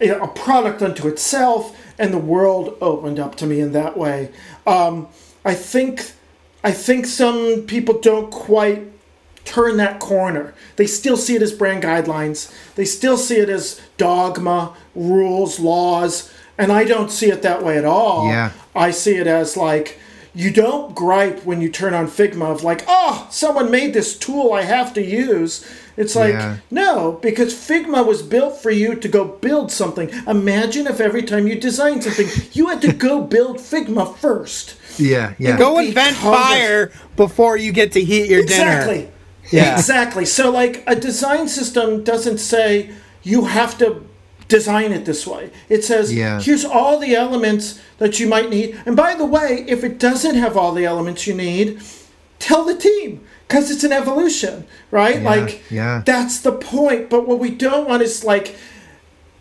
a 0.01 0.29
product 0.29 0.83
unto 0.83 1.09
itself, 1.09 1.79
and 1.99 2.15
the 2.15 2.19
world 2.19 2.79
opened 2.81 3.19
up 3.19 3.35
to 3.37 3.47
me 3.47 3.61
in 3.61 3.73
that 3.73 3.97
way. 3.97 4.31
Um, 4.67 5.09
I 5.45 5.55
think. 5.55 6.13
I 6.65 6.73
think 6.73 7.07
some 7.07 7.63
people 7.69 8.01
don't 8.01 8.29
quite 8.29 8.96
turn 9.47 9.79
that 9.79 10.01
corner. 10.01 10.53
They 10.77 10.87
still 10.87 11.17
see 11.17 11.37
it 11.37 11.43
as 11.43 11.53
brand 11.53 11.83
guidelines. 11.83 12.53
They 12.75 12.85
still 12.85 13.17
see 13.17 13.37
it 13.37 13.49
as 13.49 13.81
dogma, 13.97 14.77
rules, 14.95 15.59
laws, 15.59 16.31
and 16.59 16.73
I 16.73 16.85
don't 16.85 17.11
see 17.11 17.31
it 17.31 17.43
that 17.43 17.63
way 17.63 17.79
at 17.79 17.85
all. 17.85 18.29
Yeah. 18.29 18.53
I 18.75 18.91
see 18.91 19.17
it 19.17 19.27
as 19.27 19.57
like 19.57 19.99
you 20.35 20.51
don't 20.51 20.95
gripe 20.95 21.45
when 21.45 21.63
you 21.63 21.71
turn 21.71 21.95
on 21.95 22.07
Figma 22.09 22.51
of 22.51 22.63
like, 22.63 22.85
"Oh, 22.87 23.27
someone 23.31 23.71
made 23.71 23.95
this 23.95 24.19
tool 24.19 24.53
I 24.53 24.63
have 24.63 24.93
to 24.95 25.03
use." 25.03 25.65
It's 25.97 26.15
like, 26.15 26.35
yeah. 26.35 26.59
no, 26.71 27.13
because 27.23 27.55
Figma 27.55 28.07
was 28.07 28.21
built 28.21 28.61
for 28.61 28.71
you 28.71 28.97
to 28.97 29.09
go 29.09 29.25
build 29.25 29.73
something. 29.73 30.11
Imagine 30.27 30.87
if 30.87 31.01
every 31.01 31.23
time 31.23 31.47
you 31.47 31.59
design 31.59 32.03
something, 32.03 32.29
you 32.53 32.69
had 32.69 32.83
to 32.83 32.93
go 32.93 33.23
build 33.37 33.57
Figma 33.57 34.15
first. 34.17 34.77
Yeah, 34.99 35.35
yeah. 35.39 35.59
Go 35.59 35.79
invent 35.79 36.17
fire 36.17 36.93
before 37.17 37.57
you 37.57 37.73
get 37.73 37.93
to 37.93 38.05
heat 38.05 38.29
your 38.29 38.45
dinner. 38.45 38.73
exactly. 38.73 38.97
dinner. 38.97 39.13
Yeah. 39.51 39.75
Exactly. 39.75 40.25
So, 40.25 40.51
like, 40.51 40.83
a 40.87 40.97
design 40.97 41.49
system 41.49 42.05
doesn't 42.05 42.39
say 42.39 42.91
you 43.23 43.47
have 43.47 43.79
to 43.79 44.07
design 44.49 44.93
it 44.93 45.05
this 45.05 45.27
way. 45.27 45.51
It 45.69 45.85
says, 45.85 46.15
yeah. 46.15 46.41
here's 46.41 46.65
all 46.65 46.99
the 46.99 47.15
elements 47.15 47.81
that 47.99 48.21
you 48.21 48.29
might 48.29 48.51
need. 48.51 48.81
And 48.87 48.97
by 48.97 49.15
the 49.15 49.27
way, 49.27 49.65
if 49.69 49.83
it 49.83 49.99
doesn't 49.99 50.37
have 50.37 50.57
all 50.57 50.73
the 50.73 50.85
elements 50.85 51.27
you 51.27 51.35
need, 51.35 51.81
tell 52.39 52.65
the 52.65 52.77
team 52.77 53.25
because 53.47 53.71
it's 53.71 53.85
an 53.85 53.93
evolution, 53.93 54.67
right? 54.91 55.23
Yeah, 55.23 55.29
like, 55.29 55.63
yeah. 55.71 56.03
that's 56.05 56.41
the 56.41 56.53
point. 56.53 57.11
But 57.11 57.27
what 57.27 57.39
we 57.39 57.51
don't 57.51 57.89
want 57.89 58.03
is 58.03 58.25
like 58.25 58.57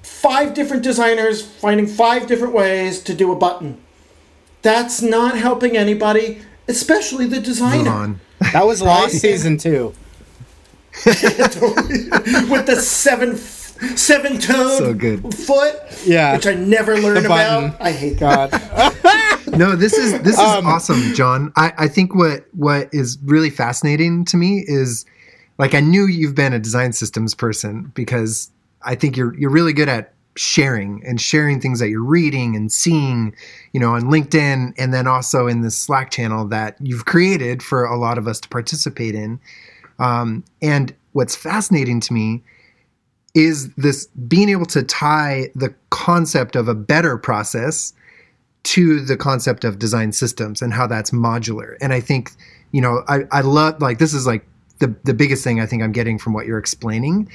five 0.02 0.54
different 0.54 0.84
designers 0.84 1.46
finding 1.46 1.88
five 1.88 2.28
different 2.28 2.54
ways 2.54 3.02
to 3.04 3.14
do 3.14 3.32
a 3.32 3.36
button. 3.36 3.82
That's 4.62 5.02
not 5.02 5.38
helping 5.38 5.78
anybody, 5.78 6.42
especially 6.68 7.28
the 7.28 7.40
designer. 7.40 8.20
That 8.56 8.66
was 8.66 8.82
Lost 8.82 9.16
season 9.16 9.58
two. 9.58 9.94
With 11.06 12.66
the 12.66 12.78
seven 12.82 13.36
seven 13.36 14.40
toed 14.40 14.78
so 14.78 14.94
good. 14.94 15.36
foot. 15.36 15.76
Yeah. 16.06 16.38
Which 16.38 16.48
I 16.48 16.54
never 16.54 16.98
learned 16.98 17.26
about. 17.26 17.76
I 17.82 17.92
hate 17.92 18.18
God. 18.18 18.54
no, 19.58 19.76
this 19.76 19.92
is 19.98 20.22
this 20.22 20.36
is 20.36 20.40
um, 20.40 20.66
awesome, 20.66 21.14
John. 21.16 21.52
I, 21.58 21.74
I 21.78 21.88
think 21.90 22.16
what 22.16 22.46
what 22.54 22.88
is 22.94 23.18
really 23.26 23.50
fascinating 23.50 24.24
to 24.24 24.38
me 24.38 24.64
is 24.66 25.06
like 25.58 25.74
I 25.74 25.82
knew 25.82 26.08
you've 26.08 26.36
been 26.36 26.54
a 26.54 26.60
design 26.60 26.94
systems 26.94 27.36
person 27.36 27.92
because 27.94 28.50
I 28.84 28.96
think 28.96 29.18
you're 29.18 29.38
you're 29.38 29.52
really 29.52 29.74
good 29.74 29.90
at 29.90 30.14
sharing 30.36 31.02
and 31.06 31.20
sharing 31.20 31.62
things 31.62 31.80
that 31.80 31.90
you're 31.90 32.04
reading 32.04 32.56
and 32.56 32.72
seeing, 32.72 33.36
you 33.74 33.80
know, 33.80 33.96
on 33.96 34.04
LinkedIn 34.04 34.74
and 34.78 34.94
then 34.94 35.08
also 35.08 35.48
in 35.48 35.62
this 35.62 35.78
Slack 35.78 36.12
channel 36.12 36.46
that 36.48 36.76
you've 36.82 37.06
created 37.06 37.64
for 37.64 37.86
a 37.86 37.98
lot 37.98 38.18
of 38.18 38.28
us 38.28 38.40
to 38.42 38.50
participate 38.50 39.16
in. 39.16 39.40
Um, 40.00 40.44
and 40.62 40.94
what's 41.14 41.36
fascinating 41.36 42.02
to 42.02 42.14
me 42.14 42.44
is 43.34 43.74
this 43.76 44.08
being 44.28 44.50
able 44.50 44.66
to 44.66 44.84
tie 44.84 45.50
the 45.56 45.74
concept 45.90 46.56
of 46.56 46.68
a 46.68 46.76
better 46.76 47.18
process 47.18 47.94
to 48.64 49.00
the 49.00 49.16
concept 49.16 49.64
of 49.64 49.78
design 49.78 50.12
systems 50.12 50.62
and 50.62 50.74
how 50.74 50.88
that's 50.88 51.12
modular. 51.12 51.78
And 51.82 51.94
I 51.94 52.00
think, 52.00 52.32
you 52.72 52.82
know, 52.82 53.04
I, 53.08 53.26
I 53.32 53.42
love 53.42 53.82
like 53.82 54.00
this 54.00 54.14
is 54.14 54.26
like 54.26 54.46
the 54.80 54.94
the 55.04 55.14
biggest 55.14 55.44
thing 55.44 55.62
I 55.62 55.66
think 55.66 55.84
I'm 55.84 55.92
getting 55.92 56.18
from 56.18 56.34
what 56.34 56.46
you're 56.46 56.58
explaining. 56.58 57.30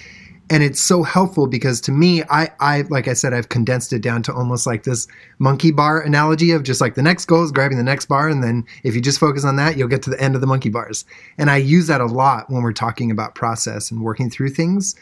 And 0.51 0.65
it's 0.65 0.81
so 0.81 1.05
helpful 1.05 1.47
because 1.47 1.81
to 1.83 1.93
me, 1.93 2.25
I, 2.25 2.51
I 2.59 2.83
like 2.91 3.07
I 3.07 3.13
said, 3.13 3.33
I've 3.33 3.49
condensed 3.49 3.93
it 3.93 4.03
down 4.03 4.23
to 4.25 4.35
almost 4.35 4.67
like 4.67 4.83
this 4.83 5.07
monkey 5.39 5.71
bar 5.71 6.01
analogy 6.01 6.51
of 6.51 6.65
just 6.65 6.81
like 6.81 6.97
the 6.97 7.03
next 7.03 7.27
goal 7.27 7.45
is 7.45 7.53
grabbing 7.53 7.79
the 7.79 7.85
next 7.85 8.07
bar, 8.07 8.29
and 8.29 8.43
then 8.43 8.67
if 8.83 8.97
you 8.97 9.01
just 9.01 9.21
focus 9.21 9.45
on 9.45 9.55
that, 9.57 9.77
you'll 9.77 9.87
get 9.87 10.03
to 10.03 10.11
the 10.11 10.21
end 10.21 10.35
of 10.35 10.41
the 10.41 10.49
monkey 10.49 10.69
bars. 10.69 11.05
And 11.39 11.51
I 11.51 11.59
use 11.59 11.87
that 11.87 12.01
a 12.01 12.07
lot 12.07 12.51
when 12.51 12.63
we're 12.63 12.73
talking 12.73 13.13
about 13.13 13.37
process 13.37 13.93
and 13.93 14.03
working 14.03 14.29
through 14.29 14.51
things, 14.51 14.97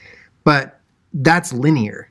but 0.45 0.81
that's 1.15 1.53
linear. 1.55 2.11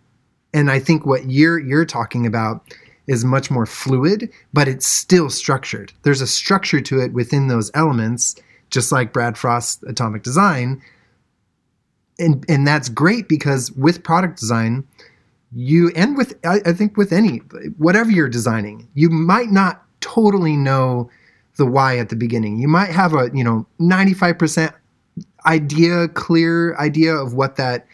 And 0.56 0.72
I 0.72 0.80
think 0.80 1.06
what 1.06 1.30
you're 1.30 1.60
you're 1.60 1.86
talking 1.86 2.26
about 2.26 2.74
is 3.06 3.24
much 3.24 3.52
more 3.52 3.68
fluid, 3.68 4.32
but 4.52 4.68
it's 4.68 4.88
still 4.88 5.30
structured. 5.30 5.94
There's 6.02 6.22
a 6.22 6.28
structure 6.28 6.82
to 6.82 7.00
it 7.00 7.14
within 7.14 7.48
those 7.48 7.70
elements, 7.76 8.36
just 8.72 8.92
like 8.92 9.14
Brad 9.14 9.38
Frost's 9.38 9.84
atomic 9.84 10.24
design. 10.24 10.82
And 12.20 12.45
and 12.49 12.65
that's 12.65 12.89
great 12.89 13.28
because 13.30 13.72
with 13.74 14.03
product 14.03 14.39
design, 14.39 14.88
you 15.53 15.91
and 15.95 16.18
with 16.18 16.38
I, 16.45 16.61
I 16.65 16.74
think 16.74 16.97
with 16.97 17.13
any 17.13 17.38
whatever 17.78 18.09
you're 18.09 18.30
designing, 18.30 18.88
you 18.95 19.09
might 19.09 19.49
not 19.49 19.84
totally 20.01 20.55
know 20.55 21.09
the 21.57 21.65
why 21.65 21.97
at 21.97 22.09
the 22.09 22.15
beginning. 22.15 22.59
You 22.59 22.68
might 22.68 22.89
have 22.89 23.13
a, 23.13 23.30
you 23.34 23.43
know, 23.43 23.65
95% 23.80 24.74
idea, 25.45 26.07
clear 26.09 26.78
idea 26.78 27.15
of 27.15 27.34
what 27.34 27.55
that 27.57 27.86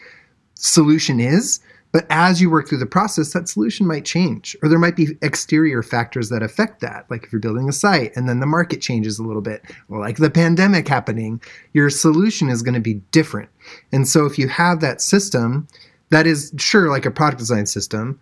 solution 0.54 1.18
is, 1.18 1.60
but 1.94 2.06
as 2.10 2.40
you 2.40 2.50
work 2.50 2.68
through 2.68 2.78
the 2.78 2.86
process, 2.86 3.32
that 3.32 3.48
solution 3.48 3.86
might 3.86 4.04
change, 4.04 4.56
or 4.60 4.68
there 4.68 4.80
might 4.80 4.96
be 4.96 5.16
exterior 5.22 5.80
factors 5.80 6.28
that 6.28 6.42
affect 6.42 6.80
that. 6.80 7.06
Like 7.08 7.22
if 7.22 7.32
you're 7.32 7.40
building 7.40 7.68
a 7.68 7.72
site 7.72 8.10
and 8.16 8.28
then 8.28 8.40
the 8.40 8.46
market 8.46 8.80
changes 8.80 9.20
a 9.20 9.22
little 9.22 9.40
bit, 9.40 9.62
like 9.88 10.16
the 10.16 10.28
pandemic 10.28 10.88
happening, 10.88 11.40
your 11.72 11.90
solution 11.90 12.48
is 12.48 12.62
going 12.62 12.74
to 12.74 12.80
be 12.80 12.94
different. 13.12 13.48
And 13.92 14.08
so 14.08 14.26
if 14.26 14.40
you 14.40 14.48
have 14.48 14.80
that 14.80 15.00
system, 15.00 15.68
that 16.10 16.26
is 16.26 16.52
sure 16.58 16.90
like 16.90 17.06
a 17.06 17.12
product 17.12 17.38
design 17.38 17.66
system, 17.66 18.20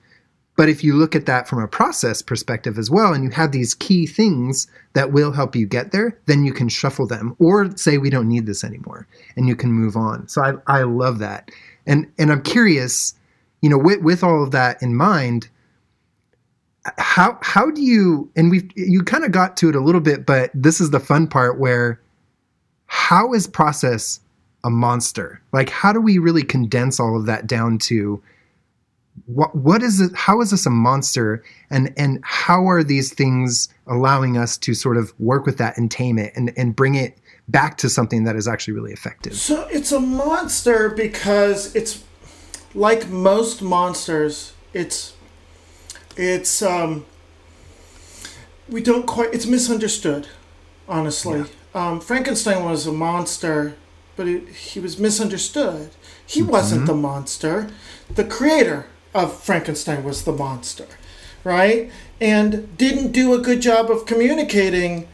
but 0.55 0.69
if 0.69 0.85
you 0.85 0.95
look 0.95 1.17
at 1.17 1.25
that 1.25 1.49
from 1.49 1.63
a 1.63 1.67
process 1.67 2.21
perspective 2.21 2.77
as 2.77 2.91
well, 2.91 3.15
and 3.15 3.25
you 3.25 3.31
have 3.31 3.53
these 3.53 3.73
key 3.73 4.07
things 4.07 4.67
that 4.93 5.13
will 5.13 5.33
help 5.33 5.57
you 5.57 5.67
get 5.67 5.93
there, 5.93 6.19
then 6.27 6.45
you 6.45 6.53
can 6.53 6.69
shuffle 6.69 7.07
them 7.07 7.35
or 7.39 7.75
say, 7.79 7.97
we 7.97 8.11
don't 8.11 8.29
need 8.29 8.45
this 8.45 8.65
anymore, 8.65 9.09
and 9.35 9.49
you 9.49 9.57
can 9.57 9.73
move 9.73 9.97
on. 9.97 10.29
So 10.29 10.43
I, 10.43 10.81
I 10.81 10.83
love 10.83 11.21
that. 11.21 11.51
And, 11.87 12.13
and 12.19 12.31
I'm 12.31 12.43
curious 12.43 13.15
you 13.63 13.71
know, 13.71 13.79
with, 13.79 14.03
with 14.03 14.23
all 14.23 14.43
of 14.43 14.51
that 14.51 14.83
in 14.83 14.95
mind, 14.95 15.49
how 16.99 17.39
how 17.43 17.71
do 17.71 17.81
you 17.81 18.29
and 18.35 18.51
we 18.51 18.69
you 18.75 19.03
kind 19.05 19.25
of 19.25 19.31
got 19.31 19.57
to 19.59 19.69
it 19.69 19.77
a 19.77 19.81
little 19.81 20.01
bit, 20.01 20.27
but 20.27 20.51
this 20.53 20.81
is 20.81 20.91
the 20.91 20.99
fun 20.99 21.29
part 21.29 21.59
where 21.59 22.01
how 22.87 23.33
is 23.33 23.47
process 23.47 24.21
a 24.65 24.71
monster? 24.71 25.41
Like 25.53 25.71
how 25.71 25.93
do 25.93 26.01
we 26.01 26.19
really 26.19 26.43
condense 26.43 26.99
all 26.99 27.17
of 27.17 27.27
that 27.27 27.47
down 27.47 27.79
to 27.79 28.21
what 29.27 29.55
what 29.55 29.83
is 29.83 30.01
it 30.01 30.15
how 30.17 30.41
is 30.41 30.51
this 30.51 30.67
a 30.67 30.71
monster 30.71 31.43
and 31.71 31.93
and 31.97 32.19
how 32.25 32.67
are 32.67 32.83
these 32.83 33.13
things 33.13 33.69
allowing 33.87 34.37
us 34.37 34.57
to 34.57 34.75
sort 34.75 34.97
of 34.97 35.13
work 35.21 35.47
with 35.47 35.59
that 35.59 35.77
and 35.77 35.91
tame 35.91 36.19
it 36.19 36.33
and 36.35 36.53
and 36.57 36.75
bring 36.75 36.95
it 36.95 37.19
back 37.49 37.77
to 37.77 37.89
something 37.89 38.25
that 38.25 38.37
is 38.37 38.49
actually 38.49 38.73
really 38.73 38.93
effective 38.93 39.35
so 39.35 39.69
it's 39.71 39.93
a 39.93 40.01
monster 40.01 40.89
because 40.89 41.75
it's 41.77 42.03
like 42.75 43.09
most 43.09 43.63
monsters, 43.63 44.55
it's 44.73 45.15
it's 46.17 46.63
um 46.63 47.07
we 48.69 48.83
don't 48.83 49.07
quite 49.07 49.33
it's 49.35 49.47
misunderstood, 49.47 50.29
honestly. 50.89 51.41
Yeah. 51.41 51.47
Um, 51.75 52.01
Frankenstein 52.01 52.65
was 52.65 52.87
a 52.87 52.93
monster, 52.93 53.75
but 54.17 54.29
it, 54.29 54.49
he 54.49 54.81
was 54.81 54.99
misunderstood. 54.99 55.91
He 56.27 56.41
mm-hmm. 56.41 56.51
wasn't 56.51 56.87
the 56.87 56.95
monster. 56.95 57.71
The 58.15 58.25
creator 58.25 58.87
of 59.15 59.43
Frankenstein 59.43 60.05
was 60.05 60.25
the 60.25 60.33
monster, 60.33 60.87
right? 61.45 61.91
And 62.21 62.77
didn't 62.77 63.13
do 63.13 63.33
a 63.35 63.39
good 63.39 63.63
job 63.63 63.91
of 63.91 64.07
communicating 64.07 65.09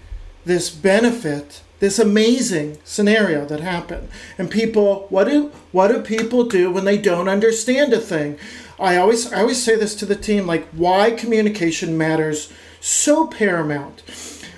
this 0.45 0.69
benefit 0.71 1.63
this 1.81 1.99
amazing 1.99 2.79
scenario 2.85 3.45
that 3.47 3.61
happened. 3.61 4.09
And 4.37 4.51
people, 4.51 5.07
what 5.11 5.25
do 5.29 5.53
what 5.73 5.89
do 5.89 6.01
people 6.01 6.45
do 6.45 6.71
when 6.71 6.85
they 6.85 6.99
don't 6.99 7.29
understand 7.29 7.93
a 7.93 8.01
thing? 8.01 8.39
I 8.79 8.97
always 8.97 9.33
I 9.33 9.41
always 9.41 9.63
say 9.63 9.77
this 9.77 9.95
to 9.97 10.07
the 10.07 10.17
team 10.17 10.47
like 10.47 10.67
why 10.69 11.11
communication 11.11 11.99
matters 11.99 12.53
so 12.81 13.27
paramount. 13.27 14.03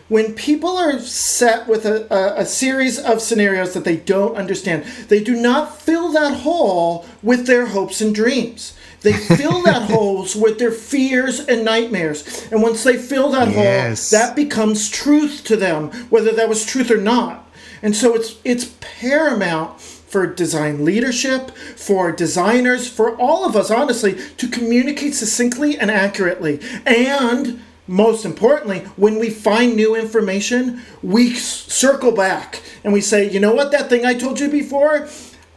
When 0.08 0.34
people 0.34 0.76
are 0.76 0.98
set 0.98 1.68
with 1.68 1.86
a, 1.86 2.12
a, 2.12 2.40
a, 2.40 2.44
series 2.44 2.98
of 2.98 3.22
scenarios 3.22 3.74
that 3.74 3.84
they 3.84 3.94
don't 3.94 4.34
understand, 4.34 4.82
they 5.06 5.22
do 5.22 5.40
not 5.40 5.80
fill 5.80 6.10
that 6.10 6.38
hole 6.38 7.06
with 7.22 7.46
their 7.46 7.66
hopes 7.66 8.00
and 8.00 8.12
dreams. 8.12 8.76
They 9.02 9.12
fill 9.12 9.62
that 9.62 9.82
holes 9.90 10.36
with 10.36 10.58
their 10.58 10.72
fears 10.72 11.40
and 11.40 11.64
nightmares. 11.64 12.46
And 12.50 12.62
once 12.62 12.84
they 12.84 12.96
fill 12.96 13.30
that 13.30 13.48
yes. 13.48 14.10
hole, 14.10 14.20
that 14.20 14.36
becomes 14.36 14.88
truth 14.90 15.42
to 15.44 15.56
them, 15.56 15.90
whether 16.10 16.32
that 16.32 16.48
was 16.48 16.64
truth 16.64 16.90
or 16.90 16.98
not. 16.98 17.46
And 17.82 17.96
so 17.96 18.14
it's 18.14 18.36
it's 18.44 18.74
paramount 18.80 19.80
for 19.80 20.26
design 20.26 20.84
leadership, 20.84 21.52
for 21.76 22.10
designers, 22.10 22.88
for 22.88 23.16
all 23.16 23.46
of 23.46 23.54
us, 23.54 23.70
honestly, 23.70 24.18
to 24.36 24.48
communicate 24.48 25.14
succinctly 25.14 25.78
and 25.78 25.88
accurately. 25.90 26.60
And 26.84 27.62
most 27.86 28.24
importantly, 28.24 28.80
when 28.96 29.18
we 29.18 29.30
find 29.30 29.76
new 29.76 29.94
information, 29.94 30.82
we 31.02 31.34
circle 31.34 32.12
back 32.12 32.60
and 32.82 32.92
we 32.92 33.00
say, 33.00 33.30
you 33.30 33.38
know 33.38 33.54
what, 33.54 33.70
that 33.70 33.88
thing 33.88 34.04
I 34.04 34.14
told 34.14 34.40
you 34.40 34.48
before, 34.48 35.08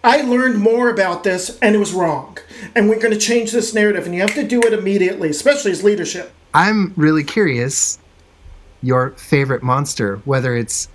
I 0.04 0.22
learned 0.22 0.60
more 0.60 0.89
about 0.89 1.24
this 1.24 1.58
and 1.60 1.76
it 1.76 1.80
was 1.80 1.93
wrong. 1.93 2.38
And 2.76 2.89
we're 2.89 2.99
going 2.99 3.14
to 3.14 3.20
change 3.20 3.51
this 3.51 3.74
narrative. 3.74 4.06
And 4.06 4.14
you 4.14 4.22
have 4.22 4.34
to 4.36 4.43
do 4.43 4.62
it 4.62 4.74
immediately, 4.74 5.30
especially 5.30 5.72
as 5.72 5.84
leadership. 5.84 6.32
I'm 6.54 6.93
really 6.97 7.24
curious 7.24 7.99
your 8.82 9.12
favorite 9.12 9.64
monster, 9.64 10.18
whether 10.26 10.56
it's 10.56 10.89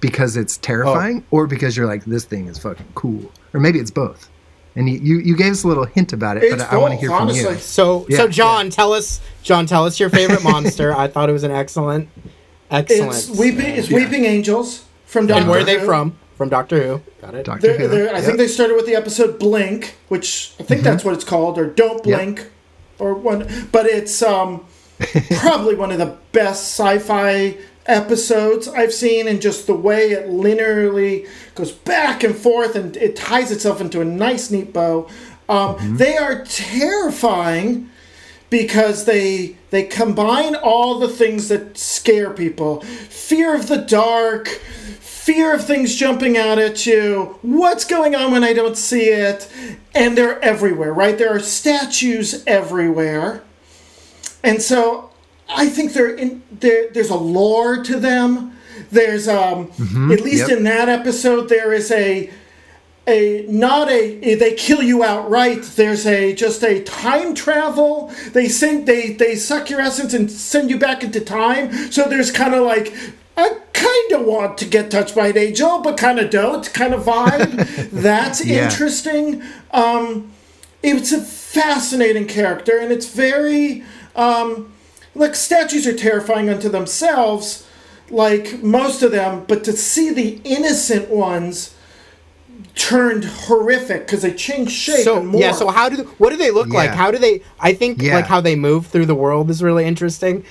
because 0.00 0.36
it's 0.36 0.56
terrifying 0.56 1.22
oh. 1.24 1.36
or 1.36 1.46
because 1.46 1.76
you're 1.76 1.86
like, 1.86 2.04
this 2.04 2.24
thing 2.24 2.48
is 2.48 2.58
fucking 2.58 2.88
cool. 2.94 3.30
Or 3.54 3.60
maybe 3.60 3.78
it's 3.78 3.90
both. 3.90 4.28
And 4.74 4.88
you, 4.88 4.98
you, 4.98 5.18
you 5.18 5.36
gave 5.36 5.52
us 5.52 5.64
a 5.64 5.68
little 5.68 5.84
hint 5.84 6.12
about 6.12 6.38
it, 6.38 6.44
it's 6.44 6.56
but 6.62 6.72
I, 6.72 6.76
I 6.76 6.78
want 6.78 6.94
to 6.94 6.98
hear 6.98 7.12
honestly. 7.12 7.44
from 7.44 7.54
you. 7.54 7.60
So, 7.60 8.06
yeah, 8.08 8.16
so 8.16 8.28
John, 8.28 8.66
yeah. 8.66 8.70
tell 8.70 8.92
us, 8.94 9.20
John, 9.42 9.66
tell 9.66 9.84
us 9.84 10.00
your 10.00 10.08
favorite 10.08 10.42
monster. 10.44 10.96
I 10.96 11.08
thought 11.08 11.28
it 11.28 11.32
was 11.32 11.44
an 11.44 11.50
excellent, 11.50 12.08
excellent. 12.70 13.12
It's 13.12 13.28
weeping, 13.28 13.66
it's 13.66 13.90
yeah. 13.90 13.98
weeping 13.98 14.24
angels 14.24 14.86
from 15.04 15.26
Doctor 15.26 15.42
And 15.42 15.50
where 15.50 15.60
are 15.60 15.64
they 15.64 15.78
from? 15.84 16.16
From 16.36 16.48
Doctor 16.48 16.82
Who. 16.82 17.02
Got 17.20 17.34
it. 17.34 17.46
Doctor 17.46 17.76
Who. 17.76 18.08
I 18.08 18.12
yep. 18.14 18.24
think 18.24 18.38
they 18.38 18.48
started 18.48 18.74
with 18.74 18.86
the 18.86 18.94
episode 18.94 19.38
Blink, 19.38 19.96
which 20.08 20.54
I 20.58 20.62
think 20.62 20.80
mm-hmm. 20.80 20.90
that's 20.90 21.04
what 21.04 21.14
it's 21.14 21.24
called, 21.24 21.58
or 21.58 21.66
Don't 21.66 22.02
Blink, 22.02 22.38
yep. 22.38 22.50
or 22.98 23.14
one. 23.14 23.68
But 23.70 23.86
it's 23.86 24.22
um, 24.22 24.66
probably 25.38 25.74
one 25.74 25.92
of 25.92 25.98
the 25.98 26.16
best 26.32 26.78
sci-fi 26.78 27.58
episodes 27.86 28.68
I've 28.68 28.92
seen, 28.92 29.28
and 29.28 29.42
just 29.42 29.66
the 29.66 29.74
way 29.74 30.10
it 30.10 30.28
linearly 30.28 31.28
goes 31.54 31.72
back 31.72 32.24
and 32.24 32.34
forth, 32.34 32.76
and 32.76 32.96
it 32.96 33.16
ties 33.16 33.50
itself 33.50 33.80
into 33.80 34.00
a 34.00 34.04
nice, 34.04 34.50
neat 34.50 34.72
bow. 34.72 35.08
Um, 35.48 35.76
mm-hmm. 35.76 35.96
They 35.96 36.16
are 36.16 36.44
terrifying 36.44 37.90
because 38.50 39.04
they 39.04 39.56
they 39.70 39.84
combine 39.84 40.54
all 40.54 40.98
the 40.98 41.08
things 41.08 41.48
that 41.48 41.76
scare 41.76 42.30
people: 42.30 42.80
fear 42.80 43.54
of 43.54 43.68
the 43.68 43.78
dark 43.78 44.60
fear 45.22 45.54
of 45.54 45.64
things 45.64 45.94
jumping 45.94 46.36
out 46.36 46.58
at 46.58 46.84
you, 46.84 47.38
what's 47.42 47.84
going 47.84 48.12
on 48.16 48.32
when 48.32 48.42
I 48.42 48.52
don't 48.52 48.76
see 48.76 49.04
it, 49.04 49.48
and 49.94 50.18
they're 50.18 50.40
everywhere, 50.40 50.92
right? 50.92 51.16
There 51.16 51.32
are 51.32 51.38
statues 51.38 52.42
everywhere. 52.44 53.44
And 54.42 54.60
so 54.60 55.12
I 55.48 55.68
think 55.68 55.92
they're 55.92 56.16
in, 56.16 56.42
there, 56.50 56.90
there's 56.90 57.10
a 57.10 57.16
lore 57.16 57.84
to 57.84 58.00
them. 58.00 58.58
There's, 58.90 59.28
um, 59.28 59.68
mm-hmm, 59.68 60.10
at 60.10 60.22
least 60.22 60.48
yep. 60.48 60.58
in 60.58 60.64
that 60.64 60.88
episode, 60.88 61.48
there 61.48 61.72
is 61.72 61.92
a, 61.92 62.28
a 63.06 63.46
not 63.48 63.88
a 63.90 64.36
they 64.36 64.54
kill 64.54 64.80
you 64.80 65.02
outright. 65.02 65.62
There's 65.62 66.06
a 66.06 66.34
just 66.34 66.62
a 66.62 66.84
time 66.84 67.34
travel. 67.34 68.12
They 68.32 68.48
send 68.48 68.86
they 68.86 69.14
they 69.14 69.34
suck 69.34 69.70
your 69.70 69.80
essence 69.80 70.14
and 70.14 70.30
send 70.30 70.70
you 70.70 70.78
back 70.78 71.02
into 71.02 71.20
time. 71.20 71.90
So 71.90 72.08
there's 72.08 72.30
kind 72.30 72.54
of 72.54 72.64
like 72.64 72.94
I 73.36 73.58
kind 73.82 74.12
of 74.20 74.26
want 74.26 74.58
to 74.58 74.64
get 74.66 74.90
touched 74.90 75.14
by 75.14 75.28
an 75.28 75.38
angel, 75.38 75.80
but 75.80 75.96
kind 75.96 76.18
of 76.18 76.30
don't, 76.30 76.72
kind 76.72 76.94
of 76.94 77.04
vibe. 77.04 77.90
That's 77.90 78.44
yeah. 78.44 78.64
interesting. 78.64 79.42
Um, 79.72 80.30
it's 80.82 81.12
a 81.12 81.20
fascinating 81.20 82.26
character, 82.26 82.78
and 82.78 82.90
it's 82.92 83.06
very 83.08 83.84
um, 84.16 84.72
like 85.14 85.34
statues 85.34 85.86
are 85.86 85.96
terrifying 85.96 86.48
unto 86.48 86.68
themselves, 86.68 87.66
like 88.10 88.62
most 88.62 89.02
of 89.02 89.10
them. 89.12 89.44
But 89.46 89.64
to 89.64 89.72
see 89.72 90.10
the 90.12 90.40
innocent 90.44 91.08
ones 91.10 91.74
turned 92.74 93.24
horrific 93.24 94.06
because 94.06 94.22
they 94.22 94.32
change 94.32 94.70
shape. 94.70 95.04
So 95.04 95.18
and 95.18 95.28
more. 95.28 95.40
yeah, 95.40 95.52
so 95.52 95.68
how 95.68 95.88
do 95.88 96.04
what 96.18 96.30
do 96.30 96.36
they 96.36 96.50
look 96.50 96.68
like? 96.68 96.90
How 96.90 97.10
do 97.10 97.18
they? 97.18 97.42
I 97.60 97.74
think 97.74 98.00
Yeah. 98.02 98.14
like 98.16 98.26
how 98.26 98.40
they 98.40 98.56
move 98.56 98.86
through 98.86 99.06
the 99.06 99.14
world 99.14 99.50
is 99.50 99.62
really 99.62 99.84
interesting. 99.84 100.44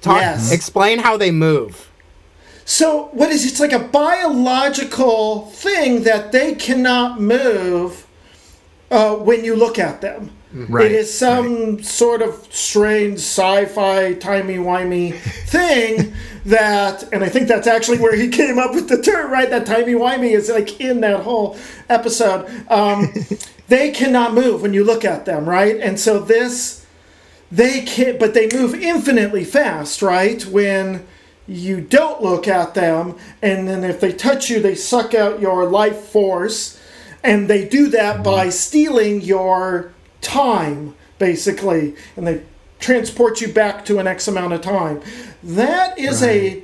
Talk, 0.00 0.20
Yes. 0.20 0.52
explain 0.52 0.98
how 1.00 1.16
they 1.16 1.30
move. 1.30 1.87
So 2.68 3.08
what 3.12 3.30
is 3.30 3.46
it's 3.46 3.60
like 3.60 3.72
a 3.72 3.78
biological 3.78 5.46
thing 5.46 6.02
that 6.02 6.32
they 6.32 6.54
cannot 6.54 7.18
move 7.18 8.06
uh, 8.90 9.16
when 9.16 9.42
you 9.42 9.56
look 9.56 9.78
at 9.78 10.02
them. 10.02 10.32
Right, 10.52 10.84
It 10.86 10.92
is 10.92 11.18
some 11.18 11.82
sort 11.82 12.20
of 12.20 12.46
strange 12.50 13.20
sci-fi 13.20 14.14
timey-wimey 14.14 15.14
thing 15.46 16.12
that, 16.44 17.10
and 17.10 17.24
I 17.24 17.30
think 17.30 17.48
that's 17.48 17.66
actually 17.66 18.00
where 18.00 18.14
he 18.14 18.28
came 18.28 18.58
up 18.58 18.74
with 18.74 18.90
the 18.90 19.00
term, 19.00 19.30
right? 19.30 19.48
That 19.48 19.64
timey-wimey 19.64 20.30
is 20.30 20.50
like 20.50 20.78
in 20.78 21.00
that 21.00 21.20
whole 21.20 21.56
episode. 21.88 22.50
Um, 22.70 23.14
they 23.68 23.92
cannot 23.92 24.34
move 24.34 24.60
when 24.60 24.74
you 24.74 24.84
look 24.84 25.06
at 25.06 25.24
them, 25.24 25.48
right? 25.48 25.76
And 25.78 25.98
so 25.98 26.18
this, 26.18 26.84
they 27.50 27.80
can't, 27.80 28.18
but 28.18 28.34
they 28.34 28.46
move 28.52 28.74
infinitely 28.74 29.44
fast, 29.44 30.02
right? 30.02 30.44
When 30.44 31.06
you 31.48 31.80
don't 31.80 32.22
look 32.22 32.46
at 32.46 32.74
them, 32.74 33.16
and 33.42 33.66
then 33.66 33.82
if 33.82 34.00
they 34.00 34.12
touch 34.12 34.50
you, 34.50 34.60
they 34.60 34.74
suck 34.74 35.14
out 35.14 35.40
your 35.40 35.66
life 35.66 35.96
force, 35.96 36.78
and 37.24 37.48
they 37.48 37.66
do 37.66 37.88
that 37.88 38.16
mm-hmm. 38.16 38.22
by 38.22 38.50
stealing 38.50 39.22
your 39.22 39.92
time, 40.20 40.94
basically, 41.18 41.96
and 42.16 42.26
they 42.26 42.42
transport 42.78 43.40
you 43.40 43.48
back 43.48 43.84
to 43.86 43.98
an 43.98 44.06
X 44.06 44.28
amount 44.28 44.52
of 44.52 44.60
time. 44.60 45.00
That 45.42 45.98
is 45.98 46.22
a 46.22 46.62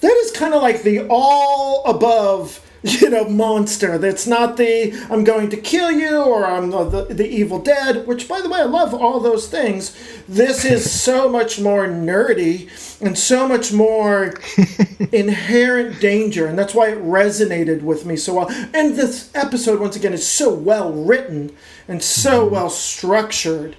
that 0.00 0.12
is 0.12 0.30
kind 0.32 0.52
of 0.52 0.60
like 0.60 0.82
the 0.82 1.06
all 1.08 1.84
above 1.84 2.60
you 3.00 3.10
know 3.10 3.28
monster 3.28 3.98
that's 3.98 4.26
not 4.26 4.56
the 4.56 4.92
i'm 5.10 5.24
going 5.24 5.50
to 5.50 5.56
kill 5.56 5.90
you 5.90 6.22
or 6.22 6.46
i'm 6.46 6.70
the, 6.70 6.84
the, 6.84 7.14
the 7.14 7.28
evil 7.28 7.58
dead 7.58 8.06
which 8.06 8.28
by 8.28 8.40
the 8.40 8.48
way 8.48 8.60
i 8.60 8.64
love 8.64 8.94
all 8.94 9.18
those 9.18 9.48
things 9.48 9.96
this 10.28 10.64
is 10.64 10.88
so 11.02 11.28
much 11.28 11.58
more 11.58 11.86
nerdy 11.88 12.68
and 13.00 13.18
so 13.18 13.48
much 13.48 13.72
more 13.72 14.34
inherent 15.12 16.00
danger 16.00 16.46
and 16.46 16.58
that's 16.58 16.74
why 16.74 16.90
it 16.90 16.98
resonated 17.02 17.82
with 17.82 18.06
me 18.06 18.16
so 18.16 18.34
well 18.34 18.50
and 18.72 18.94
this 18.94 19.30
episode 19.34 19.80
once 19.80 19.96
again 19.96 20.12
is 20.12 20.26
so 20.26 20.52
well 20.52 20.92
written 20.92 21.50
and 21.88 22.02
so 22.02 22.44
mm-hmm. 22.44 22.54
well 22.54 22.70
structured 22.70 23.76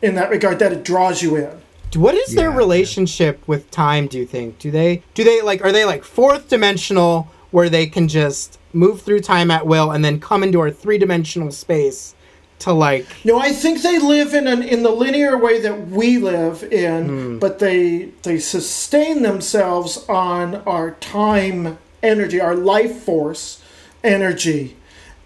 in 0.00 0.14
that 0.14 0.30
regard 0.30 0.58
that 0.58 0.72
it 0.72 0.84
draws 0.84 1.22
you 1.22 1.36
in 1.36 1.50
What 1.94 2.14
is 2.14 2.34
their 2.34 2.50
Yeah. 2.50 2.56
relationship 2.56 3.40
with 3.46 3.70
time? 3.70 4.06
Do 4.08 4.18
you 4.18 4.26
think? 4.26 4.58
Do 4.58 4.70
they 4.70 5.02
do 5.14 5.24
they 5.24 5.40
like 5.42 5.64
are 5.64 5.72
they 5.72 5.84
like 5.84 6.04
fourth 6.04 6.48
dimensional 6.48 7.28
where 7.50 7.68
they 7.68 7.86
can 7.86 8.08
just 8.08 8.58
move 8.72 9.02
through 9.02 9.20
time 9.20 9.50
at 9.50 9.66
will 9.66 9.90
and 9.90 10.04
then 10.04 10.20
come 10.20 10.42
into 10.42 10.60
our 10.60 10.70
three 10.70 10.98
dimensional 10.98 11.50
space 11.50 12.14
to 12.58 12.72
like 12.72 13.06
No, 13.24 13.38
I 13.38 13.52
think 13.52 13.82
they 13.82 13.98
live 13.98 14.34
in 14.34 14.46
an 14.46 14.62
in 14.62 14.82
the 14.82 14.90
linear 14.90 15.36
way 15.38 15.60
that 15.60 15.88
we 15.88 16.18
live 16.18 16.64
in, 16.64 17.06
hmm. 17.06 17.38
but 17.38 17.58
they 17.58 18.10
they 18.22 18.38
sustain 18.38 19.22
themselves 19.22 20.04
on 20.08 20.56
our 20.66 20.92
time 20.92 21.78
energy, 22.02 22.40
our 22.40 22.54
life 22.54 22.96
force 22.96 23.62
energy. 24.02 24.76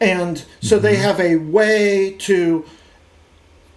And 0.01 0.45
so 0.61 0.79
they 0.79 0.95
mm-hmm. 0.95 1.03
have 1.03 1.21
a 1.21 1.37
way 1.37 2.17
to 2.21 2.65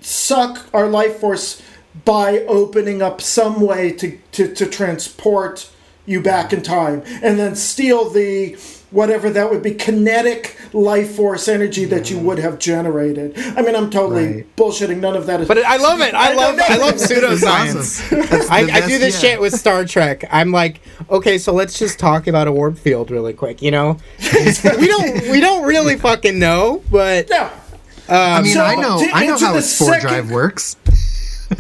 suck 0.02 0.68
our 0.74 0.88
life 0.88 1.18
force 1.20 1.62
by 2.04 2.40
opening 2.48 3.02
up 3.02 3.22
some 3.22 3.62
way 3.62 3.92
to, 3.92 4.18
to, 4.34 4.54
to 4.54 4.66
transport 4.66 5.70
you 6.06 6.22
back 6.22 6.54
in 6.54 6.62
time 6.62 7.02
and 7.24 7.40
then 7.40 7.56
steal 7.56 8.10
the 8.10 8.56
whatever 8.92 9.30
that 9.30 9.50
would 9.52 9.62
be 9.64 9.72
kinetic 9.72 10.56
life 10.72 11.16
force 11.16 11.48
energy 11.50 11.84
that 11.86 12.10
you 12.10 12.18
would 12.20 12.38
have 12.40 12.58
generated. 12.60 13.38
I 13.58 13.62
mean, 13.62 13.76
I'm 13.76 13.90
totally 13.90 14.26
Right. 14.36 14.56
bullshitting. 14.56 15.00
None 15.00 15.16
of 15.18 15.26
that 15.26 15.42
is. 15.42 15.48
But 15.48 15.58
I 15.66 15.78
love 15.78 16.00
it. 16.02 16.14
I, 16.14 16.32
I 16.32 16.34
love. 16.34 16.60
I 16.60 16.78
love 16.78 16.94
It's 16.96 17.08
pseudoscience. 17.08 18.12
awesome. 18.14 18.48
I, 18.52 18.64
the 18.66 18.72
I 18.72 18.88
do 18.88 18.98
this 19.00 19.22
yeah. 19.22 19.32
shit 19.32 19.42
with 19.42 19.54
Star 19.54 19.84
Trek. 19.86 20.24
I'm 20.32 20.52
like, 20.52 20.80
okay, 21.10 21.38
so 21.38 21.52
let's 21.54 21.78
just 21.78 22.00
talk 22.00 22.28
about 22.28 22.48
a 22.48 22.52
warp 22.52 22.78
field 22.78 23.12
really 23.12 23.34
quick. 23.34 23.62
You 23.62 23.72
know, 23.72 23.98
we 24.80 24.88
don't 24.88 25.30
we 25.30 25.40
don't 25.42 25.66
really 25.66 25.98
fucking 25.98 26.38
know, 26.40 26.82
but 26.92 27.28
yeah. 27.30 27.52
Um, 28.08 28.16
I 28.18 28.42
mean, 28.44 28.54
So, 28.54 28.64
I 28.64 28.76
know, 28.76 29.00
to 29.00 29.10
I 29.12 29.26
know 29.26 29.38
how 29.40 29.54
the 29.54 29.58
a 29.60 29.62
spore 29.64 29.94
second- 29.94 30.08
drive 30.10 30.32
works. 30.32 30.76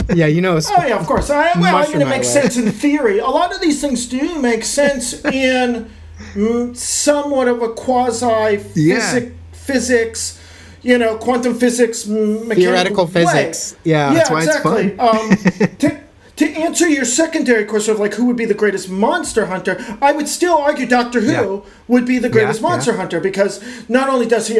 yeah, 0.13 0.25
you 0.27 0.41
know, 0.41 0.59
Oh 0.77 0.85
yeah, 0.85 0.97
of 0.99 1.05
course. 1.07 1.29
I, 1.29 1.59
well, 1.59 1.75
I 1.77 1.87
mean, 1.87 2.01
it 2.01 2.07
makes 2.07 2.27
sense 2.29 2.57
in 2.57 2.71
theory. 2.71 3.19
A 3.19 3.27
lot 3.27 3.53
of 3.53 3.61
these 3.61 3.81
things 3.81 4.05
do 4.07 4.39
make 4.41 4.63
sense 4.63 5.13
in 5.25 5.89
mm, 6.33 6.75
somewhat 6.75 7.47
of 7.47 7.61
a 7.61 7.69
quasi 7.69 8.59
Yeah. 8.75 9.19
physics, 9.51 10.39
you 10.81 10.97
know, 10.97 11.17
quantum 11.17 11.55
physics, 11.55 12.03
mm, 12.05 12.53
Theoretical 12.53 13.05
way. 13.05 13.11
physics. 13.11 13.75
Yeah. 13.83 14.09
yeah, 14.11 14.13
That's 14.17 14.29
why 14.29 14.43
it's 14.43 14.55
exactly. 14.55 14.99
um, 14.99 15.29
to, 15.79 15.99
to 16.35 16.45
answer 16.51 16.87
your 16.87 17.05
secondary 17.05 17.65
question 17.65 17.93
of 17.93 17.99
like 17.99 18.13
who 18.15 18.25
would 18.25 18.35
be 18.37 18.45
the 18.45 18.53
greatest 18.53 18.89
monster 18.89 19.45
hunter, 19.47 19.77
I 20.01 20.11
would 20.11 20.27
still 20.27 20.57
argue 20.57 20.85
Doctor 20.85 21.21
Who 21.21 21.31
Yeah. 21.31 21.59
would 21.87 22.05
be 22.05 22.19
the 22.19 22.29
greatest 22.29 22.61
Yeah, 22.61 22.67
monster 22.69 22.91
yeah. 22.91 22.97
hunter 22.97 23.19
because 23.19 23.61
not 23.89 24.09
only 24.09 24.25
does 24.27 24.47
he 24.47 24.59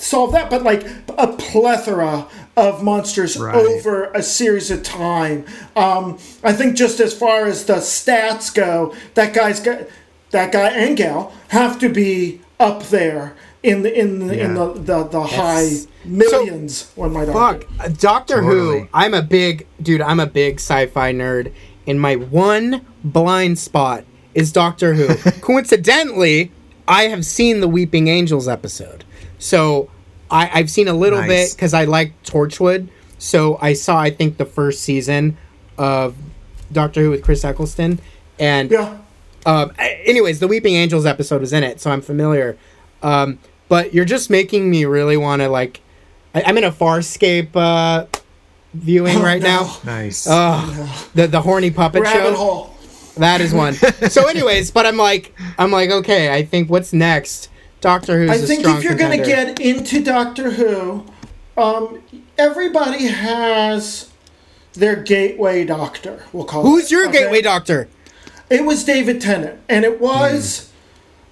solve 0.00 0.32
that, 0.32 0.50
but 0.50 0.62
like 0.62 0.86
a 1.18 1.28
plethora 1.28 2.26
of 2.56 2.82
monsters 2.82 3.36
Right. 3.36 3.54
over 3.54 4.04
a 4.12 4.22
series 4.22 4.70
of 4.70 4.82
time. 4.82 5.44
Um, 5.76 6.18
I 6.42 6.52
think 6.52 6.76
just 6.76 7.00
as 7.00 7.14
far 7.14 7.46
as 7.46 7.64
the 7.66 7.74
stats 7.76 8.52
go, 8.54 8.94
that 9.14 9.32
guy's 9.34 9.60
got 9.60 9.82
that 10.30 10.52
guy 10.52 10.68
and 10.70 10.96
gal 10.96 11.32
have 11.48 11.78
to 11.80 11.88
be 11.88 12.40
up 12.58 12.84
there 12.84 13.34
in 13.62 13.82
the 13.82 13.92
in 13.98 14.26
the 14.26 14.38
in 14.40 14.54
the 14.54 14.72
the, 14.74 15.04
the 15.04 15.22
high 15.22 15.62
That's- 15.64 15.86
millions. 16.04 16.90
one 16.94 17.12
might 17.12 17.28
argue. 17.28 17.66
Fuck, 17.68 17.80
uh, 17.80 17.88
Doctor 17.88 18.42
Who. 18.42 18.88
I'm 18.94 19.14
a 19.14 19.22
big 19.22 19.66
dude. 19.82 20.00
I'm 20.00 20.20
a 20.20 20.26
big 20.26 20.56
sci-fi 20.56 21.12
nerd, 21.12 21.52
and 21.86 22.00
my 22.00 22.16
one 22.16 22.84
blind 23.04 23.58
spot 23.58 24.04
is 24.34 24.50
Doctor 24.52 24.94
Who. 24.94 25.14
Coincidentally, 25.40 26.52
I 26.88 27.04
have 27.04 27.24
seen 27.26 27.60
the 27.60 27.68
Weeping 27.68 28.08
Angels 28.08 28.48
episode, 28.48 28.99
so 29.40 29.90
I, 30.30 30.48
I've 30.54 30.70
seen 30.70 30.86
a 30.86 30.92
little 30.94 31.22
bit 31.22 31.50
because 31.52 31.74
I 31.74 31.84
like 31.86 32.12
Torchwood. 32.22 32.86
So 33.18 33.58
I 33.60 33.72
saw, 33.72 33.98
I 33.98 34.10
think, 34.10 34.36
the 34.38 34.44
first 34.46 34.82
season 34.82 35.36
of 35.76 36.14
Doctor 36.72 37.00
Who 37.02 37.10
with 37.10 37.22
Chris 37.24 37.44
Eccleston, 37.44 37.98
and 38.38 38.70
Yeah. 38.70 38.96
um, 39.44 39.72
anyways, 39.78 40.38
the 40.38 40.46
Weeping 40.48 40.74
Angels 40.74 41.04
episode 41.04 41.40
was 41.40 41.52
in 41.52 41.62
it, 41.64 41.80
so 41.80 41.90
I'm 41.90 42.00
familiar. 42.00 42.56
Um, 43.02 43.38
but 43.68 43.92
you're 43.92 44.04
just 44.06 44.30
making 44.30 44.70
me 44.70 44.84
really 44.84 45.16
want 45.16 45.42
to 45.42 45.48
like. 45.48 45.80
I, 46.34 46.42
I'm 46.46 46.56
in 46.58 46.64
a 46.64 46.70
Farscape 46.72 47.54
uh, 47.56 48.06
viewing 48.72 49.16
Oh, 49.18 49.22
right 49.22 49.42
no. 49.42 49.48
now. 49.64 49.76
Nice. 49.84 50.26
Oh, 50.30 51.08
the 51.14 51.26
the 51.26 51.40
horny 51.42 51.70
puppet 51.70 52.02
Rabbit 52.02 52.20
show. 52.30 52.34
hole. 52.36 52.74
That 53.16 53.40
is 53.42 53.52
one. 53.52 53.74
so, 54.08 54.26
anyways, 54.28 54.70
but 54.70 54.86
I'm 54.86 54.96
like, 54.96 55.34
I'm 55.58 55.70
like, 55.72 55.90
okay, 55.90 56.32
I 56.32 56.42
think 56.44 56.70
what's 56.70 56.92
next? 56.92 57.48
Doctor 57.80 58.18
Who's 58.18 58.30
I 58.30 58.34
a 58.34 58.38
think 58.38 58.66
if 58.66 58.84
you're 58.84 58.94
going 58.94 59.18
to 59.18 59.24
get 59.24 59.58
into 59.60 60.02
Doctor 60.02 60.50
Who, 60.50 61.06
um, 61.56 62.02
everybody 62.36 63.06
has 63.06 64.10
their 64.74 64.96
gateway 64.96 65.64
doctor. 65.64 66.24
We'll 66.32 66.44
call 66.44 66.64
it. 66.64 66.68
Who's 66.68 66.90
your 66.90 67.08
okay? 67.08 67.22
gateway 67.22 67.42
doctor? 67.42 67.88
It 68.50 68.64
was 68.64 68.84
David 68.84 69.20
Tennant, 69.20 69.60
and 69.68 69.84
it 69.84 70.00
was 70.00 70.70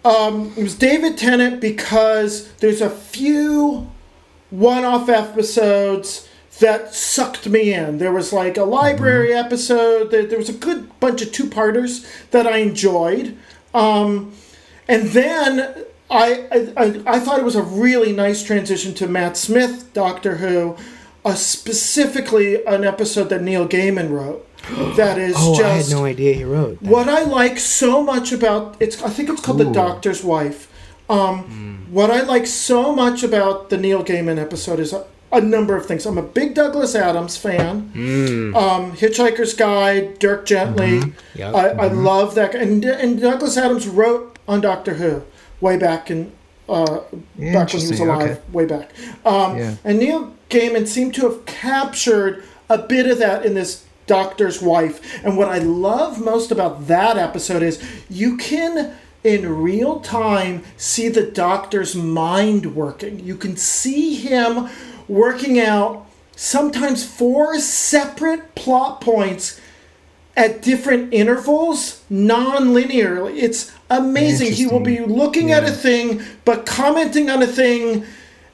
um, 0.05 0.53
it 0.57 0.63
was 0.63 0.75
David 0.75 1.19
Tennant 1.19 1.61
because 1.61 2.53
there's 2.55 2.81
a 2.81 2.91
few 2.91 3.91
one-off 4.51 5.09
episodes 5.09 6.29
that 6.61 6.95
sucked 6.95 7.47
me 7.49 7.73
in. 7.75 7.99
There 7.99 8.13
was 8.13 8.33
like 8.33 8.57
a 8.57 8.65
library 8.65 9.35
episode. 9.35 10.11
There, 10.11 10.25
there 10.25 10.39
was 10.39 10.49
a 10.49 10.55
good 10.55 10.99
bunch 10.99 11.23
of 11.23 11.31
two-parters 11.31 12.07
that 12.31 12.47
I 12.47 12.59
enjoyed, 12.59 13.37
um, 13.75 14.33
and 14.89 15.09
then. 15.09 15.85
I, 16.11 16.73
I, 16.77 17.03
I- 17.07 17.21
thought 17.21 17.39
it 17.39 17.45
was 17.45 17.57
a 17.57 17.63
really 17.63 18.13
nice 18.13 18.43
transition 18.43 18.95
to 18.95 19.07
Matt 19.07 19.37
Smith, 19.37 19.93
Doctor 19.93 20.37
Who, 20.37 20.77
uh, 21.25 21.35
specifically 21.35 22.65
an 22.65 22.85
episode 22.85 23.25
that 23.31 23.43
Neil 23.43 23.69
Gaiman 23.69 24.11
wrote. 24.11 24.45
That 24.97 25.19
is 25.19 25.35
Oh, 25.39 25.57
just 25.57 25.65
I 25.91 25.95
had 25.95 26.01
no 26.01 26.05
idea 26.07 26.35
he 26.35 26.45
wrote. 26.45 26.81
that. 26.81 26.89
what 26.91 27.09
I 27.09 27.23
like 27.25 27.59
so 27.59 28.03
much 28.03 28.33
about 28.33 28.77
it's 28.81 29.03
I 29.03 29.11
think 29.11 29.29
it's 29.29 29.41
called 29.41 29.59
The 29.59 29.71
Doctor's 29.71 30.25
Wife. 30.25 30.71
Um, 31.11 31.87
What 31.91 32.11
I 32.11 32.23
like 32.23 32.47
so 32.47 32.95
much 32.95 33.23
about 33.23 33.71
the 33.71 33.79
Neil 33.79 34.05
Gaiman 34.05 34.39
episode 34.39 34.79
is 34.81 34.93
a, 34.93 35.07
a 35.33 35.41
number 35.41 35.75
of 35.77 35.87
things. 35.87 36.05
I'm 36.07 36.19
a 36.19 36.23
big 36.23 36.55
Douglas 36.55 36.95
Adams 36.95 37.37
fan. 37.39 37.91
Um, 38.55 38.93
Hitchhiker's 38.97 39.55
Guide, 39.55 40.19
Dirk 40.19 40.45
Gently. 40.47 41.01
Yep. 41.35 41.55
I, 41.55 41.69
I 41.71 41.87
love 41.89 42.35
that. 42.35 42.55
And, 42.55 42.85
and 42.85 43.21
Douglas 43.21 43.57
Adams 43.57 43.87
wrote 43.89 44.39
on 44.47 44.61
Doctor 44.61 44.95
Who 44.95 45.23
way 45.61 45.77
back 45.77 46.11
in 46.11 46.33
uh, 46.69 47.01
back 47.37 47.73
when 47.73 47.83
he 47.83 47.89
was 47.89 48.01
alive, 48.01 48.31
okay. 48.31 48.41
way 48.53 48.67
back. 48.67 48.93
Um, 49.25 49.57
Yeah. 49.57 49.77
And 49.85 49.99
Neil 49.99 50.35
Gaiman 50.51 50.87
seemed 50.87 51.15
to 51.15 51.23
have 51.23 51.47
captured 51.47 52.45
a 52.69 52.79
bit 52.79 53.07
of 53.07 53.19
that 53.19 53.47
in 53.47 53.55
this 53.55 53.87
Doctor's 54.07 54.61
Wife. 54.61 55.25
And 55.25 55.37
what 55.37 55.49
I 55.49 55.59
love 55.59 56.21
most 56.21 56.51
about 56.51 56.87
that 56.89 57.17
episode 57.17 57.63
is 57.63 57.83
you 58.11 58.37
can, 58.37 58.97
in 59.25 59.49
real 59.63 60.01
time, 60.01 60.65
see 60.77 61.09
the 61.09 61.23
Doctor's 61.23 61.95
mind 61.95 62.75
working. 62.75 63.21
You 63.21 63.37
can 63.37 63.57
see 63.57 64.17
him 64.17 64.69
working 65.07 65.59
out 65.59 66.07
sometimes 66.37 67.05
four 67.05 67.59
separate 67.59 68.55
plot 68.55 69.01
points 69.01 69.61
at 70.37 70.63
different 70.63 71.13
intervals 71.13 72.05
non-linearly 72.09 73.37
it's 73.37 73.73
amazing. 73.91 74.53
He 74.53 74.67
will 74.67 74.81
be 74.81 75.01
looking 75.01 75.53
at 75.53 75.65
a 75.65 75.71
thing 75.73 76.23
but 76.45 76.67
commenting 76.67 77.31
on 77.31 77.43
a 77.43 77.47
thing 77.47 78.05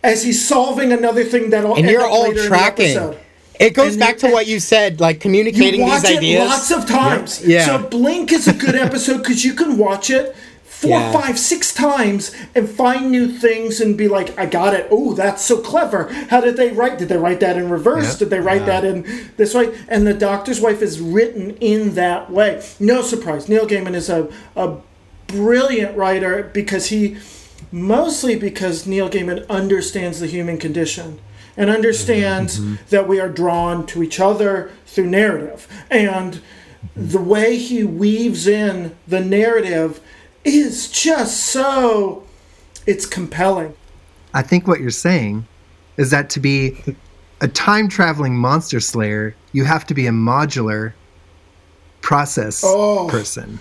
as 0.03 0.23
he's 0.23 0.47
solving 0.47 0.93
another 0.93 1.25
thing 1.25 1.51
that'll 1.51 1.77
and 1.77 1.89
you're 1.89 2.07
all 2.07 2.33
tracking. 2.35 3.15
It 3.61 3.73
goes 3.75 3.93
And 3.93 4.01
back 4.01 4.19
to 4.19 4.31
what 4.31 4.47
you 4.49 4.59
said, 4.59 5.01
like 5.01 5.21
communicating 5.21 5.81
you 5.81 5.87
watch 5.87 6.03
these 6.03 6.11
it 6.11 6.17
ideas. 6.19 6.49
lots 6.49 6.71
of 6.73 6.87
times. 6.87 7.47
Yeah. 7.47 7.65
so 7.67 7.79
blink 7.89 8.33
is 8.33 8.49
a 8.49 8.53
good 8.53 8.75
episode 8.75 9.19
because 9.19 9.45
you 9.45 9.55
can 9.55 9.79
watch 9.79 10.11
it 10.11 10.35
four 10.65 10.91
Yeah. 10.91 11.13
five 11.13 11.39
six 11.39 11.73
times 11.73 12.33
and 12.57 12.69
find 12.69 13.11
new 13.13 13.29
things 13.29 13.81
and 13.81 13.97
be 13.97 14.09
like 14.09 14.37
i 14.37 14.45
got 14.45 14.75
it. 14.75 14.89
Oh 14.91 15.15
that's 15.15 15.43
so 15.45 15.59
clever. 15.59 16.13
How 16.31 16.41
did 16.41 16.57
they 16.57 16.73
write 16.73 16.99
did 16.99 17.09
they 17.09 17.17
write 17.17 17.41
that 17.41 17.57
in 17.57 17.71
reverse? 17.71 18.09
Yep. 18.11 18.19
did 18.19 18.31
they 18.31 18.41
write 18.41 18.67
that 18.67 18.85
in 18.85 19.31
this 19.37 19.55
way? 19.55 19.73
And 19.89 20.05
the 20.07 20.15
doctor's 20.15 20.61
wife 20.61 20.83
is 20.83 21.01
written 21.01 21.57
in 21.59 21.95
that 21.95 22.31
way. 22.31 22.61
No 22.81 23.03
surprise. 23.03 23.49
Neil 23.49 23.67
gaiman 23.69 23.95
is 23.95 24.11
a, 24.11 24.29
a 24.57 24.77
brilliant 25.35 25.97
writer 25.97 26.51
because 26.53 26.89
he 26.89 27.17
mostly 27.73 28.37
because 28.37 28.87
neil 28.87 29.11
gaiman 29.11 29.47
understands 29.49 30.21
the 30.21 30.27
human 30.27 30.59
condition 30.59 31.19
and 31.57 31.71
understands 31.71 32.59
mm-hmm, 32.59 32.75
mm-hmm. 32.75 32.85
that 32.91 33.09
we 33.09 33.21
are 33.21 33.29
drawn 33.29 33.87
to 33.87 34.03
each 34.03 34.21
other 34.21 34.71
through 34.87 35.07
narrative. 35.07 35.69
And 35.91 36.41
the 36.97 37.21
way 37.21 37.57
he 37.57 37.85
weaves 37.85 38.47
in 38.47 38.97
the 39.07 39.21
narrative 39.21 40.01
is 40.45 40.91
just 40.91 41.45
so 41.45 42.27
it's 42.87 43.07
compelling. 43.07 43.75
I 44.33 44.43
think 44.43 44.67
what 44.67 44.81
you're 44.81 44.91
saying 44.91 45.47
is 45.97 46.11
that 46.11 46.29
to 46.31 46.41
be 46.41 46.83
a 47.41 47.49
time 47.49 47.89
traveling 47.89 48.37
monster 48.37 48.81
slayer, 48.81 49.35
you 49.53 49.65
have 49.65 49.87
to 49.87 49.95
be 49.95 50.07
a 50.07 50.11
modular 50.11 50.93
process 52.01 52.63
Oh. 52.65 53.09
person, 53.09 53.61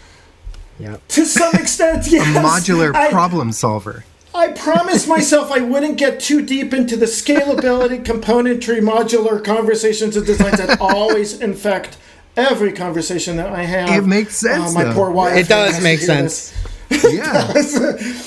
Yep. 0.79 1.07
to 1.09 1.25
some 1.25 1.53
extent 1.55 2.07
a 2.07 2.11
yes 2.11 2.37
modular 2.37 2.93
I- 2.95 3.09
problem 3.09 3.51
solver. 3.51 4.03
I 4.35 4.51
promised 4.53 5.07
myself 5.07 5.51
I 5.51 5.59
wouldn't 5.59 5.97
get 5.97 6.19
too 6.19 6.41
deep 6.43 6.73
into 6.73 6.95
the 6.97 7.05
scalability, 7.05 8.03
componentry, 8.11 8.79
modular 8.81 9.43
conversations 9.43 10.17
and 10.17 10.25
designs 10.25 10.57
that 10.57 10.81
always 10.81 11.39
infect 11.39 11.97
every 12.35 12.71
conversation 12.73 13.37
that 13.37 13.51
I 13.51 13.63
have. 13.63 13.89
It 13.91 14.07
makes 14.07 14.35
sense, 14.37 14.71
Uh, 14.71 14.73
my 14.73 14.83
though. 14.85 14.93
poor 14.95 15.11
wife. 15.11 15.37
It 15.37 15.47
does 15.47 15.81
make 15.83 15.99
sense. 15.99 16.51
this. 16.89 17.13
Yeah, 17.13 17.47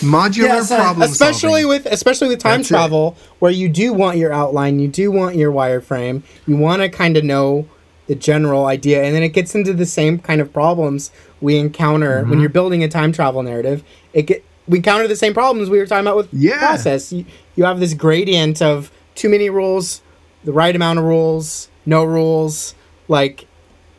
modular 0.01 0.37
Yes, 0.45 0.71
I- 0.71 0.77
problem 0.81 1.09
especially 1.11 1.63
solving. 1.63 1.69
with 1.69 1.87
especially 1.87 2.29
with 2.29 2.39
time 2.41 2.59
That's 2.61 2.71
it. 2.71 2.75
travel 2.75 3.17
where 3.39 3.51
you 3.53 3.69
do 3.69 3.93
want 3.93 4.17
your 4.19 4.33
outline 4.33 4.79
you 4.81 4.89
do 4.89 5.11
want 5.13 5.37
your 5.37 5.53
wireframe 5.53 6.23
you 6.49 6.57
want 6.57 6.83
to 6.83 6.89
kind 6.89 7.17
of 7.17 7.23
know 7.25 7.69
the 8.07 8.15
general 8.15 8.67
idea 8.67 9.03
and 9.03 9.15
then 9.15 9.23
it 9.23 9.31
gets 9.31 9.55
into 9.55 9.73
the 9.75 9.87
same 9.87 10.19
kind 10.19 10.41
of 10.41 10.53
problems 10.53 11.11
we 11.41 11.57
encounter 11.59 12.21
Mm-hmm. 12.21 12.31
when 12.31 12.41
you're 12.41 12.49
building 12.49 12.83
a 12.85 12.89
time 12.89 13.13
travel 13.13 13.43
narrative 13.43 13.83
it 14.13 14.23
get 14.23 14.45
we 14.69 14.79
encounter 14.79 15.07
the 15.09 15.17
same 15.17 15.33
problems 15.35 15.69
we 15.71 15.79
were 15.79 15.87
talking 15.87 16.07
about 16.07 16.17
with 16.17 16.29
Yeah. 16.33 16.59
process 16.59 17.13
you, 17.13 17.25
you 17.57 17.65
have 17.65 17.81
this 17.81 17.95
gradient 17.95 18.63
of 18.63 18.91
too 19.15 19.29
many 19.29 19.51
rules 19.51 20.03
the 20.45 20.53
right 20.53 20.75
amount 20.75 20.99
of 20.99 21.05
rules 21.05 21.69
no 21.85 22.05
rules 22.05 22.75
like 23.09 23.47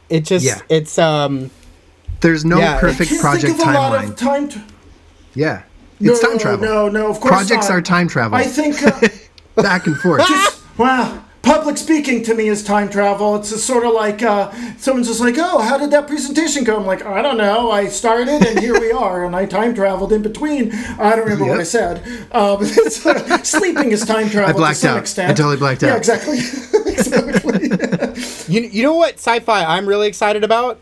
it 0.10 0.22
just 0.26 0.46
Yeah. 0.46 0.60
it's 0.70 0.98
um 0.98 1.52
There's 2.22 2.44
no 2.46 2.58
Yeah, 2.60 2.80
perfect 2.80 3.20
project 3.20 3.58
think 3.58 3.62
of 3.68 3.76
a 3.76 3.78
lot 3.78 4.04
timeline. 4.06 4.18
time. 4.18 4.50
To, 4.50 4.64
yeah, 5.36 5.64
no, 6.00 6.12
it's 6.14 6.20
time 6.22 6.40
travel. 6.40 6.66
No, 6.66 6.90
no, 6.90 7.10
of 7.12 7.20
course 7.20 7.32
Projects 7.32 7.70
not. 7.70 7.78
are 7.78 7.82
time 7.82 8.08
travel. 8.08 8.36
I 8.38 8.44
think. 8.44 8.82
Uh, 8.82 9.08
back 9.62 9.86
and 9.86 9.96
forth. 9.98 10.24
Wow. 10.80 11.24
Public 11.48 11.78
speaking 11.78 12.24
to 12.24 12.34
me 12.34 12.50
is 12.50 12.62
time 12.64 12.90
travel. 12.90 13.36
It's 13.38 13.52
just 13.52 13.66
sort 13.66 13.86
of 13.86 13.94
like 13.94 14.22
uh, 14.22 14.52
someone's 14.78 15.08
just 15.08 15.22
like, 15.22 15.36
"Oh, 15.38 15.60
how 15.62 15.78
did 15.78 15.92
that 15.92 16.06
presentation 16.06 16.66
go?" 16.66 16.76
I'm 16.78 16.86
like, 16.86 17.06
"I 17.06 17.22
don't 17.22 17.38
know. 17.38 17.72
I 17.72 17.88
started 17.88 18.46
and 18.46 18.60
here 18.60 18.78
we 18.78 18.92
are, 18.92 19.24
and 19.26 19.34
I 19.34 19.46
time 19.46 19.74
traveled 19.74 20.12
in 20.12 20.22
between. 20.22 20.74
I 20.74 21.12
don't 21.16 21.20
remember 21.24 21.46
what 21.46 21.60
I 21.60 21.64
said. 21.64 22.00
Um, 22.34 22.58
uh, 22.62 22.66
sleeping 23.44 23.92
is 23.94 24.06
time 24.06 24.30
travel 24.30 24.54
to 24.56 24.58
blacked 24.60 24.80
some 24.80 24.96
out. 24.98 25.00
extent. 25.00 25.32
I 25.32 25.34
totally 25.34 25.56
blacked 25.58 25.84
Yeah, 25.84 25.92
out. 25.94 25.98
exactly. 26.00 26.38
exactly. 26.92 27.70
You, 28.50 28.62
you 28.62 28.82
know 28.82 28.94
what 28.96 29.16
sci-fi 29.16 29.64
I'm 29.66 29.88
really 29.88 30.08
excited 30.08 30.42
about? 30.44 30.80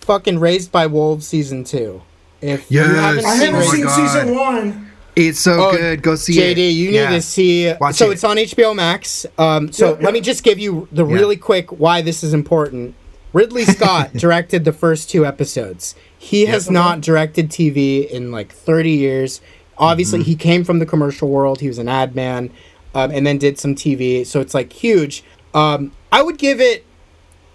Fucking 0.00 0.38
Raised 0.40 0.72
by 0.72 0.86
Wolves 0.86 1.26
season 1.28 1.62
two. 1.62 2.02
If 2.40 2.70
you 2.72 2.80
haven't 2.82 3.24
I 3.24 3.36
seen 3.36 3.52
haven't 3.54 3.68
Oh 3.68 3.70
seen 3.72 3.84
God. 3.84 3.94
season 4.08 4.34
one. 4.34 4.87
It's 5.26 5.40
so 5.40 5.68
Oh, 5.68 5.76
good. 5.76 6.02
Go 6.02 6.14
see 6.14 6.34
JD, 6.34 6.50
it. 6.52 6.56
JD, 6.56 6.74
you 6.74 6.90
Yeah. 6.90 7.10
need 7.10 7.16
to 7.16 7.22
see. 7.22 7.72
Watch 7.80 7.96
so 7.96 8.10
it. 8.10 8.14
it's 8.14 8.24
on 8.24 8.38
HBO 8.38 8.74
Max. 8.74 9.26
Um, 9.36 9.72
so 9.72 9.90
Yeah, 9.98 10.04
let 10.04 10.14
me 10.14 10.20
just 10.20 10.42
give 10.44 10.58
you 10.58 10.86
the 10.92 11.04
Yeah. 11.06 11.14
really 11.14 11.36
quick 11.36 11.70
why 11.78 12.00
this 12.02 12.22
is 12.22 12.32
important. 12.32 12.94
Ridley 13.32 13.64
Scott 13.76 14.12
directed 14.14 14.64
the 14.64 14.72
first 14.72 15.10
two 15.10 15.26
episodes. 15.26 15.94
He 16.18 16.46
has 16.46 16.70
not 16.70 17.00
directed 17.00 17.50
TV 17.50 18.08
in 18.08 18.30
like 18.32 18.52
30 18.52 18.90
years. 18.92 19.40
Obviously, 19.76 20.20
Mm-hmm. 20.20 20.26
he 20.26 20.34
came 20.36 20.64
from 20.64 20.78
the 20.78 20.86
commercial 20.86 21.28
world. 21.28 21.60
He 21.60 21.68
was 21.68 21.78
an 21.78 21.88
ad 21.88 22.14
man, 22.16 22.50
um, 22.94 23.10
and 23.12 23.26
then 23.26 23.38
did 23.38 23.58
some 23.58 23.74
TV. 23.74 24.24
So 24.24 24.40
it's 24.40 24.54
like 24.54 24.72
huge. 24.72 25.22
Um, 25.54 25.92
I 26.10 26.22
would 26.22 26.38
give 26.38 26.60
it 26.60 26.84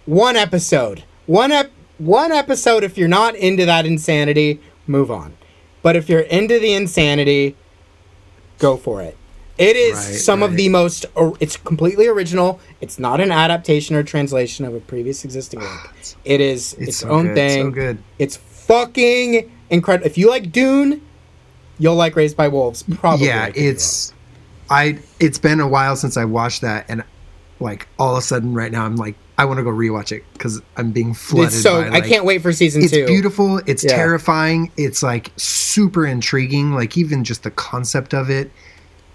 one 0.06 0.36
episode. 0.36 1.04
One 1.26 1.52
ep- 1.52 1.72
one 1.98 2.32
episode. 2.32 2.84
If 2.84 2.98
you're 2.98 3.08
not 3.08 3.36
into 3.36 3.66
that 3.66 3.86
insanity, 3.86 4.60
move 4.88 5.10
on. 5.12 5.34
But 5.84 5.96
if 5.96 6.10
you're 6.10 6.22
into 6.22 6.60
the 6.60 6.74
insanity, 6.74 7.56
go 8.58 8.76
for 8.78 9.02
it. 9.04 9.16
It 9.58 9.76
is 9.76 9.94
Right, 9.96 10.16
some 10.16 10.42
of 10.42 10.56
the 10.56 10.68
most. 10.70 11.06
or- 11.14 11.38
It's 11.40 11.58
completely 11.58 12.08
original. 12.08 12.60
It's 12.82 12.98
not 12.98 13.22
an 13.22 13.32
adaptation 13.32 13.96
or 13.96 14.02
translation 14.02 14.66
of 14.66 14.74
a 14.74 14.80
previous 14.80 15.24
existing 15.24 15.60
work. 15.60 15.70
Ah, 15.72 15.92
it 16.26 16.42
is 16.42 16.74
its, 16.74 16.82
It's 16.88 16.98
so 16.98 17.10
own 17.10 17.28
good, 17.28 17.36
thing. 17.36 17.64
so 17.66 17.70
good. 17.70 17.98
It's 18.18 18.36
fucking 18.38 19.52
incredible. 19.70 20.08
If 20.08 20.18
you 20.18 20.28
like 20.30 20.52
Dune, 20.52 21.02
you'll 21.78 21.96
like 21.96 22.16
Raised 22.16 22.36
by 22.36 22.48
Wolves. 22.48 22.84
Probably. 22.96 23.28
yeah, 23.28 23.44
like 23.46 23.58
it's 23.58 24.12
I. 24.72 24.98
It's 25.20 25.38
been 25.38 25.60
a 25.60 25.68
while 25.68 25.96
since 25.96 26.18
I 26.18 26.26
watched 26.26 26.62
that, 26.62 26.86
and 26.90 27.04
like 27.60 27.88
all 28.00 28.14
of 28.14 28.18
a 28.18 28.22
sudden, 28.22 28.56
right 28.56 28.72
now, 28.72 28.86
I'm 28.86 28.96
like, 28.96 29.16
I 29.38 29.46
want 29.46 29.58
to 29.58 29.64
go 29.64 29.72
rewatch 29.72 30.12
it 30.12 30.24
because 30.34 30.62
I'm 30.78 30.92
being 30.92 31.08
well. 31.08 31.14
flooded. 31.16 31.54
It's 31.54 31.62
so 31.64 31.90
by, 31.90 31.98
I 31.98 32.02
can't 32.02 32.24
wait 32.26 32.42
for 32.42 32.52
season 32.54 32.84
It's 32.84 32.92
two. 32.92 33.06
beautiful. 33.08 33.58
It's 33.66 33.84
Yeah. 33.84 33.96
terrifying. 33.96 34.72
It's 34.78 35.02
like 35.02 35.32
super 35.38 36.06
intriguing. 36.06 36.74
Like 36.74 36.98
even 36.98 37.24
just 37.24 37.44
the 37.44 37.52
concept 37.52 38.14
of 38.14 38.30
it, 38.30 38.52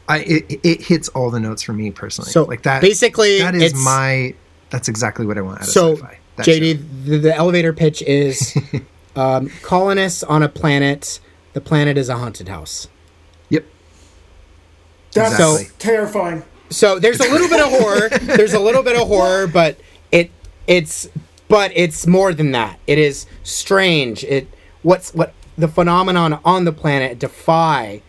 I 0.08 0.18
it, 0.20 0.60
it 0.64 0.82
hits 0.82 1.08
all 1.10 1.30
the 1.30 1.38
notes 1.38 1.62
for 1.62 1.72
me 1.72 1.90
personally. 1.92 2.30
So 2.32 2.42
like 2.44 2.62
that. 2.62 2.80
basically, 2.82 3.38
that 3.40 3.54
is 3.54 3.62
it's- 3.62 3.84
my. 3.84 4.34
That's 4.70 4.88
exactly 4.88 5.24
what 5.24 5.38
I 5.38 5.40
want 5.40 5.58
out 5.60 5.66
of 5.66 5.72
So, 5.72 5.94
sci-fi. 5.96 6.18
JD, 6.40 7.04
the, 7.06 7.18
the 7.18 7.34
elevator 7.34 7.72
pitch 7.72 8.02
is 8.02 8.54
um, 9.16 9.48
colonists 9.62 10.22
on 10.24 10.42
a 10.42 10.48
planet. 10.48 11.20
The 11.54 11.60
planet 11.62 11.96
is 11.96 12.08
a 12.10 12.16
haunted 12.16 12.48
house. 12.48 12.86
Yep. 13.48 13.64
That's 15.14 15.32
Exactly. 15.32 15.66
terrifying. 15.78 16.42
So 16.70 16.98
there's 16.98 17.18
a 17.20 17.30
little 17.32 17.48
bit 17.48 17.60
of 17.60 17.68
horror. 17.70 18.08
There's 18.36 18.52
a 18.52 18.60
little 18.60 18.82
bit 18.82 19.00
of 19.00 19.08
horror, 19.08 19.46
but 19.46 19.70
it 19.70 19.80
it's 20.68 21.08
but 21.48 21.72
it's 21.74 22.06
more 22.06 22.32
than 22.32 22.52
that. 22.52 22.78
It 22.86 22.98
is 22.98 23.26
strange. 23.42 24.22
It 24.22 24.46
what's 24.82 25.12
what 25.14 25.32
the 25.56 25.66
phenomenon 25.68 26.38
on 26.44 26.64
the 26.64 26.72
planet 26.72 27.18
defy 27.18 28.02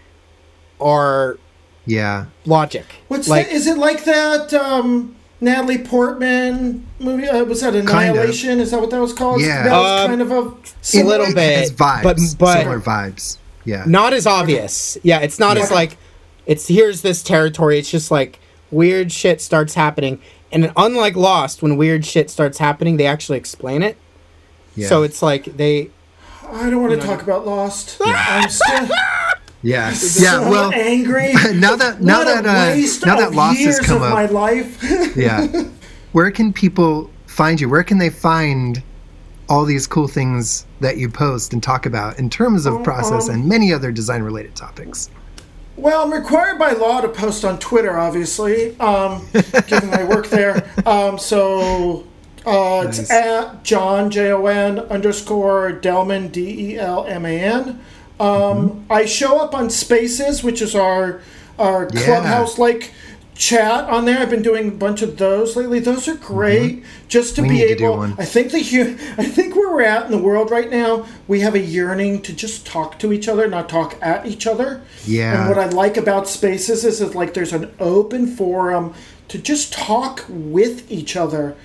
our 0.82 1.38
Yeah. 1.86 2.26
logic. 2.46 2.86
What's 3.08 3.28
like 3.28 3.48
that? 3.48 3.56
Is 3.56 3.66
it 3.68 3.78
like 3.78 4.04
that 4.06 4.54
um, 4.54 5.16
Natalie 5.42 5.78
Portman 5.80 6.86
movie? 7.00 7.28
Uh, 7.28 7.44
was 7.46 7.62
that 7.62 7.74
Annihilation? 7.76 8.60
Is 8.60 8.72
that 8.72 8.80
what 8.82 8.90
that 8.92 9.02
was 9.02 9.14
called? 9.14 9.42
Yeah. 9.42 9.64
That 9.64 9.72
was 9.78 10.02
Um, 10.02 10.08
kind 10.10 10.22
of 10.22 10.32
a 10.32 10.40
a 10.50 10.54
similar- 10.82 11.18
little 11.20 11.34
bit, 11.34 11.60
It's 11.60 11.72
vibes. 11.72 12.04
but 12.04 12.18
but 12.38 12.58
similar 12.60 12.80
vibes. 12.80 13.38
Yeah. 13.66 13.84
not 13.86 14.14
as 14.14 14.26
obvious. 14.26 14.98
Yeah, 15.04 15.20
it's 15.20 15.40
not 15.40 15.58
as 15.58 15.72
like 15.72 15.98
it's 16.46 16.68
here's 16.68 17.02
this 17.02 17.22
territory. 17.24 17.80
It's 17.80 17.90
just 17.92 18.12
like 18.12 18.40
weird 18.72 19.12
shit 19.12 19.42
starts 19.42 19.74
happening, 19.74 20.20
and 20.52 20.72
unlike 20.76 21.16
Lost, 21.16 21.62
when 21.62 21.78
weird 21.78 22.06
shit 22.06 22.30
starts 22.30 22.58
happening, 22.58 22.98
they 22.98 23.06
actually 23.06 23.38
explain 23.38 23.84
it. 23.84 23.98
yeah. 24.76 24.88
So 24.88 25.04
it's 25.04 25.22
like 25.22 25.46
they 25.58 25.92
I 26.52 26.70
don't 26.70 26.82
want 26.82 27.00
to 27.00 27.06
talk 27.06 27.22
about 27.22 27.46
Lost. 27.46 28.00
I'm 28.04 28.50
still 28.50 28.90
yeah. 29.62 29.92
so 29.94 30.24
Yeah. 30.24 30.50
Well, 30.50 30.72
angry. 30.74 31.34
now 31.54 31.76
that 31.76 32.02
now 32.02 32.20
What 32.20 32.44
that 32.44 32.46
uh, 32.46 33.06
now 33.06 33.18
that 33.18 33.28
of 33.30 33.36
Lost 33.36 33.60
has 33.60 33.80
come 33.80 34.02
of 34.02 34.10
my 34.10 34.26
up, 34.26 34.32
life. 34.32 35.16
yeah. 35.16 35.48
Where 36.12 36.32
can 36.32 36.54
people 36.54 37.10
find 37.28 37.60
you? 37.60 37.70
Where 37.70 37.84
can 37.84 37.98
they 37.98 38.10
find 38.10 38.82
all 39.48 39.66
these 39.66 39.88
cool 39.88 40.08
things 40.08 40.66
that 40.80 40.98
you 40.98 41.10
post 41.10 41.54
and 41.54 41.62
talk 41.62 41.86
about 41.86 42.18
in 42.20 42.30
terms 42.30 42.66
of 42.66 42.84
process 42.84 43.30
um, 43.30 43.36
and 43.36 43.50
many 43.50 43.74
other 43.74 43.92
design 43.92 44.24
related 44.24 44.56
topics? 44.56 45.10
Well, 45.80 46.04
I'm 46.04 46.12
required 46.14 46.60
by 46.60 46.72
law 46.74 47.00
to 47.00 47.08
post 47.08 47.46
on 47.46 47.58
Twitter, 47.58 47.98
obviously, 47.98 48.78
um, 48.80 49.26
given 49.68 49.90
my 49.90 50.04
work 50.04 50.28
there. 50.28 50.70
Um, 50.86 51.18
so 51.18 52.06
uh, 52.46 52.84
Nice. 52.84 53.00
it's 53.00 53.10
at 53.12 53.64
Jon 53.64 54.12
J 54.12 54.32
O 54.34 54.46
N 54.48 54.80
underscore 54.80 55.72
Delman 55.72 56.28
D 56.30 56.74
E 56.74 56.78
L 56.78 57.06
M 57.06 57.26
A 57.26 57.40
N. 57.40 57.80
Um, 58.20 58.86
I 58.90 59.06
show 59.06 59.40
up 59.40 59.54
on 59.56 59.70
Spaces, 59.70 60.44
which 60.44 60.62
is 60.62 60.76
our 60.76 61.22
our 61.58 61.88
Yeah. 61.94 62.04
clubhouse 62.06 62.58
like 62.58 62.92
chat 63.40 63.86
on 63.86 64.04
there. 64.04 64.20
I've 64.20 64.30
been 64.30 64.42
doing 64.42 64.68
a 64.68 64.72
bunch 64.72 65.02
of 65.02 65.18
those 65.18 65.56
lately. 65.56 65.80
Those 65.80 66.10
are 66.10 66.16
great. 66.16 66.82
Mm-hmm. 66.82 67.08
Just 67.08 67.38
to 67.38 67.42
We 67.42 67.50
be 67.50 67.58
to 67.60 67.66
able, 67.66 67.98
one. 67.98 68.16
I 68.20 68.26
think 68.26 68.52
the 68.52 68.60
I 69.18 69.24
think 69.24 69.56
where 69.56 69.72
we're 69.72 69.82
at 69.82 70.06
in 70.06 70.12
the 70.12 70.18
world 70.18 70.52
right 70.52 70.70
now, 70.70 71.08
we 71.28 71.40
have 71.40 71.56
a 71.56 71.60
yearning 71.60 72.22
to 72.24 72.34
just 72.34 72.68
talk 72.68 73.00
to 73.00 73.14
each 73.14 73.30
other, 73.30 73.48
not 73.48 73.70
talk 73.70 73.96
at 74.02 74.26
each 74.26 74.46
other. 74.46 74.82
Yeah. 75.06 75.40
And 75.40 75.50
what 75.50 75.58
I 75.58 75.70
like 75.70 75.96
about 75.96 76.28
spaces 76.28 76.84
is 76.84 77.00
that 77.00 77.16
like 77.16 77.34
there's 77.34 77.54
an 77.54 77.74
open 77.80 78.28
forum 78.28 78.94
to 79.30 79.40
just 79.40 79.72
talk 79.72 80.26
with 80.28 80.92
each 80.92 81.16
other. 81.16 81.56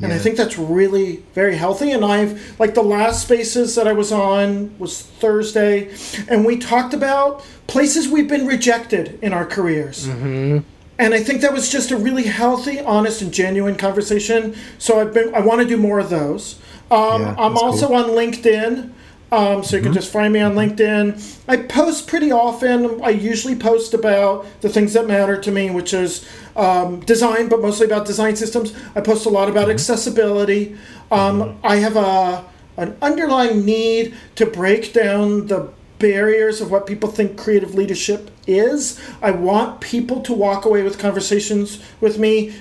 And 0.00 0.12
I 0.12 0.18
think 0.18 0.36
that's 0.36 0.58
really 0.58 1.22
very 1.32 1.54
healthy. 1.54 1.92
And 1.92 2.04
I've 2.04 2.58
like 2.58 2.74
the 2.74 2.82
last 2.82 3.22
spaces 3.22 3.76
that 3.76 3.86
I 3.86 3.92
was 3.92 4.10
on 4.10 4.76
was 4.80 5.00
Thursday, 5.00 5.94
and 6.28 6.44
we 6.44 6.56
talked 6.56 6.92
about 6.92 7.44
places 7.68 8.08
we've 8.08 8.28
been 8.28 8.44
rejected 8.44 9.20
in 9.22 9.32
our 9.32 9.46
careers. 9.46 10.08
Mm-hmm. 10.08 10.58
And 10.98 11.14
I 11.14 11.22
think 11.22 11.40
that 11.40 11.52
was 11.52 11.70
just 11.70 11.90
a 11.90 11.96
really 11.96 12.24
healthy, 12.24 12.78
honest, 12.80 13.22
and 13.22 13.32
genuine 13.32 13.76
conversation. 13.76 14.54
So 14.78 15.00
I've 15.00 15.14
been 15.14 15.34
I 15.34 15.40
want 15.40 15.60
to 15.62 15.66
do 15.66 15.76
more 15.76 15.98
of 15.98 16.10
those. 16.10 16.58
Um, 16.90 17.22
Yeah, 17.22 17.34
I'm 17.38 17.56
also 17.56 17.88
cool. 17.88 17.96
on 17.96 18.10
LinkedIn. 18.10 18.92
Um, 19.32 19.64
so 19.64 19.76
you 19.78 19.82
can 19.82 19.94
just 19.94 20.12
find 20.12 20.30
me 20.30 20.40
on 20.40 20.54
LinkedIn. 20.54 21.38
I 21.48 21.56
post 21.56 22.06
pretty 22.06 22.30
often. 22.30 23.00
I 23.02 23.08
usually 23.08 23.54
post 23.56 23.94
about 23.94 24.44
the 24.60 24.68
things 24.68 24.92
that 24.92 25.06
matter 25.06 25.40
to 25.40 25.50
me, 25.50 25.70
which 25.70 25.94
is 25.94 26.22
um, 26.54 27.00
design, 27.00 27.48
but 27.48 27.62
mostly 27.62 27.86
about 27.86 28.04
design 28.04 28.36
systems. 28.36 28.74
I 28.94 29.00
post 29.00 29.24
a 29.24 29.30
lot 29.30 29.48
about 29.48 29.70
accessibility. 29.70 30.76
Um, 31.10 31.58
I 31.64 31.76
have 31.76 31.96
a 31.96 32.44
an 32.76 32.96
underlying 33.00 33.64
need 33.64 34.14
to 34.34 34.44
break 34.46 34.92
down 34.92 35.46
the 35.46 35.70
barriers 36.02 36.60
of 36.60 36.70
what 36.70 36.86
people 36.86 37.08
think 37.08 37.38
creative 37.38 37.74
leadership 37.74 38.30
is. 38.46 39.00
I 39.22 39.30
want 39.30 39.80
people 39.80 40.20
to 40.22 40.34
walk 40.34 40.66
away 40.66 40.82
with 40.82 40.98
conversations 40.98 41.82
with 42.00 42.18
me 42.18 42.54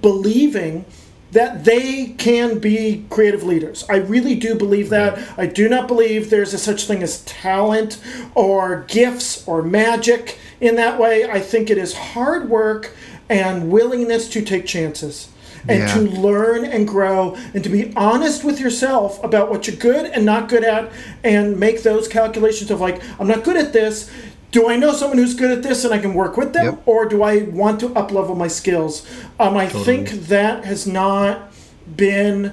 believing 0.00 0.84
that 1.30 1.64
they 1.64 2.14
can 2.18 2.58
be 2.58 3.04
creative 3.10 3.42
leaders. 3.42 3.84
I 3.90 3.96
really 3.96 4.34
do 4.34 4.54
believe 4.54 4.88
that. 4.90 5.14
Mm-hmm. 5.14 5.40
I 5.40 5.46
do 5.46 5.68
not 5.68 5.86
believe 5.86 6.30
there's 6.30 6.54
a 6.54 6.58
such 6.58 6.86
thing 6.86 7.02
as 7.02 7.22
talent 7.24 8.00
or 8.34 8.84
gifts 8.88 9.46
or 9.46 9.62
magic 9.62 10.38
in 10.60 10.76
that 10.76 10.98
way. 10.98 11.28
I 11.28 11.40
think 11.40 11.68
it 11.68 11.78
is 11.78 11.94
hard 11.94 12.48
work 12.48 12.96
and 13.28 13.70
willingness 13.70 14.28
to 14.30 14.42
take 14.42 14.66
chances 14.66 15.28
and 15.68 15.80
Yeah. 15.80 15.94
to 15.94 16.00
learn 16.00 16.64
and 16.64 16.86
grow 16.86 17.36
and 17.54 17.62
to 17.64 17.70
be 17.70 17.92
honest 17.96 18.44
with 18.44 18.60
yourself 18.60 19.22
about 19.24 19.50
what 19.50 19.66
you're 19.66 19.76
good 19.76 20.06
and 20.06 20.24
not 20.24 20.48
good 20.48 20.64
at 20.64 20.90
and 21.24 21.58
make 21.58 21.82
those 21.82 22.06
calculations 22.08 22.70
of 22.70 22.80
like 22.80 23.00
i'm 23.18 23.26
not 23.28 23.42
good 23.44 23.56
at 23.56 23.72
this. 23.72 24.10
Do 24.52 24.68
i 24.68 24.76
know 24.76 24.92
someone 24.92 25.18
who's 25.18 25.34
good 25.34 25.50
at 25.50 25.62
this 25.62 25.84
and 25.84 25.92
i 25.92 25.98
can 25.98 26.14
work 26.14 26.36
with 26.36 26.52
them? 26.52 26.64
Yep. 26.66 26.82
or 26.86 27.06
do 27.06 27.22
i 27.22 27.42
want 27.42 27.80
to 27.80 27.92
up 27.94 28.10
level 28.12 28.34
my 28.34 28.48
skills? 28.48 29.06
Um, 29.40 29.56
i 29.56 29.66
think 29.68 30.10
that 30.28 30.64
has 30.64 30.86
not 30.86 31.52
been 31.96 32.52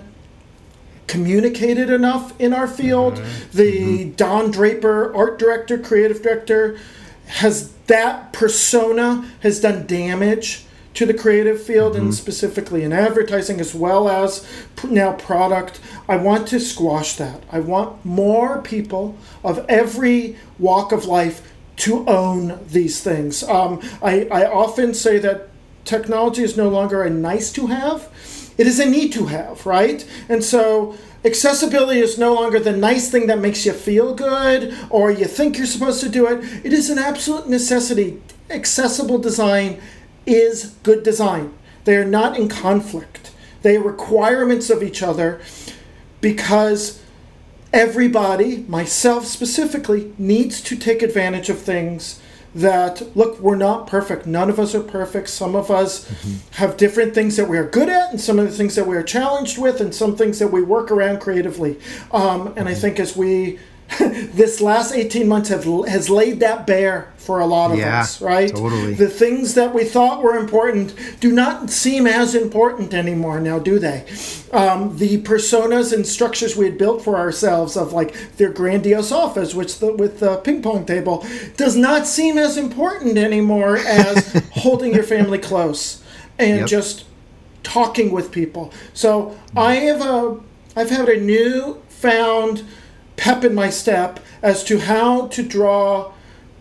communicated 1.08 1.90
enough 1.90 2.34
in 2.40 2.54
our 2.54 2.68
field. 2.68 3.22
The 3.54 4.06
don 4.16 4.52
draper 4.52 5.14
art 5.16 5.38
director 5.38 5.78
creative 5.78 6.22
director 6.22 6.78
has 7.28 7.74
that 7.88 8.32
persona 8.34 9.30
has 9.42 9.60
done 9.60 9.86
damage 9.86 10.66
to 10.94 11.06
the 11.06 11.14
creative 11.14 11.62
field 11.62 11.96
and 11.96 12.14
specifically 12.14 12.84
in 12.84 12.94
advertising 12.94 13.60
as 13.60 13.74
well 13.74 14.08
as 14.08 14.46
now 14.84 15.14
product. 15.14 15.80
I 16.08 16.18
want 16.18 16.48
to 16.50 16.60
squash 16.60 17.16
that. 17.16 17.44
I 17.52 17.60
want 17.60 18.06
more 18.06 18.62
people 18.62 19.18
of 19.44 19.66
every 19.68 20.38
walk 20.60 20.92
of 20.92 21.06
life 21.06 21.54
to 21.78 22.06
own 22.08 22.60
these 22.68 23.02
things. 23.02 23.44
Um, 23.44 23.82
I, 24.02 24.26
I 24.26 24.46
often 24.46 24.94
say 24.94 25.18
that 25.20 25.50
technology 25.86 26.44
is 26.44 26.56
no 26.56 26.70
longer 26.70 27.04
a 27.04 27.10
nice 27.10 27.52
to 27.54 27.68
have. 27.68 28.10
It 28.58 28.68
is 28.68 28.80
a 28.80 28.86
need 28.86 29.12
to 29.14 29.26
have 29.26 29.66
right? 29.66 30.08
And 30.30 30.44
so 30.44 30.96
accessibility 31.26 32.00
is 32.00 32.18
no 32.18 32.34
longer 32.34 32.60
the 32.60 32.76
nice 32.76 33.10
thing 33.10 33.28
that 33.28 33.40
makes 33.40 33.66
you 33.66 33.74
feel 33.74 34.14
good 34.14 34.76
or 34.90 35.10
you 35.10 35.26
think 35.26 35.58
you're 35.58 35.66
supposed 35.66 36.02
to 36.02 36.10
do 36.10 36.28
it. 36.28 36.44
It 36.64 36.74
is 36.74 36.90
an 36.90 37.00
absolute 37.00 37.48
necessity. 37.48 38.22
Accessible 38.50 39.18
design 39.18 39.82
is 40.26 40.76
good 40.84 41.04
design. 41.04 41.54
They 41.86 41.96
are 41.98 42.06
not 42.06 42.38
in 42.38 42.48
conflict. 42.48 43.32
They 43.62 43.78
are 43.78 43.84
requirements 43.84 44.70
of 44.70 44.84
each 44.84 45.02
other 45.02 45.42
because 46.22 47.02
everybody, 47.72 48.58
myself 48.68 49.26
specifically, 49.26 50.14
needs 50.18 50.62
to 50.62 50.76
take 50.76 51.02
advantage 51.02 51.50
of 51.50 51.60
things 51.60 52.22
that 52.56 53.16
look 53.16 53.40
we're 53.40 53.56
not 53.56 53.88
perfect. 53.88 54.28
None 54.28 54.50
of 54.50 54.60
us 54.60 54.76
are 54.76 54.84
perfect. 54.84 55.30
Some 55.30 55.56
of 55.56 55.72
us 55.72 56.08
have 56.52 56.78
different 56.78 57.16
things 57.16 57.36
that 57.38 57.50
we 57.50 57.58
are 57.58 57.68
good 57.68 57.90
at 57.90 58.12
and 58.12 58.22
some 58.22 58.38
of 58.38 58.46
the 58.46 58.56
things 58.56 58.76
that 58.76 58.86
we 58.86 58.96
are 58.96 59.04
challenged 59.04 59.58
with 59.58 59.82
and 59.82 59.94
some 59.94 60.16
things 60.16 60.38
that 60.40 60.50
we 60.50 60.62
work 60.62 60.92
around 60.92 61.20
creatively. 61.20 61.80
Um, 62.12 62.54
and 62.56 62.70
i 62.70 62.74
think 62.74 63.00
as 63.00 63.16
we 63.16 63.60
this 64.34 64.62
last 64.62 64.94
18 64.94 65.28
months 65.28 65.50
have 65.50 65.64
has 65.88 66.10
laid 66.10 66.40
that 66.40 66.66
bare 66.68 67.12
for 67.18 67.40
a 67.40 67.46
lot 67.46 67.72
of 67.72 67.78
Yeah, 67.80 68.02
us 68.02 68.22
right 68.22 68.50
totally. 68.50 68.94
the 68.96 69.08
things 69.08 69.54
that 69.54 69.74
we 69.74 69.84
thought 69.86 70.22
were 70.22 70.36
important 70.38 70.94
do 71.20 71.32
not 71.32 71.70
seem 71.70 72.06
as 72.06 72.36
important 72.36 72.94
anymore 72.94 73.40
now 73.40 73.60
do 73.60 73.80
they 73.80 74.06
um, 74.52 74.98
the 74.98 75.22
personas 75.22 75.94
and 75.94 76.06
structures 76.06 76.56
we 76.58 76.66
had 76.66 76.78
built 76.78 77.02
for 77.04 77.16
ourselves 77.18 77.78
of 77.78 77.94
like 77.94 78.14
their 78.38 78.52
grandiose 78.52 79.12
office 79.12 79.54
which 79.56 79.80
the 79.80 79.94
with 79.94 80.20
the 80.20 80.38
ping 80.38 80.62
pong 80.62 80.86
table 80.86 81.26
does 81.58 81.76
not 81.78 82.06
seem 82.08 82.38
as 82.38 82.58
important 82.58 83.18
anymore 83.18 83.78
as 83.78 84.34
holding 84.52 84.94
your 84.94 85.04
family 85.04 85.38
close 85.40 86.04
and 86.38 86.60
Yep. 86.62 86.68
just 86.68 87.06
talking 87.64 88.12
with 88.12 88.32
people 88.32 88.74
so 88.94 89.38
i 89.56 89.76
have 89.76 90.02
a 90.02 90.38
i've 90.76 90.90
had 90.90 91.08
a 91.08 91.20
new 91.20 91.82
found 91.88 92.66
pep 93.16 93.44
in 93.44 93.54
my 93.54 93.70
step 93.70 94.20
as 94.42 94.64
to 94.66 94.80
how 94.80 95.28
to 95.28 95.44
draw 95.44 96.12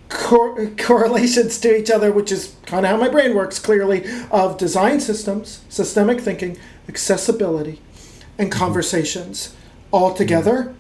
cor- 0.09 0.67
correlations 0.79 1.59
to 1.59 1.77
each 1.77 1.91
other, 1.91 2.13
which 2.13 2.31
is 2.31 2.55
kind 2.67 2.85
of 2.87 2.91
how 2.93 2.97
my 2.99 3.09
brain 3.09 3.35
works 3.35 3.59
clearly, 3.59 4.05
of 4.31 4.59
design 4.59 5.01
systems, 5.01 5.63
systemic 5.69 6.21
thinking, 6.21 6.57
accessibility, 6.89 7.81
and 8.39 8.51
conversations 8.53 9.55
all 9.91 10.15
together. 10.15 10.75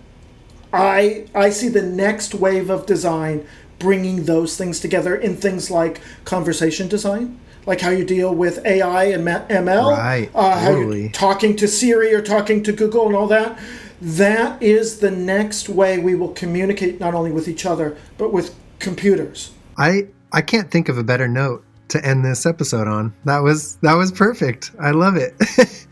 I 0.73 1.27
I 1.35 1.51
see 1.51 1.69
the 1.69 1.83
next 1.83 2.35
wave 2.35 2.71
of 2.71 2.87
design 2.87 3.47
bringing 3.79 4.25
those 4.25 4.57
things 4.57 4.81
together 4.81 5.15
in 5.15 5.37
things 5.37 5.71
like 5.71 6.01
conversation 6.25 6.89
design, 6.89 7.39
like 7.67 7.81
how 7.81 7.91
you 7.91 8.05
deal 8.05 8.35
with 8.35 8.65
AI 8.65 9.05
and 9.05 9.27
ML, 9.27 9.91
Right, 9.91 10.31
uh, 10.35 10.59
how 10.59 10.71
totally. 10.71 11.03
you're 11.03 11.11
talking 11.11 11.57
to 11.57 11.69
Siri 11.69 12.15
or 12.15 12.23
talking 12.23 12.63
to 12.63 12.73
Google 12.73 13.07
and 13.07 13.17
all 13.17 13.27
that. 13.27 13.59
That 14.03 14.61
is 14.61 14.99
the 14.99 15.13
next 15.13 15.69
way 15.69 15.99
we 15.99 16.17
will 16.17 16.33
communicate 16.33 16.99
not 16.99 17.15
only 17.15 17.31
with 17.31 17.47
each 17.47 17.65
other 17.65 17.97
but 18.19 18.33
with 18.33 18.53
computers. 18.81 19.53
I 19.79 20.09
I 20.33 20.43
can't 20.43 20.71
think 20.71 20.89
of 20.89 20.99
a 20.99 21.05
better 21.05 21.29
note 21.29 21.65
to 21.89 22.05
end 22.05 22.25
this 22.25 22.45
episode 22.45 22.89
on. 22.89 23.15
That 23.27 23.39
was 23.39 23.77
that 23.77 23.95
was 23.95 24.11
perfect. 24.11 24.73
I 24.81 24.91
love 24.91 25.17
it. 25.17 25.35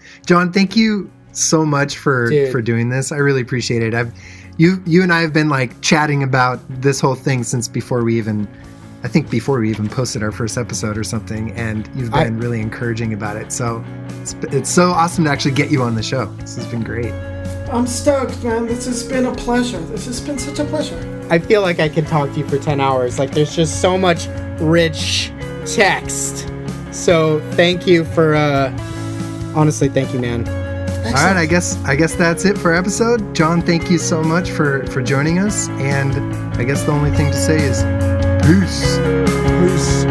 John, 0.26 0.52
thank 0.52 0.74
you 0.74 1.08
so 1.30 1.64
much 1.64 1.98
for 1.98 2.28
Dude. 2.30 2.50
for 2.50 2.60
doing 2.60 2.88
this. 2.88 3.12
I 3.12 3.16
really 3.18 3.42
appreciate 3.42 3.82
it. 3.82 3.94
I've 3.94 4.12
you 4.58 4.82
you 4.86 5.04
and 5.04 5.12
I 5.12 5.20
have 5.20 5.32
been 5.32 5.48
like 5.48 5.80
chatting 5.80 6.24
about 6.24 6.60
this 6.82 6.98
whole 6.98 7.14
thing 7.14 7.44
since 7.44 7.68
before 7.68 8.02
we 8.02 8.18
even 8.18 8.48
I 9.04 9.08
think 9.08 9.30
before 9.30 9.60
we 9.60 9.70
even 9.70 9.88
posted 9.88 10.24
our 10.24 10.32
first 10.32 10.58
episode 10.58 10.98
or 10.98 11.04
something 11.04 11.52
and 11.52 11.88
you've 11.94 12.12
I- 12.12 12.24
been 12.24 12.40
really 12.40 12.60
encouraging 12.60 13.12
about 13.12 13.36
it. 13.36 13.52
So 13.52 13.84
it's, 14.20 14.34
it's 14.50 14.68
so 14.68 14.90
awesome 14.90 15.24
to 15.24 15.30
actually 15.30 15.54
get 15.54 15.70
you 15.70 15.82
on 15.82 15.94
the 15.94 16.02
show. 16.02 16.26
This 16.40 16.56
has 16.56 16.66
been 16.66 16.82
great. 16.82 17.12
I'm 17.72 17.86
stoked, 17.86 18.42
man. 18.42 18.66
This 18.66 18.86
has 18.86 19.02
been 19.02 19.26
a 19.26 19.34
pleasure. 19.34 19.78
This 19.78 20.06
has 20.06 20.20
been 20.20 20.38
such 20.38 20.58
a 20.58 20.64
pleasure. 20.64 20.98
I 21.30 21.38
feel 21.38 21.62
like 21.62 21.78
I 21.78 21.88
could 21.88 22.06
talk 22.06 22.32
to 22.32 22.38
you 22.38 22.48
for 22.48 22.58
10 22.58 22.80
hours. 22.80 23.18
Like, 23.18 23.30
there's 23.30 23.54
just 23.54 23.80
so 23.80 23.96
much 23.96 24.26
rich 24.58 25.32
text. 25.66 26.50
So, 26.90 27.40
thank 27.52 27.86
you 27.86 28.04
for, 28.04 28.34
uh, 28.34 28.76
honestly, 29.54 29.88
thank 29.88 30.12
you, 30.12 30.18
man. 30.18 30.48
All 31.06 31.12
right, 31.12 31.36
I 31.36 31.46
guess 31.46 31.82
I 31.84 31.96
guess 31.96 32.14
that's 32.14 32.44
it 32.44 32.58
for 32.58 32.74
episode. 32.74 33.34
John, 33.34 33.62
thank 33.62 33.90
you 33.90 33.96
so 33.96 34.22
much 34.22 34.50
for 34.50 34.86
for 34.88 35.00
joining 35.00 35.38
us 35.38 35.68
and 35.70 36.12
I 36.56 36.64
guess 36.64 36.82
the 36.82 36.92
only 36.92 37.10
thing 37.10 37.32
to 37.32 37.36
say 37.36 37.56
is 37.56 37.82
peace. 38.44 38.98
Peace. 40.04 40.09